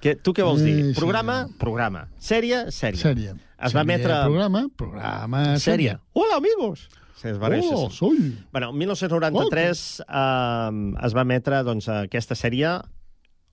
que, 0.00 0.16
tu 0.16 0.32
què 0.32 0.44
vols 0.44 0.62
dir? 0.64 0.74
Sí, 0.74 0.90
sí. 0.92 0.98
Programa? 1.00 1.48
Programa. 1.60 2.06
Sèrie? 2.18 2.70
Sèrie. 2.72 3.00
Sèrie. 3.00 3.36
Es 3.58 3.72
va 3.72 3.82
Sèrie, 3.82 3.88
emetre... 3.88 4.20
Programa, 4.28 4.66
programa, 4.76 5.46
Sèrie. 5.60 5.98
Hola, 6.12 6.38
amigos! 6.42 6.88
Es 7.24 7.38
va 7.40 7.48
Oh, 7.48 7.88
soy. 7.90 8.36
Bueno, 8.52 8.68
en 8.70 8.76
1993 8.76 10.04
eh, 10.06 11.06
es 11.06 11.14
va 11.16 11.22
emetre 11.24 11.62
doncs, 11.64 11.88
aquesta 11.88 12.36
sèrie 12.36 12.74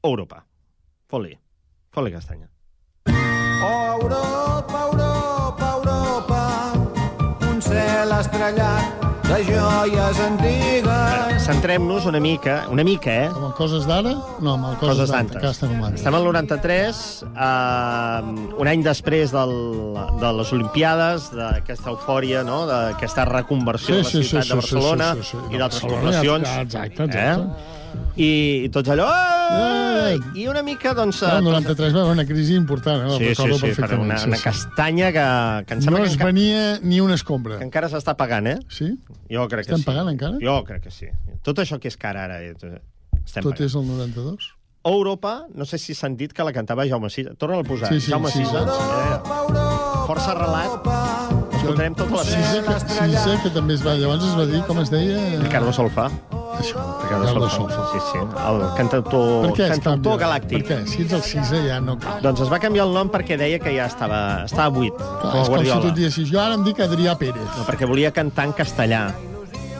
Europa. 0.04 0.44
Fot-li. 1.08 1.38
Fot-li 1.96 2.12
castanya. 2.12 2.50
Europa, 3.08 4.20
Europa, 4.20 4.91
estrellat 8.42 9.10
de 9.30 9.38
joies 9.46 10.20
antigues. 10.20 11.44
Centrem-nos 11.46 12.06
una 12.10 12.20
mica, 12.20 12.66
una 12.74 12.84
mica, 12.84 13.14
eh? 13.14 13.28
Amb 13.30 13.54
Coses 13.56 13.86
d'ara? 13.86 14.16
No, 14.42 14.56
amb 14.56 14.80
Coses, 14.80 14.98
Coses 14.98 15.12
d'antes. 15.14 15.38
que 15.38 15.52
estem 15.94 16.16
al 16.18 16.26
93, 16.26 17.02
eh, 17.30 18.56
un 18.58 18.72
any 18.72 18.82
després 18.84 19.32
del, 19.32 19.54
de 20.20 20.32
les 20.40 20.54
Olimpiades, 20.58 21.30
d'aquesta 21.38 21.94
eufòria, 21.94 22.42
no? 22.44 22.66
d'aquesta 22.66 23.28
reconversió 23.30 24.00
de 24.00 24.04
la 24.04 24.10
ciutat 24.10 24.50
de 24.50 24.60
Barcelona 24.64 25.14
sí, 25.14 25.22
sí, 25.22 25.38
sí. 25.38 25.54
i 25.54 25.62
d'altres 25.62 25.86
poblacions. 25.86 26.50
ja, 26.50 26.62
exacte, 26.66 27.06
exacte. 27.06 27.46
Eh? 27.46 27.80
I, 28.16 28.30
I 28.66 28.70
tots 28.74 28.90
allò... 28.94 29.08
Eh! 29.52 30.18
I 30.36 30.48
una 30.48 30.62
mica, 30.64 30.94
doncs... 30.98 31.22
El 31.28 31.40
eh, 31.40 31.48
93 31.48 31.94
va 31.96 32.02
haver 32.06 32.14
una 32.18 32.26
crisi 32.28 32.56
important, 32.56 33.08
eh? 33.08 33.18
Sí, 33.18 33.36
sí, 33.36 33.58
sí, 33.60 33.74
per 33.80 34.00
una, 34.00 34.18
sí, 34.18 34.28
una 34.28 34.38
sí. 34.38 34.44
castanya 34.44 35.12
que, 35.12 35.26
que 35.68 35.74
em 35.80 35.84
No 35.90 36.04
es 36.04 36.18
que, 36.18 36.24
venia 36.24 36.80
ni 36.82 37.02
una 37.02 37.16
escombra. 37.16 37.58
que 37.60 37.68
encara 37.68 37.90
s'està 37.92 38.16
pagant, 38.18 38.48
eh? 38.48 38.58
Sí? 38.70 38.94
Jo 39.32 39.48
crec 39.52 39.68
que 39.68 39.76
Estem 39.76 39.84
sí. 39.84 39.90
pagant 39.92 40.10
encara? 40.12 40.40
Jo 40.42 40.64
crec 40.68 40.84
que 40.88 40.92
sí. 40.92 41.12
Tot 41.44 41.60
això 41.64 41.80
que 41.80 41.92
és 41.92 41.98
car 41.98 42.16
ara, 42.18 42.42
eh, 42.42 42.56
estem 42.56 43.44
Tot 43.44 43.54
pagant. 43.54 43.68
és 43.68 43.76
el 43.76 43.88
92? 43.88 44.52
Europa, 44.84 45.46
no 45.54 45.66
sé 45.70 45.78
si 45.78 45.94
s'han 45.94 46.16
dit 46.18 46.32
que 46.34 46.44
la 46.44 46.52
cantava 46.52 46.88
Jaume 46.90 47.10
Sisa. 47.14 47.36
Torna'l 47.38 47.62
a 47.62 47.68
posar. 47.68 47.92
Sí, 47.94 48.02
sí, 48.02 48.12
Jaume 48.12 48.32
sí, 48.34 48.42
Sisa. 48.42 48.64
Eh, 48.66 50.06
força 50.08 50.34
relat. 50.34 50.90
Escoltarem 51.54 51.94
tota 51.94 52.16
la 52.18 52.24
Sisa, 52.26 52.64
que, 52.66 52.80
Sisa, 52.98 53.40
que 53.44 53.54
també 53.54 53.78
es 53.78 53.86
va... 53.86 53.94
Llavors 53.94 54.26
es 54.26 54.38
va 54.38 54.48
dir, 54.50 54.64
com 54.66 54.82
es 54.82 54.90
deia... 54.90 55.20
Ricardo 55.44 55.70
Solfà. 55.76 56.10
Això, 56.62 56.82
Ricardo 57.02 57.26
Ricardo 57.26 57.50
Solfà. 57.50 57.76
Solfà. 57.76 57.92
Sí, 57.92 58.00
sí. 58.12 58.20
El 58.48 58.62
cantautor, 58.78 59.48
Per 59.48 59.52
què 59.58 59.64
es 59.66 59.74
cantautor 59.76 60.18
canvia? 60.18 60.28
galàctic. 60.28 60.68
Per 60.68 60.78
què? 60.78 60.88
Si 60.88 61.02
ets 61.06 61.14
el 61.18 61.24
Sisa 61.28 61.62
ja 61.68 61.80
no 61.82 61.98
cal. 62.00 62.22
Doncs 62.24 62.42
es 62.46 62.52
va 62.54 62.60
canviar 62.64 62.86
el 62.88 62.94
nom 62.96 63.10
perquè 63.14 63.38
deia 63.42 63.60
que 63.60 63.74
ja 63.76 63.90
estava, 63.92 64.22
estava 64.46 64.70
buit, 64.78 64.94
Clar, 64.96 65.20
com 65.22 65.28
a 65.28 65.42
és 65.42 65.42
com 65.42 65.44
si 65.44 65.52
Guardiola. 65.56 65.82
tu 65.82 65.88
et 65.94 66.00
diessis, 66.04 66.30
jo 66.32 66.40
ara 66.40 66.56
em 66.60 66.64
dic 66.64 66.80
Adrià 66.80 67.18
Pérez. 67.18 67.50
No, 67.58 67.66
perquè 67.68 67.88
volia 67.90 68.12
cantar 68.16 68.46
en 68.50 68.54
castellà. 68.54 69.04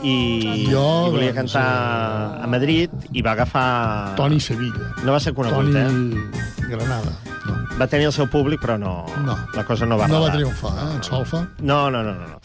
I, 0.02 0.66
Jo, 0.66 0.82
i 1.08 1.12
volia 1.14 1.30
doncs, 1.30 1.54
cantar 1.54 2.42
a 2.42 2.48
Madrid 2.50 2.90
i 3.14 3.22
va 3.22 3.36
agafar... 3.36 4.16
Toni 4.18 4.40
Sevilla. 4.42 4.88
No 5.06 5.12
va 5.14 5.20
ser 5.22 5.36
conegut, 5.38 5.70
Toni 5.70 6.18
eh? 6.18 6.68
Granada. 6.72 7.14
No, 7.46 7.58
Va 7.78 7.86
tenir 7.88 8.08
el 8.10 8.14
seu 8.14 8.26
públic, 8.30 8.60
però 8.62 8.80
no, 8.82 9.06
No. 9.26 9.36
la 9.54 9.64
cosa 9.66 9.86
no 9.86 9.98
va 9.98 10.08
no 10.10 10.22
va 10.22 10.32
triomfar, 10.34 10.72
eh? 10.74 10.96
En 10.96 11.04
Solfa. 11.04 11.44
No, 11.62 11.90
no, 11.92 12.02
no, 12.02 12.14
no. 12.18 12.28
no. 12.34 12.40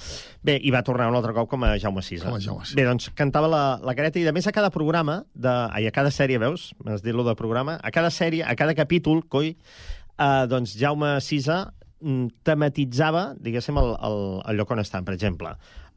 Bé, 0.47 0.55
i 0.63 0.71
va 0.71 0.83
tornar 0.87 1.09
un 1.11 1.17
altre 1.19 1.33
cop 1.35 1.49
com 1.51 1.65
a 1.67 1.73
Jaume 1.83 2.05
Sisa. 2.07 2.29
Com 2.29 2.37
a 2.39 2.43
Jaume 2.43 2.63
Sisa. 2.65 2.77
Bé, 2.79 2.85
doncs 2.87 3.09
cantava 3.19 3.49
la, 3.51 3.63
la 3.83 3.97
careta 3.99 4.21
i, 4.21 4.27
a 4.31 4.35
més, 4.35 4.47
a 4.47 4.55
cada 4.55 4.71
programa, 4.75 5.21
de, 5.35 5.51
ai, 5.51 5.89
a 5.89 5.95
cada 5.95 6.13
sèrie, 6.15 6.39
veus? 6.43 6.69
M'has 6.87 7.03
dit 7.03 7.17
lo 7.17 7.25
de 7.27 7.35
programa. 7.39 7.79
A 7.83 7.91
cada 7.95 8.13
sèrie, 8.15 8.45
a 8.47 8.55
cada 8.59 8.77
capítol, 8.79 9.25
coi, 9.33 9.57
eh, 9.57 10.45
doncs 10.53 10.77
Jaume 10.79 11.17
Sisa 11.25 11.65
mm, 11.99 12.45
tematitzava, 12.47 13.33
diguéssim, 13.43 13.81
el, 13.83 13.97
el, 14.07 14.23
el 14.53 14.63
lloc 14.63 14.71
on 14.77 14.85
estan. 14.85 15.07
Per 15.09 15.17
exemple, 15.19 15.57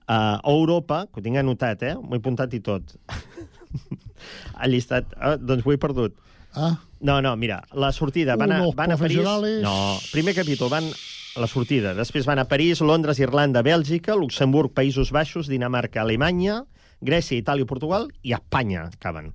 a 0.09 0.19
Europa, 0.49 1.03
que 1.13 1.21
ho 1.21 1.27
tinc 1.29 1.37
anotat, 1.43 1.85
eh? 1.85 1.93
M'ho 2.01 2.17
he 2.17 2.23
apuntat 2.23 2.57
i 2.57 2.63
tot. 2.65 2.97
el 4.63 4.73
llistat... 4.73 5.13
Eh, 5.13 5.37
doncs 5.37 5.67
ho 5.67 5.75
he 5.75 5.81
perdut. 5.81 6.17
Ah, 6.57 6.73
No, 6.99 7.21
no, 7.21 7.35
mira, 7.37 7.63
la 7.71 7.91
sortida, 7.91 8.35
van 8.35 8.51
a, 8.51 8.61
Unos 8.61 8.75
van 8.75 8.91
a 8.91 8.97
París... 8.97 9.21
No, 9.63 9.97
primer 10.11 10.35
capítol, 10.35 10.69
van 10.69 10.89
la 11.39 11.47
sortida. 11.47 11.93
Després 11.97 12.27
van 12.27 12.39
a 12.41 12.47
París, 12.49 12.81
Londres, 12.81 13.19
Irlanda, 13.23 13.63
Bèlgica, 13.65 14.15
Luxemburg, 14.19 14.73
Països 14.75 15.11
Baixos, 15.15 15.47
Dinamarca, 15.47 16.01
Alemanya, 16.03 16.63
Grècia, 17.01 17.39
Itàlia, 17.39 17.65
Portugal 17.65 18.09
i 18.23 18.33
Espanya 18.35 18.89
acaben. 18.89 19.33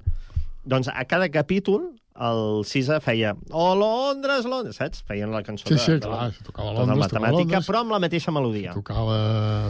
Doncs 0.64 0.88
a 0.92 1.04
cada 1.08 1.28
capítol 1.32 1.94
el 2.14 2.62
Cisa 2.64 3.00
feia 3.02 3.32
oh, 3.50 3.74
Londres, 3.74 4.44
Londres, 4.46 4.76
saps? 4.78 5.02
Feien 5.08 5.32
la 5.34 5.42
cançó 5.42 5.66
Sí, 5.66 5.74
de, 5.74 5.80
sí, 5.82 5.92
de, 5.96 6.00
clar, 6.04 6.28
si 6.32 6.44
tocava 6.46 6.70
tota 6.70 6.78
Londres, 6.84 7.00
la 7.00 7.08
tocava 7.08 7.24
matemàtica, 7.26 7.42
Londres. 7.42 7.68
però 7.68 7.80
amb 7.82 7.94
la 7.96 8.00
mateixa 8.04 8.34
melodia. 8.36 8.74
tocava 8.76 9.16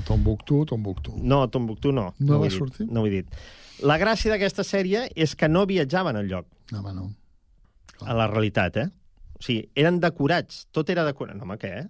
Tombuctu, 0.07 0.65
Tombuctu. 0.69 1.15
No, 1.23 1.47
Tombuctú 1.49 1.93
no. 1.97 2.11
No 2.21 2.37
ho 2.37 2.43
va 2.43 2.51
dit, 2.51 2.59
sortir? 2.59 2.87
No 2.91 3.01
ho 3.01 3.09
he 3.09 3.15
dit. 3.23 3.39
La 3.83 3.97
gràcia 3.99 4.35
d'aquesta 4.35 4.63
sèrie 4.67 5.07
és 5.17 5.35
que 5.35 5.49
no 5.49 5.65
viatjaven 5.67 6.21
al 6.21 6.29
lloc. 6.29 6.47
No, 6.73 6.83
home, 6.83 6.93
no. 6.95 7.09
A 8.05 8.15
la 8.15 8.29
realitat, 8.29 8.77
eh? 8.77 8.89
O 9.35 9.43
sigui, 9.43 9.65
eren 9.75 9.99
decorats. 10.03 10.67
Tot 10.75 10.91
era 10.93 11.03
decorat. 11.07 11.39
No, 11.39 11.49
home, 11.49 11.57
què? 11.59 11.73
Eh, 11.81 11.89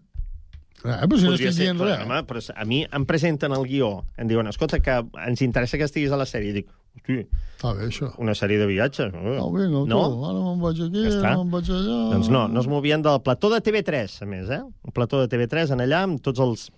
però 0.84 1.16
si 1.18 1.24
no 1.24 1.34
estic 1.34 1.54
dient 1.56 1.80
res. 1.80 2.02
Home, 2.04 2.20
però 2.28 2.40
a 2.54 2.64
mi 2.68 2.82
em 2.84 3.04
presenten 3.08 3.54
el 3.56 3.64
guió, 3.68 3.90
em 4.20 4.28
diuen, 4.28 4.48
escolta, 4.50 4.80
que 4.84 4.98
ens 5.24 5.40
interessa 5.44 5.80
que 5.80 5.86
estiguis 5.88 6.12
a 6.12 6.18
la 6.20 6.26
sèrie. 6.28 6.52
I 6.52 6.58
dic, 6.60 6.68
hosti, 6.98 7.16
Està 7.56 7.72
bé, 7.78 7.88
això. 7.88 8.10
una 8.20 8.34
sèrie 8.36 8.60
de 8.60 8.68
viatges. 8.68 9.12
No, 9.16 9.48
vinga, 9.54 9.80
tu, 9.80 9.88
no? 9.88 10.02
ara 10.28 10.44
me'n 10.44 10.60
vaig 10.62 10.82
aquí, 10.84 11.06
Ja 11.08 11.34
me'n 11.38 11.50
vaig 11.54 11.70
allà... 11.72 11.98
Doncs 12.12 12.28
no, 12.32 12.46
no 12.52 12.60
es 12.60 12.68
movien 12.68 13.02
del 13.02 13.22
plató 13.24 13.48
de 13.54 13.62
TV3, 13.64 14.18
a 14.22 14.28
més, 14.28 14.52
eh? 14.52 14.60
Un 14.62 14.92
plató 14.96 15.22
de 15.24 15.30
TV3 15.32 15.72
en 15.72 15.84
allà, 15.86 16.04
amb 16.04 16.20
tots 16.24 16.42
els 16.44 16.68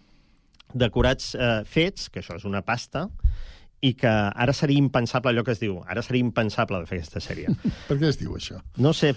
decorats 0.74 1.34
eh, 1.34 1.62
fets, 1.66 2.08
que 2.12 2.22
això 2.22 2.38
és 2.38 2.46
una 2.46 2.62
pasta, 2.66 3.08
i 3.86 3.92
que 3.98 4.10
ara 4.10 4.54
seria 4.56 4.80
impensable 4.82 5.32
allò 5.32 5.44
que 5.46 5.54
es 5.54 5.62
diu. 5.62 5.78
Ara 5.86 6.02
seria 6.04 6.24
impensable 6.24 6.80
de 6.82 6.90
fer 6.90 7.00
aquesta 7.00 7.22
sèrie. 7.22 7.54
Per 7.88 7.98
què 8.00 8.10
es 8.10 8.20
diu 8.20 8.36
això? 8.38 8.60
No 8.82 8.92
sé, 8.96 9.12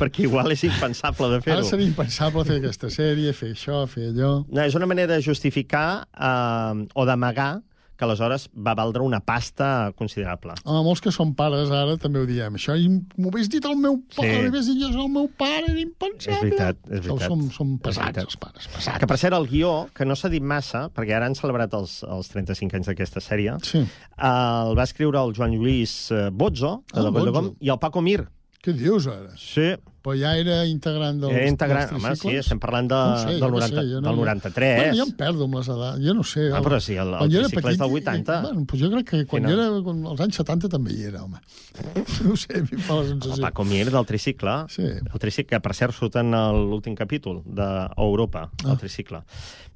perquè 0.00 0.26
igual 0.26 0.54
és 0.54 0.64
impensable 0.68 1.30
de 1.34 1.40
fer-ho. 1.44 1.60
Ara 1.60 1.68
seria 1.68 1.88
impensable 1.88 2.46
fer 2.48 2.60
aquesta 2.62 2.90
sèrie, 2.92 3.34
fer 3.36 3.52
això, 3.56 3.84
fer 3.90 4.10
allò... 4.12 4.32
No, 4.48 4.62
és 4.62 4.76
una 4.78 4.88
manera 4.90 5.16
de 5.16 5.24
justificar 5.26 5.88
eh, 6.14 6.84
o 6.94 7.08
d'amagar 7.08 7.52
que 7.96 8.04
aleshores 8.04 8.48
va 8.54 8.74
valdre 8.76 9.02
una 9.02 9.20
pasta 9.20 9.92
considerable. 9.96 10.54
Home, 10.64 10.82
molts 10.84 11.00
que 11.00 11.10
són 11.14 11.34
pares 11.34 11.70
ara 11.72 11.96
també 12.00 12.20
ho 12.20 12.26
diem. 12.28 12.54
Això 12.58 12.76
m'ho 12.76 13.30
hagués 13.32 13.48
dit 13.52 13.64
el 13.64 13.76
meu 13.80 13.98
pare, 14.14 14.28
Sí. 14.28 14.42
m'hagués 14.46 14.66
dit 14.66 14.82
jo, 14.82 14.90
el 15.06 15.08
meu 15.12 15.28
pare, 15.36 15.64
era 15.64 15.72
És 15.74 15.82
impensable. 15.86 16.40
veritat, 16.50 16.76
és 16.90 17.00
Això 17.00 17.16
veritat. 17.16 17.28
Som, 17.28 17.50
som 17.50 17.74
És 17.74 17.80
pesats, 17.88 18.18
els 18.18 18.36
pares, 18.36 18.68
pesats. 18.74 18.98
Que, 19.00 19.06
per 19.06 19.18
cert, 19.18 19.34
el 19.34 19.46
guió, 19.48 19.88
que 19.94 20.04
no 20.04 20.14
s'ha 20.16 20.28
dit 20.28 20.42
massa, 20.42 20.88
perquè 20.90 21.16
ara 21.16 21.26
han 21.26 21.34
celebrat 21.34 21.72
els, 21.74 22.02
els 22.04 22.28
35 22.28 22.76
anys 22.76 22.86
d'aquesta 22.92 23.20
sèrie, 23.20 23.56
sí. 23.64 23.78
el 24.18 24.76
va 24.78 24.84
escriure 24.84 25.18
el 25.24 25.34
Joan 25.36 25.52
Lluís 25.56 26.10
eh, 26.12 26.30
Bozzo, 26.32 26.82
de 26.92 27.00
Ah, 27.00 27.02
la 27.10 27.10
i 27.60 27.68
el 27.70 27.78
Paco 27.78 28.00
Mir. 28.02 28.26
Què 28.62 28.72
dius, 28.74 29.06
ara? 29.06 29.30
Sí, 29.38 29.74
Però 30.06 30.14
ja 30.14 30.36
era 30.38 30.60
integrant 30.70 31.16
dels, 31.18 31.32
Era 31.34 31.48
integrant, 31.50 31.88
dels 31.90 32.04
home, 32.04 32.12
sí, 32.20 32.34
estem 32.38 32.60
parlant 32.62 32.86
de, 32.86 32.94
No 32.94 33.16
sé, 33.18 33.32
del, 33.32 33.40
jo 33.40 33.46
què 33.48 33.54
90, 33.56 33.66
sé, 33.66 33.82
jo 33.90 34.00
del 34.04 34.18
93. 34.20 34.76
Bueno, 34.78 34.94
jo 35.00 35.06
em 35.08 35.14
perdo 35.18 35.48
amb 35.48 35.56
les 35.58 35.70
edats, 35.74 35.98
jo 36.04 36.14
no 36.14 36.22
sé. 36.30 36.44
Ah, 36.54 36.60
però 36.62 36.78
sí, 36.80 36.94
el- 36.94 37.10
el 37.16 37.34
era 37.34 37.48
tricicle 37.48 37.72
és 37.72 37.78
del 37.80 37.90
petit, 37.90 38.06
80. 38.06 38.36
Bueno, 38.44 38.60
doncs 38.62 38.80
jo 38.84 38.90
crec 38.92 39.08
que 39.10 39.24
quan 39.26 39.42
Quina? 39.42 39.50
jo 39.50 39.58
era 39.64 39.82
quan, 39.82 40.04
als 40.12 40.20
anys 40.28 40.38
70 40.44 40.70
també 40.76 40.94
hi 40.94 41.02
era, 41.10 41.24
home. 41.26 41.40
No 42.22 42.36
sé, 42.38 42.54
a 42.54 42.62
mi 42.62 42.78
em 42.78 42.84
fa 42.86 42.94
la 42.94 43.00
El 43.02 43.08
sensació. 43.16 43.42
Paco 43.48 43.64
Mir 43.66 43.90
del 43.90 44.06
tricicle, 44.06 44.54
sí. 44.70 44.82
el 44.86 45.18
tricicle, 45.26 45.50
que 45.56 45.60
per 45.66 45.74
cert 45.74 45.92
surt 45.98 46.16
en 46.22 46.30
l'últim 46.70 46.94
capítol 46.94 47.42
d'Europa, 47.44 48.46
el 48.64 48.70
Ah. 48.70 48.78
tricicle. 48.78 49.24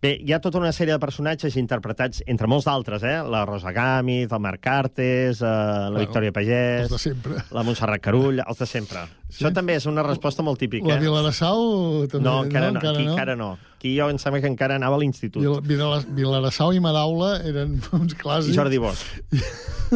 Bé, 0.00 0.14
hi 0.24 0.32
ha 0.32 0.38
tota 0.40 0.56
una 0.62 0.70
sèrie 0.72 0.94
de 0.94 0.98
personatges 1.02 1.56
interpretats, 1.60 2.22
entre 2.26 2.46
molts 2.46 2.64
d'altres, 2.70 3.02
eh? 3.02 3.18
La 3.28 3.42
Rosa 3.44 3.72
Gámez, 3.72 4.30
el 4.32 4.40
Marc 4.40 4.60
Cartes, 4.62 5.42
eh, 5.42 5.44
la 5.44 5.90
Bueno, 5.90 5.98
Victòria 6.06 6.32
Pagès... 6.32 6.82
els 6.86 6.90
de 6.94 6.98
sempre. 6.98 7.34
La 7.50 7.62
Montserrat 7.66 8.00
Carull, 8.00 8.40
els 8.46 8.58
de 8.58 8.66
sempre. 8.66 9.00
Sí? 9.30 9.44
Això 9.44 9.52
també 9.54 9.76
és 9.78 9.86
una 9.86 10.02
resposta 10.02 10.42
molt 10.42 10.58
típica. 10.58 10.88
La 10.88 10.96
eh? 10.96 11.00
Vilarasau 11.00 12.06
també, 12.10 12.24
No, 12.28 12.44
encara 12.44 12.70
no, 12.70 12.78
Encara 12.78 12.94
aquí 12.98 13.04
no. 13.06 13.12
encara 13.14 13.36
no. 13.36 13.50
Aquí 13.80 13.94
jo 13.96 14.10
em 14.12 14.18
sembla 14.20 14.42
que 14.42 14.46
encara 14.50 14.74
anava 14.76 14.96
a 14.96 15.00
l'institut. 15.00 15.40
Vil- 15.42 15.62
Vilala- 15.64 16.04
Vilarasau 16.04 16.74
i 16.76 16.80
Madaula 16.84 17.38
eren 17.48 17.78
uns 17.96 18.12
clàssics. 18.14 18.52
I 18.52 18.58
Jordi 18.58 18.78
Bosch. 18.82 19.06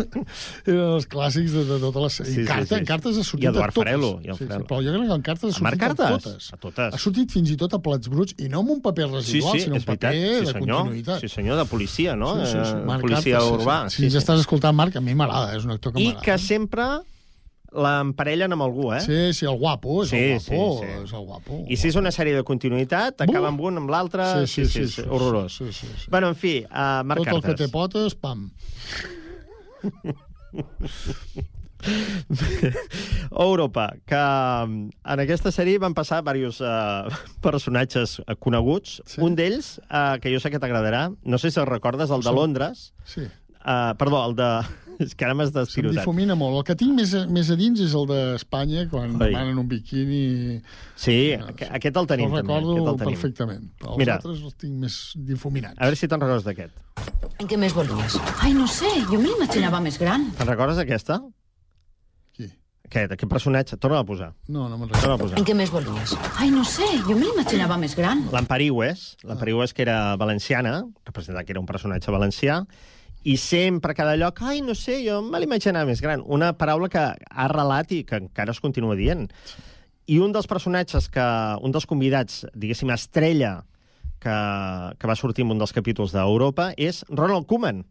eren 0.66 0.94
els 0.96 1.06
clàssics 1.10 1.52
de, 1.54 1.64
de 1.68 1.76
totes 1.82 2.02
les... 2.06 2.16
Sí, 2.16 2.24
I 2.24 2.34
sí, 2.40 2.44
Cartes, 2.48 2.78
sí. 2.80 2.86
Cartes 2.88 3.18
ha 3.18 3.24
I 3.24 3.26
sortit 3.28 3.48
Eduard 3.50 3.68
a 3.70 3.74
totes. 3.74 3.82
Farelo, 3.82 4.10
i 4.24 4.30
el 4.32 4.38
sí, 4.38 4.44
sí, 4.44 4.48
Farelo. 4.48 4.66
però 4.70 4.80
jo 4.86 4.94
crec 4.94 5.06
que 5.10 5.18
en 5.18 5.24
Cartes 5.28 5.44
ha 5.44 5.52
A 5.52 5.58
sortit 5.58 5.76
a 5.76 5.84
Cartes? 5.84 6.24
totes. 6.24 6.48
A 6.54 6.56
totes. 6.64 6.94
Ha 6.94 6.98
sortit 7.04 7.34
fins 7.36 7.52
i 7.54 7.56
tot 7.60 7.76
a 7.76 7.80
Plats 7.84 8.10
Bruts, 8.12 8.36
i 8.40 8.48
no 8.52 8.62
amb 8.64 8.74
un 8.76 8.80
paper 8.84 9.08
Sí, 9.10 9.14
residual, 9.14 9.58
sí, 9.58 9.64
sinó 9.66 9.76
és 9.78 9.84
un 9.84 9.88
paper 9.92 10.12
veritat. 10.14 10.40
Sí, 10.40 10.46
de 10.46 10.58
continuïtat. 10.64 11.20
Sí, 11.24 11.28
senyor, 11.36 11.60
de 11.60 11.66
policia, 11.70 12.16
no? 12.16 12.34
Sí, 12.40 12.52
sí, 12.52 12.58
sí. 12.64 12.76
Eh, 12.78 12.84
Marc 12.88 13.04
policia 13.06 13.38
Cartes, 13.38 13.48
sí, 13.50 13.58
urbà. 13.60 13.78
Sí, 13.90 13.96
Si 14.00 14.08
ens 14.10 14.18
estàs 14.22 14.40
escoltant, 14.46 14.76
Marc, 14.80 14.96
a 14.96 15.04
mi 15.04 15.14
m'agrada, 15.14 15.54
és 15.58 15.64
un 15.68 15.76
actor 15.76 15.92
que 15.92 16.00
I 16.02 16.08
m'agrada. 16.14 16.24
que 16.24 16.38
sempre 16.38 16.88
l'emparellen 17.74 18.52
amb 18.54 18.62
algú, 18.62 18.92
eh? 18.94 19.00
Sí, 19.02 19.32
sí, 19.34 19.46
el 19.50 19.56
guapo, 19.58 20.02
és 20.04 20.10
Sí, 20.10 20.16
el 20.36 20.40
sí, 20.40 20.54
guapo, 20.54 20.80
sí. 20.80 20.90
és 21.04 21.12
el 21.12 21.24
guapo. 21.26 21.58
I 21.68 21.76
si 21.76 21.88
és 21.90 21.96
una 21.98 22.12
sèrie 22.14 22.34
de 22.38 22.44
continuïtat, 22.46 23.20
acaba 23.26 23.48
amb 23.50 23.60
un, 23.66 23.80
amb 23.82 23.90
l'altre... 23.90 24.26
Sí, 24.46 24.64
sí, 24.64 24.86
sí, 24.86 24.88
sí, 24.88 25.02
horrorós. 25.08 25.56
sí, 25.58 25.72
sí, 25.72 25.86
sí. 25.98 26.06
Bueno, 26.10 26.28
en 26.28 26.36
fi, 26.38 26.60
uh, 26.70 27.02
Marc 27.04 27.24
Tot 27.24 27.32
el 27.34 27.42
que 27.42 27.48
Cartes. 27.48 27.66
té 27.66 27.72
potes, 27.72 28.14
pam. 28.14 28.48
Europa, 33.30 33.92
que 34.06 34.16
mm, 34.16 34.88
en 35.04 35.22
aquesta 35.24 35.50
sèrie 35.52 35.80
van 35.82 35.94
passar 35.96 36.22
diversos 36.24 36.60
uh, 36.64 37.10
personatges 37.44 38.20
eh, 38.24 38.36
coneguts. 38.40 39.00
Sí. 39.06 39.20
Un 39.24 39.36
d'ells, 39.38 39.74
uh, 39.90 40.16
que 40.22 40.32
jo 40.32 40.40
sé 40.40 40.52
que 40.54 40.60
t'agradarà, 40.62 41.08
no 41.24 41.38
sé 41.40 41.50
si 41.50 41.60
el 41.60 41.66
recordes, 41.70 42.10
el 42.10 42.22
de 42.24 42.30
Sí. 42.30 42.36
Londres. 42.36 42.84
Sí. 43.04 43.26
Uh, 43.64 43.94
perdó, 43.98 44.24
el 44.28 44.36
de... 44.36 44.50
És 44.98 45.14
que 45.14 45.24
ara 45.26 45.34
m'has 45.34 45.50
Se'm 45.50 45.60
despirotat. 45.64 45.98
difumina 46.02 46.34
molt. 46.38 46.56
El 46.58 46.64
que 46.64 46.74
tinc 46.76 46.94
més, 46.94 47.14
a- 47.14 47.26
més 47.26 47.50
a 47.50 47.56
dins 47.56 47.80
és 47.80 47.94
el 47.94 48.06
d'Espanya, 48.06 48.88
quan 48.90 49.14
Ai. 49.20 49.30
demanen 49.32 49.58
un 49.58 49.68
biquini... 49.68 50.60
Sí, 50.96 51.32
aqu- 51.34 51.68
aquest 51.70 51.96
el 51.96 52.06
tenim, 52.06 52.30
El 52.32 52.40
també, 52.42 52.54
recordo 52.54 52.72
aquest 52.74 52.88
el 52.92 52.98
tenim. 53.02 53.14
perfectament. 53.14 53.64
Però 53.80 53.90
els 53.94 53.98
Mira. 53.98 54.14
altres 54.20 54.42
els 54.42 54.54
tinc 54.60 54.74
més 54.84 54.98
difuminats. 55.16 55.74
A 55.78 55.84
veure 55.88 55.96
si 55.96 56.06
te'n 56.08 56.20
recordes 56.20 56.44
d'aquest. 56.44 56.78
En 57.40 57.48
què 57.50 57.58
més 57.58 57.74
volies? 57.74 58.18
Ai, 58.40 58.52
no 58.54 58.66
sé, 58.70 58.90
jo 59.10 59.18
me 59.18 59.28
l'imaginava 59.32 59.80
més 59.80 59.98
gran. 59.98 60.30
Te'n 60.38 60.46
recordes 60.46 60.76
d'aquesta? 60.78 61.20
Qui? 62.36 62.48
Aquest, 62.86 63.12
aquest 63.16 63.30
personatge. 63.30 63.76
Torna 63.80 63.98
a 64.00 64.04
posar. 64.06 64.32
No, 64.48 64.68
no 64.68 64.78
me'n 64.78 64.90
Torna 64.94 65.14
a 65.14 65.18
posar. 65.18 65.38
En 65.40 65.44
què 65.48 65.54
més 65.56 65.70
volies? 65.72 66.14
Ai, 66.38 66.50
no 66.54 66.64
sé, 66.68 66.86
jo 67.06 67.16
me 67.16 67.26
l'imaginava 67.26 67.78
més 67.80 67.96
gran. 67.98 68.26
L'Ampariues, 68.32 69.16
l'Ampariues 69.24 69.72
que 69.74 69.82
era 69.86 70.16
valenciana, 70.20 70.82
representava 71.04 71.44
que 71.44 71.52
era 71.56 71.60
un 71.60 71.66
personatge 71.66 72.12
valencià, 72.14 72.62
i 73.24 73.36
sempre 73.40 73.92
a 73.92 73.96
cada 73.96 74.16
lloc, 74.20 74.42
ai, 74.44 74.60
no 74.60 74.74
sé, 74.76 74.98
jo 75.06 75.22
me 75.24 75.40
l'imaginava 75.40 75.88
més 75.88 76.02
gran. 76.04 76.22
Una 76.26 76.52
paraula 76.60 76.90
que 76.92 77.00
ha 77.00 77.16
arrelat 77.46 77.92
i 77.96 78.02
que 78.04 78.18
encara 78.20 78.52
es 78.52 78.60
continua 78.60 78.96
dient. 78.98 79.30
I 80.06 80.18
un 80.20 80.34
dels 80.36 80.46
personatges 80.50 81.08
que, 81.08 81.24
un 81.64 81.72
dels 81.72 81.86
convidats, 81.88 82.42
diguéssim, 82.52 82.90
estrella, 82.92 83.62
que, 84.20 84.34
que 85.00 85.08
va 85.08 85.16
sortir 85.16 85.44
en 85.46 85.54
un 85.56 85.58
dels 85.62 85.72
capítols 85.72 86.12
d'Europa, 86.12 86.70
és 86.76 87.02
Ronald 87.08 87.48
Koeman. 87.48 87.82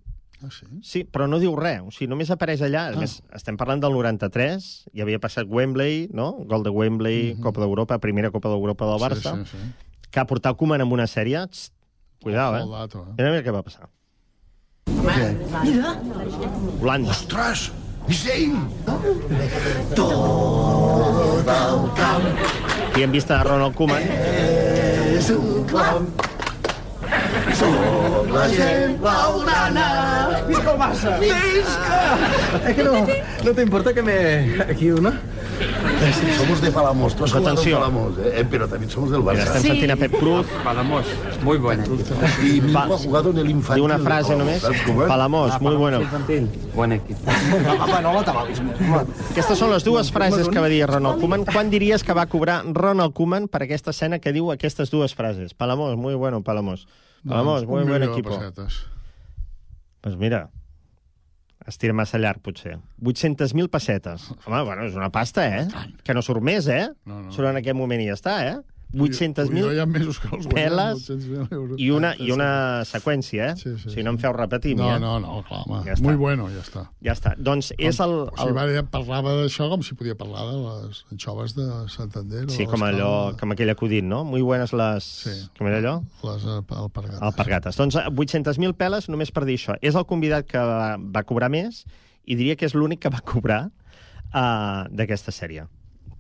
Ah, 0.43 0.49
sí? 0.51 0.65
Sí, 0.83 1.01
però 1.07 1.25
no 1.29 1.39
diu 1.39 1.53
res, 1.55 1.79
o 1.81 1.89
sigui, 1.93 2.09
només 2.11 2.29
apareix 2.33 2.61
allà. 2.65 2.89
A 2.91 2.93
Ah. 2.97 2.99
més, 2.99 3.17
estem 3.33 3.57
parlant 3.57 3.79
del 3.81 3.93
93, 3.95 4.65
hi 4.93 5.01
havia 5.01 5.19
passat 5.23 5.47
Wembley, 5.49 6.09
no? 6.13 6.43
Gol 6.49 6.63
de 6.67 6.69
Wembley, 6.73 7.35
Copa 7.41 7.61
d'Europa, 7.63 7.97
primera 8.03 8.29
Copa 8.29 8.49
d'Europa 8.51 8.85
del 8.91 8.99
Barça. 9.01 9.33
Sí, 9.39 9.49
sí, 9.49 9.57
sí. 9.57 10.09
que 10.11 10.19
ha 10.21 10.27
portat 10.29 10.57
Koeman 10.59 10.81
amb 10.85 10.93
una 10.93 11.07
sèrie... 11.09 11.39
Txt, 11.49 11.73
cuidao, 12.21 12.53
eh? 12.59 12.65
dato, 12.69 13.01
eh? 13.09 13.13
Mira, 13.17 13.31
mira 13.31 13.43
què 13.47 13.51
va 13.55 13.63
passar. 13.65 13.89
Mira. 15.63 15.99
Holanda. 16.81 17.11
Ostres, 17.11 17.71
Vicent! 18.07 18.55
Aquí 22.91 23.01
hem 23.03 23.11
vist 23.11 23.31
a 23.31 23.43
Ronald 23.43 23.75
Koeman. 23.75 24.03
És 25.15 25.29
un 25.29 25.63
clam. 25.69 26.07
Som 27.63 28.33
la 28.33 28.47
gent 28.49 28.99
blaugrana. 29.01 29.87
Visca 30.47 30.71
el 30.73 30.79
Barça! 30.79 31.19
Visca! 31.19 31.99
Es 32.67 32.75
que 32.75 32.83
no, 32.83 32.93
no 33.43 33.51
te 33.51 33.61
importa 33.61 33.93
que 33.93 34.01
me... 34.01 34.61
aquí 34.61 34.91
una? 34.91 35.19
Somos 36.37 36.61
de 36.61 36.71
Palamos. 36.71 37.15
Tú 37.15 37.23
has 37.23 37.31
jugado 37.31 37.49
en 37.49 37.53
Atención. 37.53 37.79
Palamos, 37.79 38.13
eh? 38.19 38.45
pero 38.49 38.67
también 38.67 38.89
somos 38.89 39.11
del 39.11 39.21
Mira, 39.21 39.33
Barça. 39.33 39.55
estem 39.55 39.61
sentint 39.71 39.91
a 39.91 39.95
Pep 39.95 40.19
Cruz. 40.19 40.45
Palamos, 40.63 41.05
muy 41.43 41.57
buena. 41.57 41.83
Y 42.43 42.61
mi 42.61 42.71
hijo 42.71 42.79
ha 42.93 42.97
jugado 42.97 43.29
en 43.29 43.37
el 43.37 43.49
infantil. 43.49 43.75
Diu 43.75 43.85
una 43.85 43.97
de 43.97 44.03
frase 44.03 44.33
Palamos, 44.33 44.45
només. 44.45 44.61
¿sabes 44.61 44.81
cómo 44.81 45.03
es? 45.03 45.07
Palamós, 45.07 45.61
muy 45.61 45.75
bueno. 45.75 46.01
Infantil. 46.01 46.49
Buen 46.75 46.91
equipo. 46.93 47.19
Home, 47.83 48.01
no 48.01 48.13
l'atabalis 48.17 48.61
més. 48.65 48.81
Aquestes 49.31 49.57
són 49.59 49.71
les 49.71 49.85
dues 49.87 50.11
frases 50.11 50.49
que 50.49 50.59
va 50.59 50.67
dir 50.67 50.83
Ronald 50.89 51.21
Koeman. 51.21 51.45
Quan 51.47 51.71
diries 51.71 52.03
que 52.03 52.13
va 52.17 52.25
cobrar 52.27 52.63
Ronald 52.65 53.13
Koeman 53.13 53.47
per 53.47 53.63
aquesta 53.63 53.95
escena 53.95 54.19
que 54.19 54.33
diu 54.35 54.51
aquestes 54.51 54.91
dues 54.91 55.15
frases? 55.15 55.53
Palamós, 55.53 55.95
muy 55.95 56.15
bueno, 56.15 56.43
Palamós. 56.43 56.87
Doncs, 57.23 57.67
muy 57.67 57.83
un 57.83 57.89
buen 57.89 58.01
de 58.01 58.07
equipo. 58.11 58.29
pessetes. 58.37 58.85
Pues 60.01 60.17
mira, 60.17 60.49
es 61.65 61.77
tira 61.77 61.93
massa 61.93 62.17
llarg, 62.19 62.41
potser. 62.43 62.79
800.000 63.01 63.69
pessetes. 63.69 64.29
Home, 64.45 64.63
bueno, 64.63 64.83
és 64.83 64.95
una 64.99 65.09
pasta, 65.11 65.45
eh? 65.47 65.67
Que 66.03 66.13
no 66.13 66.21
surt 66.21 66.43
més, 66.43 66.67
eh? 66.67 66.89
No, 67.05 67.21
no. 67.23 67.31
Surt 67.31 67.47
en 67.53 67.61
aquest 67.61 67.77
moment 67.79 68.01
i 68.03 68.09
ja 68.09 68.17
està, 68.19 68.35
eh? 68.49 68.57
Jo 68.93 69.07
800.000 69.07 69.71
hi 69.73 69.79
ha 69.81 69.85
mesos 69.89 70.19
que 70.21 70.27
els 70.35 70.45
guanyem, 70.45 70.69
peles 70.69 71.05
800.000 71.09 71.47
euros. 71.57 71.79
i 71.81 71.87
una, 71.89 72.11
i 72.21 72.27
una 72.31 72.49
seqüència, 72.85 73.47
eh? 73.51 73.55
Sí, 73.57 73.71
sí, 73.81 73.87
o 73.89 73.93
sigui, 73.93 74.03
no 74.05 74.11
em 74.13 74.19
feu 74.21 74.33
repetir, 74.37 74.75
No, 74.77 74.91
eh? 74.93 74.99
no, 75.01 75.15
no, 75.19 75.39
clar, 75.47 75.63
home. 75.65 75.79
Ja. 75.87 75.95
Muy 76.05 76.13
bueno, 76.19 76.45
ja 76.53 76.61
està. 76.61 76.83
Ja 77.01 77.15
està. 77.17 77.33
Doncs 77.37 77.71
és 77.77 77.99
el... 78.05 78.13
O 78.27 78.27
sigui, 78.37 78.51
el... 78.51 78.55
va, 78.59 78.67
ja 78.75 78.83
parlava 78.93 79.33
d'això 79.39 79.67
com 79.73 79.81
si 79.81 79.97
podia 79.97 80.13
parlar 80.19 80.45
de 80.51 80.59
les 80.61 81.01
anxoves 81.11 81.55
de 81.57 81.65
Santander. 81.89 82.45
o 82.45 82.49
Sí, 82.53 82.67
de 82.67 82.69
com 82.71 82.85
allò, 82.85 83.09
cales- 83.31 83.39
com 83.41 83.55
aquell 83.57 83.73
acudit, 83.73 84.05
no? 84.05 84.23
Muy 84.29 84.45
buenas 84.45 84.73
les... 84.77 85.03
Sí. 85.25 85.35
Com 85.57 85.67
era 85.73 85.81
allò? 85.81 85.95
Les 86.29 86.45
eh, 86.45 86.59
alpargates. 86.77 87.21
Alpargates. 87.31 87.81
Doncs 87.81 87.97
eh, 87.97 88.05
800.000 88.13 88.77
peles 88.77 89.09
només 89.09 89.31
per 89.33 89.47
dir 89.49 89.57
això. 89.57 89.73
És 89.81 89.97
el 89.97 90.05
convidat 90.05 90.45
que 90.45 90.61
va, 90.61 90.97
va 91.01 91.25
cobrar 91.25 91.49
més 91.49 91.81
i 92.29 92.37
diria 92.37 92.53
que 92.55 92.69
és 92.69 92.77
l'únic 92.77 93.01
que 93.03 93.09
va 93.11 93.19
cobrar 93.25 93.63
uh, 93.67 94.85
d'aquesta 94.93 95.33
sèrie. 95.33 95.65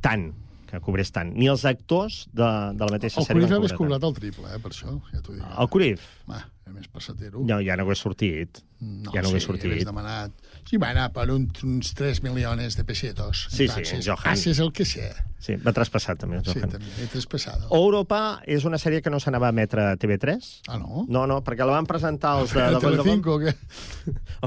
Tant, 0.03 0.31
que 0.73 0.81
cobrés 0.81 1.11
tant. 1.13 1.29
Ni 1.37 1.49
els 1.51 1.63
actors 1.69 2.23
de, 2.33 2.47
de 2.73 2.87
la 2.87 2.95
mateixa 2.95 3.21
El 3.21 3.27
sèrie 3.27 3.43
Cruyff 3.43 3.51
van 3.51 3.59
hagués 3.61 3.75
cobrat 3.77 4.07
el 4.07 4.15
triple, 4.17 4.49
eh, 4.49 4.59
per 4.63 4.71
això, 4.73 4.95
ja 5.11 5.21
t'ho 5.21 5.35
dic. 5.35 5.43
El 5.61 5.69
Cruyff? 5.75 6.07
Va, 6.29 6.39
a 6.41 6.73
més 6.73 6.87
passatero. 6.93 7.43
No, 7.49 7.59
ja 7.65 7.77
no 7.77 7.85
hagués 7.85 8.01
sortit. 8.01 8.63
No, 8.79 9.13
ja 9.13 9.21
no 9.21 9.29
hagués 9.29 9.45
sí, 9.45 9.49
sortit. 9.51 9.69
hagués 9.69 9.85
demanat... 9.89 10.33
Sí, 10.69 10.79
bueno, 10.81 11.05
per 11.13 11.27
un, 11.29 11.45
uns 11.67 11.93
3 11.99 12.23
milions 12.25 12.79
de 12.79 12.85
pesetos. 12.87 13.45
Sí, 13.53 13.67
sí, 13.67 13.99
Johan. 14.01 14.33
Haces 14.33 14.63
el 14.63 14.71
que 14.73 14.87
sé. 14.89 15.11
Sí, 15.43 15.57
va 15.59 15.73
traspassat 15.75 16.21
també. 16.21 16.37
Sí, 16.47 16.55
també, 16.61 16.79
he 17.03 17.07
traspasado. 17.11 17.67
Europa 17.75 18.39
és 18.47 18.63
una 18.63 18.77
sèrie 18.79 19.01
que 19.03 19.11
no 19.11 19.19
s'anava 19.19 19.49
a 19.49 19.51
emetre 19.51 19.83
a 19.91 19.97
TV3. 19.99 20.45
Ah, 20.71 20.77
no? 20.79 21.03
No, 21.11 21.25
no, 21.27 21.41
perquè 21.43 21.65
la 21.67 21.73
van 21.75 21.87
presentar 21.89 22.37
els 22.39 22.53
de... 22.55 22.63
De 22.71 22.79
Telecinco, 22.79 23.35
o 23.35 23.41
què? 23.41 23.51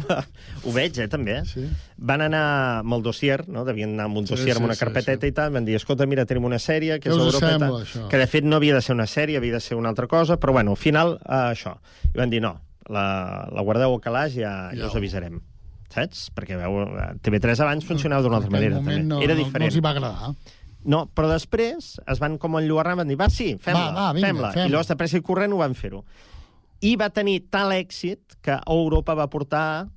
Home, 0.00 0.16
ho 0.64 0.72
veig, 0.72 0.96
eh, 1.04 1.08
també. 1.12 1.34
Sí. 1.50 1.66
Van 2.00 2.24
anar 2.24 2.44
amb 2.80 2.96
el 2.96 3.04
dossier, 3.04 3.42
no? 3.52 3.66
devien 3.68 3.92
anar 3.92 4.06
amb 4.08 4.22
un 4.22 4.26
Sí, 4.28 4.32
dossier, 4.32 4.54
sí, 4.54 4.56
amb 4.56 4.70
una 4.70 4.76
sí, 4.78 4.80
carpeteta 4.86 5.28
i 5.28 5.34
tal, 5.36 5.52
van 5.52 5.68
dir, 5.68 5.76
escolta, 5.76 6.06
mira, 6.08 6.24
tenim 6.24 6.48
una 6.48 6.60
sèrie 6.62 6.96
que 7.02 7.12
és 7.12 7.16
Europa 7.16 7.44
i 7.44 7.56
sembla, 7.58 7.68
tal, 7.68 7.76
això? 7.84 8.06
que 8.12 8.22
de 8.24 8.28
fet 8.32 8.48
no 8.48 8.56
havia 8.56 8.78
de 8.78 8.80
ser 8.88 8.96
una 8.96 9.06
sèrie, 9.10 9.36
havia 9.36 9.58
de 9.58 9.62
ser 9.64 9.76
una 9.76 9.92
altra 9.92 10.08
cosa, 10.08 10.40
però 10.40 10.56
bueno, 10.56 10.72
al 10.72 10.80
final, 10.80 11.18
eh, 11.28 11.42
això. 11.52 11.76
I 12.08 12.16
van 12.16 12.32
dir, 12.32 12.40
no, 12.44 12.54
la, 12.88 13.04
la 13.52 13.64
guardeu 13.68 13.92
al 13.98 14.00
calaix 14.00 14.40
i 14.40 14.46
ja, 14.46 14.54
ja, 14.72 14.80
Ja 14.86 14.88
us 14.88 14.96
avisarem. 14.96 15.42
Saps? 15.92 16.30
Perquè 16.36 16.56
veu, 16.60 16.80
eh, 16.88 17.10
TV3 17.24 17.60
abans 17.68 17.84
funcionava 17.84 18.24
d'una 18.24 18.40
altra 18.40 18.50
manera, 18.56 18.80
també. 18.80 19.02
no, 19.04 19.20
Era 19.22 19.36
no, 19.36 19.44
diferent. 19.44 19.68
No 19.68 19.70
els 19.70 19.76
hi 19.76 19.84
va 19.84 19.92
agradar. 19.92 20.32
No, 20.86 21.02
però 21.10 21.28
després 21.32 21.96
es 21.98 22.20
van 22.22 22.36
com 22.38 22.56
enlluernar, 22.60 22.96
van 23.00 23.10
dir, 23.10 23.16
va, 23.18 23.26
sí, 23.32 23.56
fem-la, 23.58 23.88
Va, 23.90 24.06
va, 24.08 24.12
vinga, 24.14 24.28
fem-la. 24.30 24.50
fem-la. 24.54 24.68
I 24.68 24.72
llavors, 24.72 24.90
de 24.92 24.96
pressa 25.00 25.18
i 25.18 25.24
corrent, 25.26 25.52
ho 25.52 25.58
van 25.58 25.74
fer-ho. 25.74 26.04
I 26.86 26.94
va 27.00 27.08
tenir 27.10 27.40
tal 27.50 27.72
èxit 27.74 28.36
que 28.44 28.58
Europa 28.70 29.16
va 29.18 29.26
portar 29.32 29.88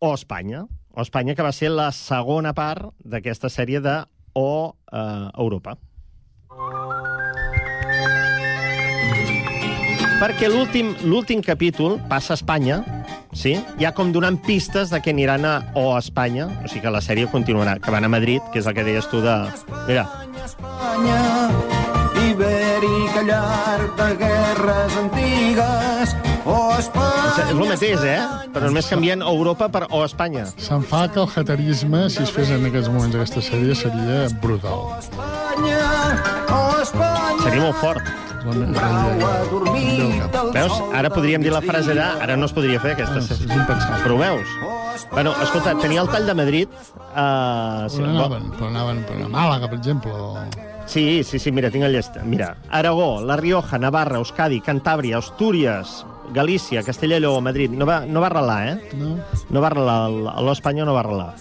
O 0.00 0.14
Espanya. 0.16 0.64
O 0.90 1.04
Espanya, 1.04 1.34
que 1.36 1.44
va 1.46 1.52
ser 1.52 1.70
la 1.70 1.90
segona 1.94 2.54
part 2.56 2.90
d'aquesta 3.04 3.50
sèrie 3.52 3.80
de 3.84 4.00
O 4.34 4.74
eh, 4.90 5.28
Europa. 5.38 5.76
Perquè 10.20 10.50
l'últim 10.52 11.40
capítol 11.40 11.98
passa 12.10 12.34
a 12.34 12.38
Espanya, 12.40 12.82
sí? 13.32 13.56
ja 13.80 13.92
com 13.96 14.12
donant 14.12 14.38
pistes 14.46 14.90
de 14.90 15.00
que 15.00 15.14
aniran 15.14 15.44
a 15.44 15.54
O 15.74 15.96
Espanya, 15.98 16.48
o 16.64 16.68
sigui 16.68 16.84
que 16.86 16.94
la 16.94 17.02
sèrie 17.04 17.30
continuarà, 17.30 17.78
que 17.80 17.90
van 17.90 18.04
a 18.04 18.10
Madrid, 18.12 18.42
que 18.52 18.60
és 18.60 18.66
el 18.66 18.74
que 18.74 18.84
deies 18.86 19.08
tu 19.10 19.22
de... 19.24 19.36
Mira, 19.88 20.06
Espanya, 20.44 21.20
ibèrica 22.30 23.24
llar 23.28 23.80
de 23.98 24.08
guerres 24.22 24.96
antigues, 25.04 26.16
o 26.44 26.58
Espanya... 26.78 27.30
És 27.30 27.52
el 27.54 27.62
mateix, 27.64 28.06
eh? 28.06 28.20
Però 28.54 28.66
només 28.66 28.88
canvien 28.90 29.22
Europa 29.22 29.70
per 29.72 29.86
o 29.90 30.04
Espanya. 30.04 30.46
Se'm 30.58 30.82
fa 30.86 31.06
que 31.12 31.22
el 31.22 31.28
haterisme, 31.30 32.08
si 32.10 32.24
es 32.24 32.34
fes 32.34 32.50
en 32.54 32.66
aquests 32.70 32.90
moments 32.92 33.20
aquesta 33.20 33.44
sèrie, 33.44 33.76
seria 33.78 34.26
brutal. 34.42 34.88
Espanya, 34.98 35.84
o 35.84 36.34
Espanya... 36.34 36.59
Seria 37.50 37.66
molt 37.66 37.80
fort. 37.82 38.04
Veus? 40.54 40.74
Ara 40.94 41.10
podríem 41.10 41.42
dir 41.42 41.50
la 41.50 41.60
frase 41.64 41.96
de... 41.98 42.04
Ara 42.22 42.36
no 42.38 42.46
es 42.46 42.54
podria 42.54 42.78
fer, 42.78 42.92
aquesta. 42.94 43.18
És 43.26 43.40
impensable. 43.42 43.98
Però 44.04 44.14
ho 44.14 44.20
veus? 44.20 44.52
Bueno, 45.10 45.32
escolta, 45.42 45.74
tenia 45.82 46.04
el 46.04 46.10
tall 46.12 46.28
de 46.30 46.34
Madrid... 46.38 46.68
Uh, 47.10 47.90
On 47.90 48.06
anaven? 48.06 48.46
Però 48.54 48.68
anaven 48.70 49.02
per 49.08 49.16
a 49.18 49.28
Màlaga, 49.32 49.66
per 49.66 49.80
exemple. 49.80 50.12
O... 50.14 50.38
Sí, 50.86 51.24
sí, 51.26 51.40
sí, 51.42 51.50
mira, 51.50 51.72
tinc 51.74 51.88
el 51.88 51.96
llest. 51.96 52.20
Mira, 52.22 52.52
Aragó, 52.70 53.20
La 53.20 53.36
Rioja, 53.40 53.80
Navarra, 53.82 54.20
Euskadi, 54.22 54.60
Cantàbria, 54.62 55.18
Astúries, 55.18 56.04
Galícia, 56.32 56.84
Castella 56.86 57.18
i 57.18 57.24
Lleó, 57.24 57.40
Madrid. 57.42 57.74
No 57.74 57.88
va, 57.88 58.04
no 58.06 58.22
va 58.22 58.30
arrelar, 58.30 58.60
eh? 58.68 58.92
No. 59.00 59.16
No 59.50 59.64
va 59.64 59.72
arrelar, 59.72 59.98
l'O 60.38 60.54
Espanyol 60.54 60.86
no 60.86 60.94
va 60.94 61.02
arrelar. 61.02 61.32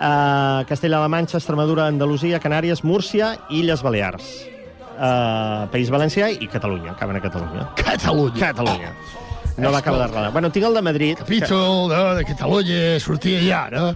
Uh, 0.00 0.64
Castella-La 0.72 1.12
Manxa, 1.12 1.36
Extremadura, 1.36 1.84
Andalusia, 1.92 2.40
Canàries, 2.40 2.80
Múrcia 2.80 3.34
Illes 3.52 3.84
Balears. 3.84 4.32
Uh, 5.00 5.64
País 5.72 5.88
Valencià 5.88 6.26
i 6.28 6.44
Catalunya, 6.52 6.90
acaben 6.92 7.16
a 7.16 7.20
Catalunya. 7.24 7.62
Catalunya. 7.78 8.40
Catalunya. 8.52 8.90
No 9.60 9.70
va 9.72 9.78
acabar 9.80 9.98
d'arrelar. 10.02 10.30
Bueno, 10.34 10.50
tinc 10.52 10.66
el 10.68 10.74
de 10.76 10.82
Madrid. 10.84 11.16
Capítol 11.18 11.88
de, 11.88 12.00
de 12.18 12.24
Catalunya 12.28 12.82
sortia 13.00 13.40
ja, 13.40 13.62
no? 13.72 13.94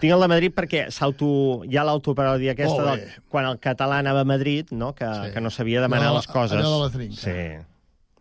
Tinc 0.00 0.12
el 0.16 0.20
de 0.24 0.28
Madrid 0.32 0.54
perquè 0.56 0.86
s'auto... 0.90 1.28
hi 1.68 1.76
ha 1.78 1.84
l'autoparòdia 1.86 2.54
aquesta 2.56 2.82
Molt 2.82 2.90
del, 2.90 3.22
quan 3.30 3.46
el 3.46 3.58
català 3.62 3.98
anava 4.02 4.22
a 4.24 4.28
Madrid, 4.28 4.70
no? 4.72 4.92
que, 4.94 5.06
sí. 5.06 5.30
que 5.34 5.40
no 5.44 5.50
sabia 5.54 5.82
demanar 5.84 6.08
de 6.08 6.14
la- 6.14 6.22
les 6.24 6.26
coses. 6.30 6.58
allò 6.58 6.76
de 6.78 6.82
la 6.84 6.90
trinca. 6.94 7.20
Sí. 7.22 7.38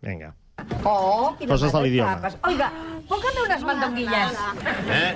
Vinga. 0.06 0.34
Oh, 0.84 1.36
quines 1.38 1.51
Coses 1.51 1.72
de 1.74 1.82
l'idioma. 1.82 2.20
Oiga, 2.43 2.72
póngame 3.07 3.41
unas 3.45 3.62
mandonguillas. 3.64 4.34
Eh? 4.89 5.16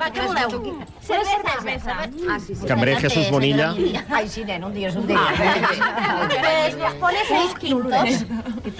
Va, 0.00 0.08
què 0.10 0.22
voleu? 0.26 0.84
Cervesa, 1.02 1.36
cervesa. 1.60 1.96
Ah, 2.30 2.38
sí, 2.40 2.54
sí. 2.54 2.66
Cambrer 2.66 2.98
Jesús 2.98 3.30
Bonilla. 3.30 3.74
Ay, 4.10 4.28
sí, 4.28 4.44
nen, 4.44 4.64
un 4.64 4.72
día 4.72 4.88
es 4.88 4.96
un 4.96 5.06
día. 5.06 5.18
Ah, 5.20 6.28
Pues 6.40 6.76
nos 6.78 6.94
pone 6.94 7.18
seis 7.28 7.54
quintos. 7.58 8.26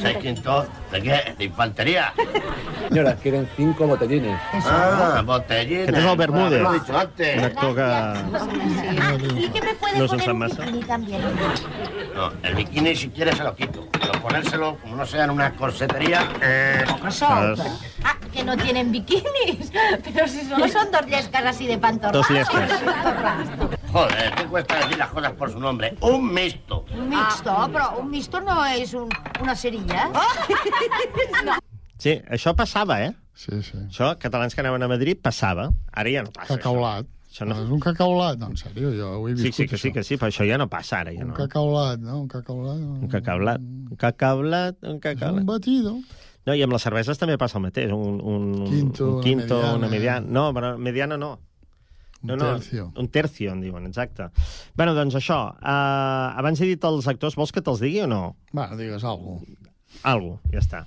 ¿Seis 0.01 0.17
quintos? 0.19 0.67
¿De 0.93 1.03
qué? 1.03 1.35
¿De 1.39 1.45
infantería? 1.45 2.13
Señora, 2.89 3.15
quieren 3.17 3.49
cinco 3.57 3.87
botellines. 3.87 4.39
Ah, 4.65 5.23
botellines. 5.25 5.89
Aquest 5.89 5.99
és 5.99 6.11
el 6.11 6.17
Bermúdez, 6.17 6.63
Lo 6.63 6.75
he 6.75 6.79
dicho 6.81 6.97
antes. 6.99 7.39
un 7.39 7.45
actor 7.45 7.75
que... 7.75 7.83
Ah, 7.83 8.23
¿y 9.37 9.49
qué 9.49 9.61
me 9.63 9.75
puede 9.75 9.99
No 9.99 10.09
se 10.09 10.17
poner 10.17 10.23
usa 10.23 10.33
un 10.33 10.39
masa. 10.39 10.63
bikini 10.65 10.83
también? 10.85 11.21
No, 12.15 12.33
el 12.43 12.55
bikini 12.55 12.97
si 12.97 13.09
quieres 13.11 13.37
se 13.37 13.45
lo 13.45 13.55
quito. 13.55 13.87
Pero 13.93 14.13
ponérselo, 14.23 14.77
como 14.79 14.97
no 14.97 15.07
sea 15.07 15.25
en 15.25 15.31
una 15.31 15.53
corsetería... 16.01 16.29
Eh, 16.43 16.85
Solta. 17.11 17.65
Ah, 18.05 18.17
que 18.33 18.45
no 18.45 18.57
tienen 18.57 18.93
bikinis. 18.93 19.71
Pero 20.05 20.29
si 20.29 20.45
solo 20.45 20.69
son 20.69 20.91
dos 20.91 21.07
yescas 21.07 21.45
así 21.45 21.67
de 21.67 21.79
pantorra. 21.79 22.13
Dos 22.13 22.29
yescas. 22.29 22.71
Joder, 23.93 24.35
¿qué 24.35 24.45
cuesta 24.45 24.77
decir 24.79 24.99
las 24.99 25.11
cosas 25.11 25.33
por 25.33 25.51
su 25.51 25.59
nombre? 25.59 25.97
Un 26.01 26.33
mixto. 26.33 26.85
Un 26.95 27.09
mixto, 27.09 27.51
però 27.73 27.99
un 27.99 28.09
mixto 28.09 28.41
no 28.41 28.63
és 28.65 28.95
un, 28.95 29.09
una 29.43 29.57
cerilla. 29.57 30.07
no. 31.45 31.57
Sí, 31.99 32.15
això 32.31 32.55
passava, 32.55 33.01
eh? 33.03 33.11
Sí, 33.35 33.59
sí. 33.67 33.81
Això, 33.89 34.13
catalans 34.23 34.55
que 34.55 34.63
anaven 34.63 34.87
a 34.87 34.89
Madrid, 34.89 35.19
passava. 35.19 35.73
Ara 35.91 36.13
ja 36.15 36.23
no 36.23 36.31
passa. 36.31 36.55
Cacaulat. 36.55 37.03
Això 37.03 37.20
no... 37.47 37.57
És 37.63 37.71
un 37.71 37.81
cacaulat? 37.83 38.39
No, 38.41 38.49
en 38.51 38.57
sèrio, 38.59 38.91
jo 38.97 39.11
ho 39.21 39.29
he 39.29 39.37
Sí, 39.37 39.45
viscut, 39.49 39.57
sí, 39.63 39.67
que 39.71 39.79
sí, 39.79 39.93
que 39.95 40.03
sí, 40.07 40.17
però 40.19 40.31
això 40.33 40.47
ja 40.49 40.57
no 40.59 40.67
passa 40.73 40.99
ara, 41.05 41.13
ja 41.15 41.23
Un 41.23 41.31
no. 41.31 41.37
cacaulat, 41.39 42.01
no? 42.03 42.17
Un 42.25 42.29
cacaulat. 42.33 42.81
Un 42.81 43.09
cacaulat, 43.13 43.61
un 43.91 44.01
cacaulat, 44.01 44.81
un 44.83 44.99
cacaulat. 45.05 45.39
Un 45.45 45.47
batido. 45.47 45.95
No, 46.49 46.57
i 46.57 46.63
amb 46.65 46.73
les 46.75 46.83
cerveses 46.83 47.19
també 47.21 47.37
passa 47.39 47.59
el 47.61 47.65
mateix. 47.69 47.93
Un, 47.93 48.19
un, 48.25 48.49
Quinto, 48.67 49.07
un 49.07 49.15
una 49.15 49.23
quinto, 49.23 49.55
mediana. 49.61 49.77
una 49.79 49.89
mediana. 49.93 50.27
No, 50.41 50.45
però 50.57 50.73
mediana 50.79 51.19
no. 51.21 51.31
Un 52.23 52.29
no, 52.33 52.37
no, 52.37 52.49
tercio. 52.57 52.93
Un 53.01 53.09
tercio, 53.09 53.53
en 53.53 53.61
diuen, 53.63 53.87
exacte. 53.87 54.27
bueno, 54.77 54.93
doncs 54.97 55.15
això. 55.21 55.39
Uh, 55.61 56.35
abans 56.41 56.61
he 56.61 56.67
dit 56.69 56.83
els 56.85 57.07
actors, 57.09 57.37
vols 57.39 57.53
que 57.53 57.63
te'ls 57.65 57.81
digui 57.81 58.03
o 58.05 58.09
no? 58.11 58.23
Va, 58.57 58.67
digues 58.77 59.05
alguna 59.05 59.47
Algo, 60.03 60.41
ja 60.53 60.61
està. 60.61 60.83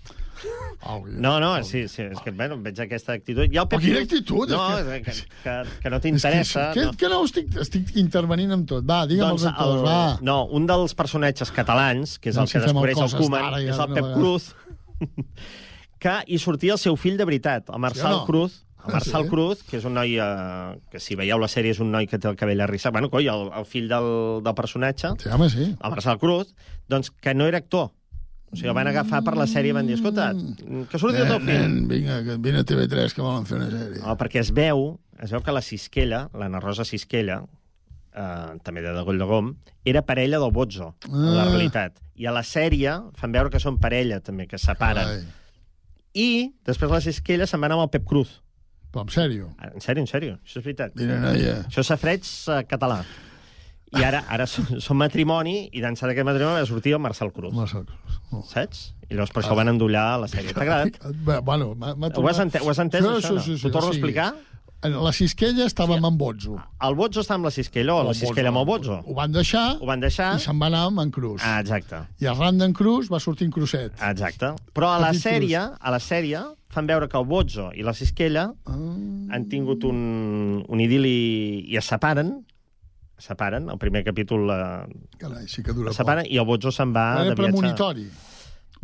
No, 1.08 1.40
no, 1.40 1.52
sí, 1.64 1.88
sí, 1.88 2.02
és 2.04 2.20
que, 2.24 2.32
bueno, 2.36 2.58
veig 2.64 2.80
aquesta 2.84 3.14
actitud. 3.16 3.46
I 3.48 3.60
el 3.62 3.68
Pep 3.72 3.80
Però 3.80 3.84
quina 3.86 4.02
actitud? 4.04 4.50
No, 4.52 4.64
És 4.80 5.06
que, 5.06 5.14
que, 5.44 5.54
que 5.84 5.92
no 5.94 6.00
És 6.00 6.02
que, 6.02 6.08
t'interessa. 6.08 6.66
que, 6.74 6.86
no. 6.90 6.94
que 7.00 7.12
no 7.12 7.22
estic, 7.24 7.54
estic 7.64 7.94
intervenint 8.02 8.52
amb 8.58 8.68
tot. 8.70 8.84
Va, 8.90 9.04
digue'm 9.10 9.32
els 9.36 9.46
actors, 9.48 9.80
el, 9.80 9.86
va. 9.88 10.00
No, 10.26 10.44
un 10.52 10.68
dels 10.70 10.96
personatges 11.00 11.54
catalans, 11.56 12.18
que 12.20 12.34
és 12.34 12.40
No, 12.40 12.44
el 12.44 12.52
si 12.52 12.58
que 12.58 12.64
el 12.64 12.68
descobreix 12.68 13.00
el 13.06 13.16
Koeman, 13.22 13.50
ja 13.62 13.64
és 13.64 13.80
el 13.80 13.94
Pep 13.94 14.04
vegada. 14.04 14.20
Cruz, 14.20 14.52
que 16.04 16.18
hi 16.28 16.40
sortia 16.42 16.76
el 16.76 16.82
seu 16.82 16.98
fill 17.00 17.18
de 17.20 17.26
veritat, 17.30 17.70
el 17.72 17.80
Marçal 17.80 18.14
Sí 18.14 18.20
no? 18.20 18.26
Cruz, 18.28 18.60
el 18.84 18.90
Ah, 18.90 18.98
Marçal 18.98 19.24
sí? 19.24 19.30
Cruz, 19.32 19.62
que 19.64 19.78
és 19.80 19.86
un 19.88 19.94
noi 19.96 20.18
eh, 20.20 20.74
que 20.92 21.00
si 21.00 21.16
veieu 21.16 21.40
la 21.40 21.48
sèrie 21.48 21.72
és 21.72 21.80
un 21.80 21.94
noi 21.94 22.04
que 22.12 22.18
té 22.20 22.28
el 22.28 22.36
cabell 22.36 22.60
arrissat, 22.66 22.92
bueno, 22.92 23.08
coi, 23.10 23.30
el, 23.32 23.46
el 23.56 23.64
fill 23.64 23.88
del, 23.88 24.42
del 24.44 24.56
personatge, 24.58 25.14
sí, 25.24 25.30
home, 25.32 25.48
sí. 25.50 25.70
el 25.72 25.94
Marçal 25.94 26.20
Cruz, 26.20 26.52
doncs 26.92 27.14
que 27.24 27.32
no 27.34 27.48
era 27.48 27.62
actor. 27.64 27.94
O 28.54 28.56
sigui, 28.56 28.70
el 28.70 28.76
van 28.78 28.88
agafar 28.92 29.24
per 29.26 29.34
la 29.40 29.48
sèrie 29.50 29.74
i 29.74 29.76
van 29.76 29.88
dir, 29.90 29.96
escolta, 29.98 30.28
que 30.92 31.00
surti 31.02 31.18
el 31.24 31.28
teu 31.32 31.40
Nen, 31.40 31.48
fill. 31.48 31.60
nen, 31.64 31.88
vinga, 31.90 32.20
que 32.24 32.38
vine 32.38 32.62
a 32.62 32.66
TV3 32.70 33.16
que 33.18 33.22
volen 33.26 33.48
fer 33.50 33.58
una 33.58 33.72
sèrie. 33.72 34.02
No, 34.06 34.14
perquè 34.20 34.40
es 34.44 34.52
veu, 34.54 35.00
es 35.20 35.34
veu 35.34 35.42
que 35.42 35.56
la 35.56 35.62
Sisquella, 35.66 36.28
l'Anna 36.38 36.60
Rosa 36.62 36.86
Sisquella, 36.86 37.40
eh, 38.14 38.54
també 38.64 38.84
de 38.86 38.94
Degoll 38.94 39.18
de 39.18 39.26
Gom, 39.26 39.50
era 39.90 40.04
parella 40.06 40.38
del 40.40 40.52
Bozzo, 40.54 40.94
ah. 41.02 41.10
en 41.10 41.36
la 41.36 41.44
Ah. 41.48 41.50
realitat. 41.50 41.98
I 42.16 42.28
a 42.30 42.32
la 42.32 42.44
sèrie 42.46 42.94
fan 43.18 43.32
veure 43.34 43.50
que 43.50 43.60
són 43.60 43.80
parella, 43.82 44.20
també, 44.22 44.46
que 44.48 44.56
es 44.62 44.62
separen. 44.62 45.04
Carai. 45.04 45.24
I 46.14 46.54
després 46.64 46.92
la 46.94 47.02
Sisquella 47.02 47.48
se'n 47.50 47.60
va 47.60 47.66
anar 47.72 47.80
amb 47.80 47.88
el 47.88 47.90
Pep 47.90 48.06
Cruz. 48.06 48.36
Però 48.94 49.02
en 49.02 49.10
sèrio? 49.10 49.48
En 49.74 49.82
sèrio, 49.82 50.02
en 50.06 50.08
sèrio, 50.08 50.36
això 50.46 50.60
és 50.62 50.66
veritat. 50.68 50.94
Mira, 50.96 51.18
noia. 51.18 51.56
Això 51.66 51.82
és 51.82 51.88
safreig 51.90 52.22
eh, 52.54 52.60
català. 52.70 53.00
I 54.00 54.04
ara 54.04 54.24
ara 54.30 54.46
són, 54.50 54.80
són 54.82 54.98
matrimoni, 54.98 55.70
i 55.72 55.82
d'ençà 55.84 56.08
d'aquest 56.10 56.26
matrimoni 56.26 56.62
va 56.62 56.66
sortir 56.70 56.94
el 56.98 57.02
Marcel 57.04 57.32
Cruz. 57.36 57.54
Marcel 57.54 57.86
Cruz. 57.86 58.48
Saps? 58.50 58.88
I 59.10 59.14
llavors 59.14 59.32
per 59.36 59.44
això 59.44 59.52
el 59.54 59.60
van 59.62 59.70
endollar 59.76 60.08
la 60.24 60.28
sèrie. 60.32 60.54
T'ha 60.56 60.64
agradat? 60.66 60.98
Bé, 61.28 61.40
Bueno, 61.46 61.74
m'ha 61.76 61.94
m'ha 61.96 62.10
Ho 62.18 62.28
has 62.32 62.40
ente- 62.42 62.62
ho 62.64 62.70
has 62.72 62.80
entès, 62.82 63.06
això, 63.06 63.36
no? 63.38 63.44
T'ho 63.62 63.70
torno 63.72 63.90
a 63.92 63.94
explicar? 63.94 64.34
En 64.84 64.98
la 65.00 65.14
Sisquella 65.16 65.64
estàvem 65.70 66.04
amb 66.04 66.18
Bozzo. 66.20 66.58
El 66.84 66.96
Bozzo 67.00 67.22
està 67.24 67.38
amb 67.38 67.46
la 67.48 67.52
Sisquella 67.56 67.94
o 67.96 68.02
la 68.04 68.10
El 68.12 68.18
Sisquella 68.20 68.50
amb 68.52 68.60
el 68.60 68.66
Bozzo? 68.68 68.98
Ho 69.08 69.14
van 69.16 69.32
deixar 69.32 69.78
Ho 69.80 69.86
van 69.88 70.02
deixar 70.04 70.34
i 70.36 70.42
se'n 70.44 70.60
va 70.60 70.68
anar 70.68 70.82
amb 70.90 71.00
en 71.06 71.12
Cruz. 71.16 71.40
Ah, 71.46 71.62
exacte. 71.62 72.02
I 72.20 72.28
arran 72.28 72.58
d'en 72.60 72.74
Cruz 72.76 73.08
va 73.14 73.22
sortir 73.24 73.48
en 73.48 73.54
Cruzet. 73.56 73.94
Exacte. 74.10 74.50
Però 74.76 74.90
a 74.92 74.98
la 75.00 75.14
sèrie, 75.16 75.62
a 75.80 75.94
la 75.94 76.02
sèrie 76.04 76.42
fan 76.74 76.90
veure 76.90 77.08
que 77.08 77.16
el 77.22 77.24
Bozzo 77.30 77.70
i 77.80 77.86
la 77.88 77.94
Sisquella 77.96 78.50
Ah. 78.66 78.76
han 78.76 79.46
tingut 79.48 79.86
un, 79.88 80.66
un 80.68 80.80
idili 80.84 81.64
i 81.72 81.78
es 81.80 81.86
separen, 81.88 82.42
separen, 83.24 83.70
el 83.72 83.80
primer 83.80 84.04
capítol 84.04 84.50
eh, 84.52 85.08
Carai, 85.22 85.48
sí 85.48 85.64
que 85.64 85.72
dura 85.76 85.94
separen, 85.96 86.28
i 86.30 86.38
el 86.42 86.46
Bozzo 86.50 86.72
se'n 86.76 86.92
va 86.96 87.08
Era 87.22 87.24
de 87.24 87.36
viatge. 87.36 87.42
premonitori. 87.44 88.06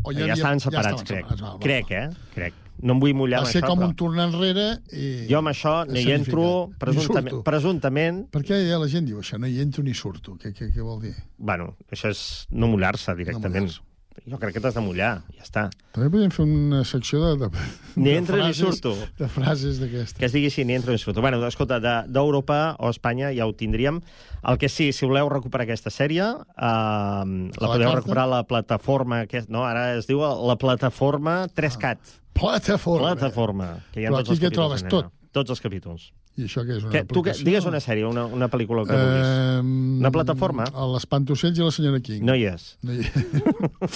O 0.01 0.13
ja, 0.15 0.21
havia- 0.23 0.33
estaven 0.37 0.59
separats, 0.63 1.01
estaven 1.01 1.05
crec. 1.09 1.25
separats, 1.27 1.41
va, 1.43 1.53
va, 1.57 1.59
crec, 1.65 1.91
eh? 1.91 2.09
Crec. 2.35 2.53
No 2.81 2.93
em 2.95 2.99
vull 3.03 3.11
mullar 3.19 3.41
Va 3.41 3.43
amb 3.43 3.51
ser 3.51 3.59
això, 3.59 3.67
com 3.73 3.79
però... 3.81 3.87
un 3.89 3.95
tornar 3.99 4.27
enrere 4.29 4.67
i... 4.95 5.27
Jo 5.27 5.41
amb 5.41 5.49
això 5.51 5.73
no 5.89 5.99
hi 5.99 6.13
entro 6.15 6.45
presumptament. 6.79 7.33
surto. 7.35 7.43
presumptament 7.43 8.21
Per 8.31 8.41
què 8.47 8.61
ja 8.69 8.77
la 8.79 8.87
gent 8.87 9.03
diu 9.09 9.19
això? 9.19 9.35
No 9.37 9.49
hi 9.51 9.59
entro 9.59 9.83
ni 9.83 9.91
surto. 9.93 10.37
Què, 10.39 10.53
què, 10.55 10.69
què 10.71 10.81
vol 10.87 11.01
dir? 11.03 11.11
bueno, 11.37 11.73
això 11.91 12.07
és 12.13 12.21
no 12.55 12.69
mullar-se 12.71 13.11
directament. 13.19 13.67
Jo 14.27 14.37
crec 14.39 14.53
que 14.55 14.61
t'has 14.63 14.73
de 14.75 14.81
mullar, 14.81 15.21
ja 15.37 15.43
està. 15.45 15.63
També 15.95 16.09
podríem 16.09 16.31
fer 16.33 16.43
una 16.45 16.83
secció 16.85 17.19
de, 17.23 17.45
de, 17.45 17.49
Ni 17.95 18.09
de 18.09 18.17
entro 18.17 18.35
ni 18.37 18.43
frases- 18.49 18.59
surto. 18.79 18.93
De 19.19 19.27
frases 19.31 19.79
d'aquestes. 19.79 20.17
Que 20.19 20.25
es 20.27 20.33
digui 20.35 20.47
així, 20.51 20.65
ni 20.65 20.73
entro 20.75 20.91
ni 20.91 20.97
surto. 21.01 21.21
Bueno, 21.21 21.39
escolta, 21.47 21.79
de- 21.79 22.03
d'Europa 22.11 22.75
o 22.79 22.89
Espanya 22.89 23.31
ja 23.35 23.45
ho 23.47 23.53
tindríem. 23.53 24.01
El 24.43 24.57
que 24.57 24.69
sí, 24.69 24.91
si 24.93 25.05
voleu 25.05 25.29
recuperar 25.29 25.65
aquesta 25.67 25.89
sèrie, 25.91 26.23
eh, 26.23 26.41
la 26.57 27.23
la 27.25 27.67
podeu 27.67 27.87
carta? 27.89 27.95
recuperar 28.01 28.23
a 28.25 28.33
la 28.37 28.43
plataforma... 28.43 29.25
Que, 29.27 29.43
no, 29.47 29.65
ara 29.65 29.95
es 29.97 30.07
diu 30.07 30.21
la 30.21 30.55
plataforma 30.57 31.47
3CAT. 31.49 31.97
Plataforma. 32.33 33.15
Plataforma. 33.15 33.69
Que 33.91 34.01
hi 34.01 34.05
ha 34.07 34.11
Però 34.13 34.21
tots 34.23 34.31
aquí 34.37 34.45
capítols 34.45 34.83
trobes? 34.83 34.89
Tot? 34.89 35.13
Tots 35.35 35.51
els 35.53 35.59
capítols. 35.61 36.07
I 36.39 36.45
això 36.47 36.63
què 36.65 36.77
és? 36.77 36.83
Una 36.87 36.91
Que, 36.93 37.01
tu, 37.05 37.21
que, 37.21 37.33
digues 37.45 37.65
una 37.69 37.77
sèrie, 37.83 38.05
una, 38.07 38.23
una 38.25 38.47
pel·lícula 38.49 38.81
que 38.87 38.95
vulguis. 38.97 39.27
Eh, 39.27 39.59
Una 39.99 40.09
plataforma? 40.15 40.65
L'Espantocells 40.93 41.59
i 41.59 41.65
la 41.65 41.71
senyora 41.75 41.99
King. 42.01 42.23
No 42.25 42.33
hi 42.33 42.45
és. 42.49 42.65
No 42.81 42.95
hi 42.95 43.03
és. 43.03 43.09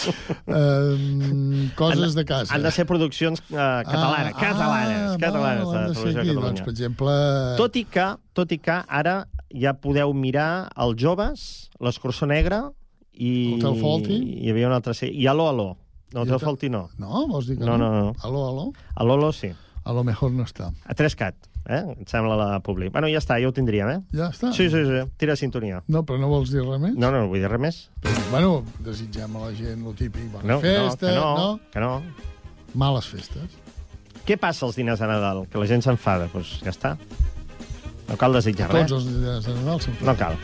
eh, 0.58 1.70
coses 1.80 2.04
Han- 2.12 2.16
de 2.20 2.26
casa. 2.26 2.54
Han 2.54 2.64
de 2.68 2.72
ser 2.72 2.86
produccions 2.86 3.40
eh, 3.50 3.56
catalanes, 3.56 4.34
Ah, 4.36 4.40
catalanes, 4.40 5.12
ah, 5.14 5.18
catalanes 5.20 5.66
val, 5.66 5.88
de 5.88 5.94
Televisió 5.96 6.22
aquí, 6.22 6.36
doncs, 6.38 6.62
per 6.62 6.74
exemple... 6.76 7.16
Tot 7.58 7.76
i 7.82 7.86
que, 7.86 8.08
tot 8.38 8.52
i 8.52 8.60
que 8.60 8.78
ara 8.88 9.16
ja 9.54 9.74
podeu 9.74 10.14
mirar 10.14 10.70
els 10.78 11.00
joves, 11.02 11.48
l'escurçó 11.80 12.28
negra 12.30 12.66
i... 13.14 13.56
Hotel 13.58 13.80
Fawlty? 13.82 14.20
Hi 14.44 14.54
havia 14.54 14.70
una 14.70 14.78
altra 14.82 14.94
sèrie. 14.98 15.16
I 15.18 15.28
Aló, 15.32 15.50
Aló. 15.50 15.70
No, 16.14 16.22
Hotel 16.28 16.38
Fawlty 16.42 16.70
no. 16.70 16.88
No, 17.02 17.26
vols 17.30 17.48
dir 17.50 17.58
que 17.58 17.66
no? 17.66 17.78
no? 17.78 17.90
No, 17.90 18.02
no, 18.12 18.16
Aló, 18.22 18.48
aló? 18.50 18.66
Aló, 18.96 19.14
Aló 19.18 19.32
sí. 19.34 19.50
A 19.84 19.92
lo 19.94 20.04
mejor 20.08 20.32
no 20.32 20.46
està. 20.48 20.70
A 20.88 20.94
3CAT, 20.96 21.34
eh? 21.68 21.82
Em 21.98 22.06
sembla 22.08 22.38
la 22.40 22.60
Publi. 22.64 22.88
Bueno, 22.90 23.10
ja 23.12 23.20
està, 23.20 23.36
ja 23.42 23.50
ho 23.50 23.54
tindríem, 23.56 23.90
eh? 23.92 23.98
Ja 24.16 24.30
està? 24.32 24.54
Sí, 24.56 24.70
sí, 24.72 24.84
sí. 24.88 25.02
Tira 25.20 25.36
sintonia. 25.36 25.82
No, 25.92 26.06
però 26.08 26.20
no 26.22 26.30
vols 26.32 26.54
dir 26.54 26.64
res 26.64 26.80
més? 26.80 26.94
No, 26.96 27.10
no, 27.12 27.26
no 27.26 27.28
vull 27.34 27.44
dir 27.44 27.52
res 27.52 27.60
més. 27.60 27.82
Bueno, 28.32 28.62
desitgem 28.86 29.36
a 29.36 29.44
la 29.48 29.52
gent 29.58 29.84
el 29.84 29.96
típic. 30.00 30.30
Bona 30.32 30.54
No, 30.54 30.60
festa, 30.64 31.10
que 31.10 31.16
no, 31.18 31.28
no? 31.36 31.60
que 31.74 31.84
no. 31.84 31.92
Males 32.80 33.12
festes. 33.12 33.60
Què 34.24 34.38
passa 34.40 34.66
els 34.70 34.80
diners 34.80 35.04
de 35.04 35.08
Nadal? 35.12 35.44
Que 35.52 35.60
la 35.60 35.68
gent 35.68 35.84
s'enfada. 35.84 36.30
Doncs 36.32 36.34
pues 36.34 36.54
ja 36.64 36.72
està. 36.72 36.96
No 38.08 38.16
cal 38.20 38.34
desitjar 38.40 38.72
res. 38.72 38.88
Tots 38.88 39.04
els 39.04 39.12
dies 39.20 39.46
de 39.50 39.58
Nadal 39.60 39.82
s'enfaden. 39.84 40.08
No 40.08 40.16
cal. 40.16 40.40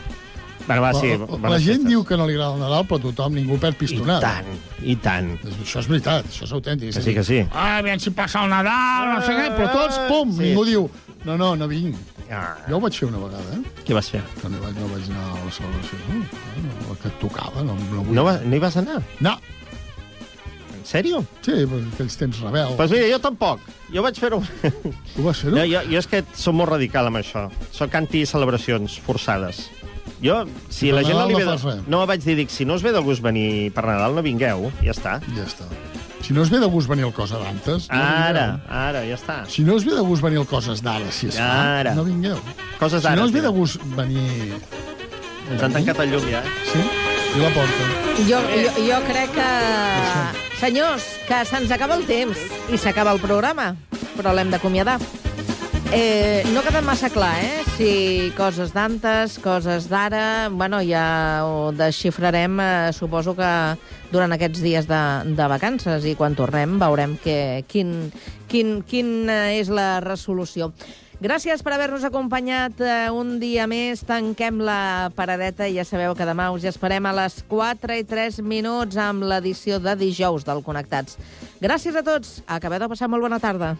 Bueno, 0.70 0.82
va, 0.86 0.92
sí. 0.94 1.10
la, 1.42 1.50
la, 1.50 1.58
gent 1.58 1.80
festes. 1.82 1.88
diu 1.90 2.04
que 2.06 2.16
no 2.20 2.26
li 2.28 2.36
agrada 2.38 2.54
el 2.54 2.62
Nadal, 2.62 2.86
però 2.86 3.00
tothom, 3.02 3.34
ningú 3.34 3.58
perd 3.58 3.76
pistonada. 3.80 4.20
I 4.20 4.22
tant, 4.22 4.54
i 4.86 4.96
tant. 5.02 5.30
Això 5.64 5.82
és 5.82 5.88
veritat, 5.90 6.30
això 6.30 6.46
és 6.46 6.52
autèntic. 6.56 6.94
Que 6.94 7.02
sí, 7.02 7.14
que 7.16 7.24
sí. 7.26 7.40
Ah, 7.50 7.78
aviam 7.82 7.98
si 8.00 8.12
passa 8.14 8.44
el 8.44 8.50
Nadal, 8.54 9.14
no 9.16 9.20
sé 9.26 9.34
què, 9.34 9.50
però 9.58 9.68
tots, 9.74 9.98
pum, 10.08 10.32
Sí. 10.38 10.46
ningú 10.48 10.64
diu, 10.68 10.86
no, 11.26 11.36
no, 11.36 11.54
no 11.58 11.68
vinc. 11.68 11.96
Ah. 12.30 12.54
Jo 12.68 12.76
ho 12.78 12.80
vaig 12.80 12.94
fer 12.94 13.08
una 13.08 13.18
vegada, 13.18 13.56
eh? 13.58 13.82
Què 13.84 13.94
vas 13.96 14.08
fer? 14.14 14.20
Que 14.40 14.48
no 14.48 14.60
vaig, 14.62 14.76
no 14.78 14.86
vaig 14.92 15.08
anar 15.10 15.24
a 15.32 15.44
la 15.44 15.50
celebració. 15.50 15.98
No, 16.08 16.76
no, 16.86 16.94
que 17.02 17.10
tocava, 17.18 17.64
no, 17.66 17.74
no 17.90 18.04
vull... 18.04 18.14
No, 18.14 18.22
va, 18.28 18.36
no 18.44 18.54
hi 18.54 18.60
vas 18.62 18.76
anar? 18.78 19.00
No. 19.18 19.34
En 20.78 20.86
sèrio? 20.86 21.24
Sí, 21.42 21.56
però 21.66 21.80
aquells 21.90 22.16
temps 22.20 22.38
rebel. 22.44 22.70
Doncs 22.70 22.78
pues 22.78 22.94
mira, 22.94 23.10
jo 23.10 23.18
tampoc. 23.26 23.66
Jo 23.90 24.04
vaig 24.06 24.22
fer-ho... 24.22 24.38
Tu 24.62 25.26
vas 25.26 25.42
fer-ho? 25.42 25.56
No, 25.58 25.66
jo, 25.66 25.82
jo 25.90 25.98
és 25.98 26.06
que 26.06 26.22
soc 26.38 26.54
molt 26.54 26.70
radical 26.70 27.10
amb 27.10 27.18
això. 27.18 27.48
Soc 27.74 27.98
anti-celebracions 27.98 29.00
forçades. 29.04 29.66
Jo, 30.20 30.42
si 30.68 30.90
Per 30.90 30.98
la 30.98 31.02
gent 31.06 31.16
no 31.16 31.26
li 31.30 31.34
ve... 31.38 31.44
De... 31.46 31.54
res. 31.56 31.86
No, 31.88 32.02
vaig 32.06 32.20
dir, 32.24 32.34
dic, 32.36 32.50
si 32.52 32.66
no 32.68 32.74
us 32.76 32.82
ve 32.84 32.92
de 32.92 33.00
gust 33.04 33.22
venir 33.24 33.70
per 33.72 33.86
Nadal, 33.88 34.14
no 34.18 34.22
vingueu. 34.26 34.68
Ja 34.84 34.92
està. 34.92 35.14
Ja 35.36 35.46
està. 35.46 35.68
Si 36.20 36.34
no 36.36 36.42
us 36.44 36.50
ve 36.52 36.60
de 36.60 36.68
gust 36.70 36.86
venir 36.90 37.06
el 37.08 37.14
Coses 37.16 37.40
d'antes, 37.40 37.86
no 37.88 37.96
Ara, 37.96 38.42
vingueu. 38.52 38.76
ara, 38.80 39.00
ja 39.08 39.16
està. 39.16 39.38
Si 39.48 39.64
no 39.64 39.74
us 39.80 39.86
ve 39.88 39.94
de 39.96 40.02
gust 40.04 40.22
venir 40.22 40.38
el 40.42 40.46
Coses 40.46 40.82
d'ara, 40.84 41.08
si 41.10 41.30
es 41.32 41.38
fa, 41.40 41.80
Ara. 41.80 41.94
no 41.96 42.04
vingueu. 42.04 42.36
Coses 42.78 43.00
Si 43.00 43.08
d'ara, 43.08 43.16
no 43.16 43.24
us 43.26 43.32
ve 43.32 43.40
de 43.40 43.48
gust 43.56 43.80
venir... 43.96 44.60
Ens 45.50 45.62
han 45.66 45.72
tancat 45.74 45.98
el 46.04 46.12
llum, 46.12 46.28
ja. 46.30 46.44
eh? 46.44 46.52
Sí? 46.68 46.84
I 47.30 47.40
la 47.40 47.48
porta. 47.54 47.88
Jo, 48.28 48.38
jo, 48.52 48.84
jo 48.90 49.00
crec 49.08 49.32
que... 49.34 49.48
Senyors, 50.60 51.06
que 51.26 51.40
se'ns 51.48 51.72
acaba 51.72 51.96
el 51.96 52.04
temps 52.06 52.38
i 52.70 52.78
s'acaba 52.78 53.14
el 53.16 53.20
programa, 53.22 53.72
però 54.18 54.34
l'hem 54.36 54.50
d'acomiadar. 54.52 54.98
Eh, 55.92 56.44
no 56.54 56.62
queda 56.62 56.82
massa 56.86 57.10
clar, 57.10 57.34
eh? 57.42 57.64
Si 57.74 58.30
coses 58.38 58.70
d'antes, 58.70 59.40
coses 59.42 59.88
d'ara... 59.90 60.46
Bueno, 60.54 60.78
ja 60.86 61.42
ho 61.42 61.72
desxifrarem, 61.74 62.60
eh, 62.62 62.92
suposo 62.94 63.34
que 63.34 63.50
durant 64.12 64.30
aquests 64.36 64.62
dies 64.62 64.86
de, 64.86 65.00
de 65.34 65.48
vacances 65.50 66.06
i 66.06 66.14
quan 66.14 66.38
tornem 66.38 66.78
veurem 66.78 67.16
que, 67.18 67.64
quin, 67.66 68.12
quin, 68.46 68.84
quina 68.86 69.40
és 69.56 69.66
la 69.66 69.98
resolució. 70.04 70.70
Gràcies 71.20 71.60
per 71.66 71.74
haver-nos 71.74 72.06
acompanyat 72.06 72.78
eh, 72.86 73.10
un 73.10 73.40
dia 73.42 73.66
més. 73.66 74.06
Tanquem 74.06 74.62
la 74.62 75.10
paradeta 75.18 75.66
i 75.66 75.74
ja 75.74 75.84
sabeu 75.84 76.14
que 76.14 76.28
demà 76.28 76.52
us 76.54 76.62
hi 76.62 76.70
esperem 76.70 77.10
a 77.10 77.16
les 77.18 77.42
4 77.50 77.98
i 77.98 78.06
3 78.06 78.38
minuts 78.46 78.94
amb 78.94 79.26
l'edició 79.26 79.82
de 79.82 79.98
dijous 80.06 80.46
del 80.46 80.62
Connectats. 80.62 81.18
Gràcies 81.58 81.98
a 81.98 82.06
tots. 82.06 82.38
Acabeu 82.46 82.78
de 82.78 82.88
passar 82.94 83.10
molt 83.10 83.26
bona 83.26 83.42
tarda. 83.42 83.74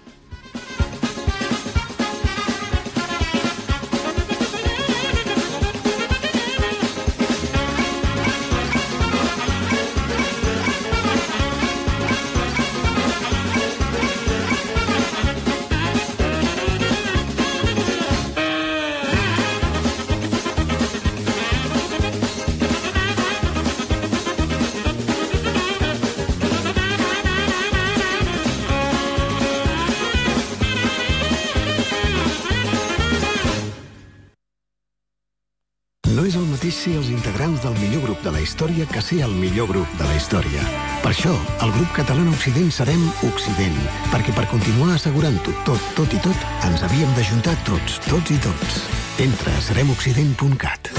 De 38.30 38.36
la 38.36 38.42
història 38.42 38.86
que 38.86 39.02
ser 39.02 39.22
el 39.26 39.32
millor 39.34 39.66
grup 39.66 39.90
de 39.98 40.06
la 40.06 40.14
història. 40.14 40.62
Per 41.02 41.10
això, 41.10 41.32
el 41.64 41.72
grup 41.74 41.90
català 41.96 42.22
Occident 42.30 42.70
serem 42.70 43.02
Occident, 43.26 43.78
perquè 44.12 44.34
per 44.36 44.46
continuar 44.52 44.94
assegurant-ho 44.94 45.54
tot, 45.66 45.88
tot 45.96 46.14
i 46.14 46.20
tot, 46.22 46.46
ens 46.68 46.84
havíem 46.86 47.10
d'ajuntar 47.16 47.56
tots, 47.66 47.98
tots 48.06 48.30
i 48.30 48.38
tots. 48.44 48.78
Entra 49.24 49.56
a 49.56 49.64
seremoccident.cat. 49.66 50.92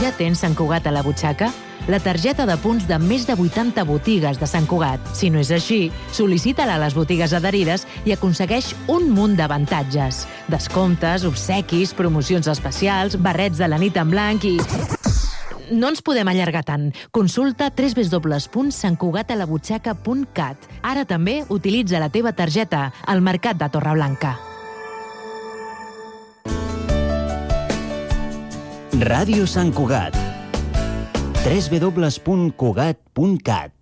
Ja 0.00 0.14
tens 0.16 0.40
Sant 0.40 0.56
Cugat 0.56 0.88
a 0.88 0.94
la 0.94 1.04
butxaca? 1.04 1.50
La 1.92 2.00
targeta 2.00 2.46
de 2.48 2.56
punts 2.56 2.86
de 2.88 2.96
més 2.96 3.26
de 3.28 3.36
80 3.36 3.84
botigues 3.84 4.40
de 4.40 4.48
Sant 4.48 4.64
Cugat. 4.70 5.04
Si 5.12 5.28
no 5.28 5.42
és 5.44 5.52
així, 5.52 5.90
sol·licita-la 6.16 6.78
a 6.78 6.84
les 6.86 6.96
botigues 6.96 7.36
adherides 7.36 7.84
i 8.08 8.16
aconsegueix 8.16 8.72
un 8.88 9.10
munt 9.12 9.36
d'avantatges. 9.36 10.24
Descomptes, 10.48 11.28
obsequis, 11.28 11.92
promocions 11.92 12.48
especials, 12.48 13.20
barrets 13.20 13.60
de 13.60 13.68
la 13.68 13.82
nit 13.82 14.00
en 14.00 14.14
blanc 14.14 14.48
i... 14.48 14.56
No 15.72 15.88
ens 15.92 16.02
podem 16.04 16.28
allargar 16.28 16.64
tant. 16.68 16.92
Consulta 17.14 17.70
www.santcugatalabutxaca.cat. 17.70 20.56
Ara 20.82 21.04
també 21.04 21.44
utilitza 21.48 22.00
la 22.02 22.10
teva 22.10 22.32
targeta 22.32 22.92
al 23.06 23.20
Mercat 23.24 23.56
de 23.60 23.68
Torreblanca. 23.68 24.38
Ràdio 29.04 29.46
Sant 29.50 29.72
Cugat. 29.74 30.14
www.cugat.cat 31.44 33.73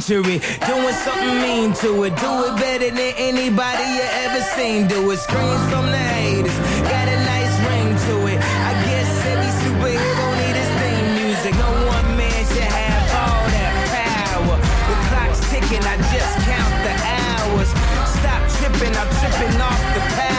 century, 0.00 0.40
doing 0.66 0.94
something 1.04 1.36
mean 1.42 1.72
to 1.74 2.04
it. 2.04 2.16
Do 2.16 2.32
it 2.48 2.56
better 2.56 2.88
than 2.88 3.12
anybody 3.18 3.84
you 3.96 4.06
ever 4.24 4.40
seen. 4.56 4.88
Do 4.88 5.10
it. 5.10 5.18
Screams 5.18 5.64
from 5.70 5.84
the 5.92 6.04
haters, 6.16 6.58
got 6.88 7.06
a 7.08 7.18
nice 7.32 7.54
ring 7.68 7.90
to 8.08 8.14
it. 8.32 8.38
I 8.40 8.72
guess 8.88 9.10
every 9.32 9.52
superhero 9.62 10.26
need 10.40 10.56
his 10.56 10.72
theme 10.80 11.08
music. 11.20 11.52
No 11.60 11.70
one 11.92 12.08
man 12.16 12.40
should 12.48 12.72
have 12.80 13.04
all 13.20 13.44
that 13.52 13.74
power. 13.92 14.56
The 14.88 14.96
clock's 15.08 15.40
ticking, 15.50 15.84
I 15.84 15.96
just 16.08 16.34
count 16.48 16.74
the 16.88 16.94
hours. 17.20 17.68
Stop 18.16 18.42
tripping, 18.56 18.94
I'm 18.96 19.10
tripping 19.20 19.60
off 19.60 19.82
the 19.92 20.00
power. 20.16 20.31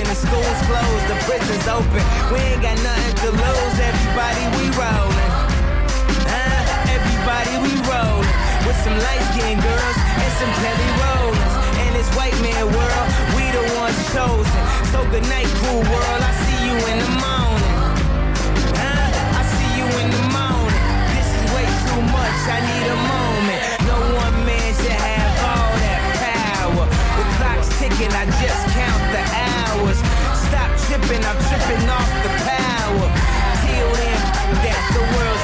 Broken, 0.00 0.14
the 0.14 0.20
school's 0.26 0.60
closed, 0.66 1.06
the 1.08 1.18
prison's 1.26 1.66
open. 1.68 2.02
We 2.32 2.38
ain't 2.40 2.62
got 2.62 2.76
nothing 2.82 3.14
to 3.24 3.30
lose. 3.30 3.76
Everybody, 3.80 4.44
we 4.56 4.64
rollin'. 4.76 5.32
Huh? 6.28 6.96
Everybody, 6.96 7.54
we 7.64 7.72
rollin'. 7.88 8.28
With 8.66 8.78
some 8.84 8.96
light 8.96 9.22
skinned 9.32 9.62
girls 9.62 9.96
and 9.96 10.32
some 10.40 10.52
Kelly 10.60 10.90
Rollins. 11.00 11.54
In 11.84 11.90
this 11.94 12.08
white 12.16 12.36
man 12.40 12.64
world, 12.66 13.06
we 13.36 13.44
the 13.52 13.64
ones 13.76 13.98
chosen. 14.12 14.62
So 14.92 15.04
good 15.10 15.26
night, 15.28 15.48
cool 15.64 15.82
world. 15.82 16.20
I 16.20 16.32
see 16.44 16.58
you 16.68 16.76
in 16.76 16.98
the 17.04 17.12
morning. 17.20 17.76
Huh? 18.80 19.40
I 19.40 19.42
see 19.54 19.70
you 19.80 19.86
in 20.02 20.08
the 20.16 20.24
morning. 20.32 20.84
This 21.14 21.28
is 21.28 21.44
way 21.54 21.66
too 21.88 22.02
much. 22.14 22.38
I 22.48 22.58
need 22.60 22.86
a 22.88 22.96
moment. 22.96 23.19
Ticking. 28.00 28.16
I 28.16 28.24
just 28.40 28.64
count 28.72 29.02
the 29.12 29.22
hours. 29.46 29.98
Stop 30.48 30.70
tripping. 30.86 31.22
I'm 31.24 31.38
tripping 31.48 31.88
off 31.88 32.10
the 32.24 32.32
power. 32.48 33.08
Till 33.64 33.90
then, 34.00 34.20
that 34.64 34.82
the 34.94 35.02
world's 35.16 35.39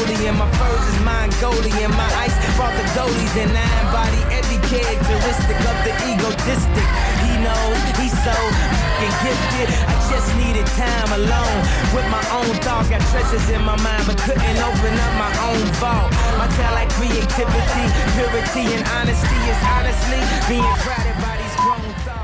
Napoleon, 0.00 0.36
my 0.38 0.48
furs 0.56 0.86
is 0.88 1.00
Mongolian, 1.04 1.90
my 1.92 2.08
ice 2.24 2.32
brought 2.56 2.72
the 2.72 2.84
goalies 2.96 3.36
and 3.36 3.52
I 3.52 3.68
embody 3.84 4.20
every 4.32 4.56
characteristic 4.64 5.60
of 5.60 5.76
the 5.84 5.92
egotistic. 6.08 6.88
He 7.20 7.36
knows 7.44 7.76
he's 8.00 8.16
so 8.24 8.32
fucking 8.32 9.14
gifted. 9.20 9.68
I 9.92 9.94
just 10.08 10.28
needed 10.40 10.64
time 10.80 11.10
alone 11.20 11.60
with 11.92 12.08
my 12.08 12.24
own 12.32 12.48
thoughts. 12.64 12.88
Got 12.88 13.04
treasures 13.12 13.44
in 13.50 13.60
my 13.60 13.76
mind, 13.84 14.04
but 14.08 14.16
couldn't 14.24 14.60
open 14.64 14.94
up 14.96 15.14
my 15.20 15.32
own 15.52 15.68
vault. 15.76 16.08
My 16.40 16.48
talent, 16.56 16.88
creativity, 16.96 17.84
purity, 18.16 18.72
and 18.72 18.84
honesty 18.96 19.40
is 19.52 19.60
honestly 19.68 20.20
being 20.48 20.74
crowded 20.80 21.16
by 21.20 21.36
these 21.36 21.56
grown 21.60 21.92
thoughts. 22.08 22.20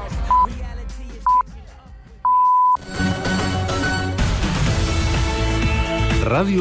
Ràdio 6.27 6.55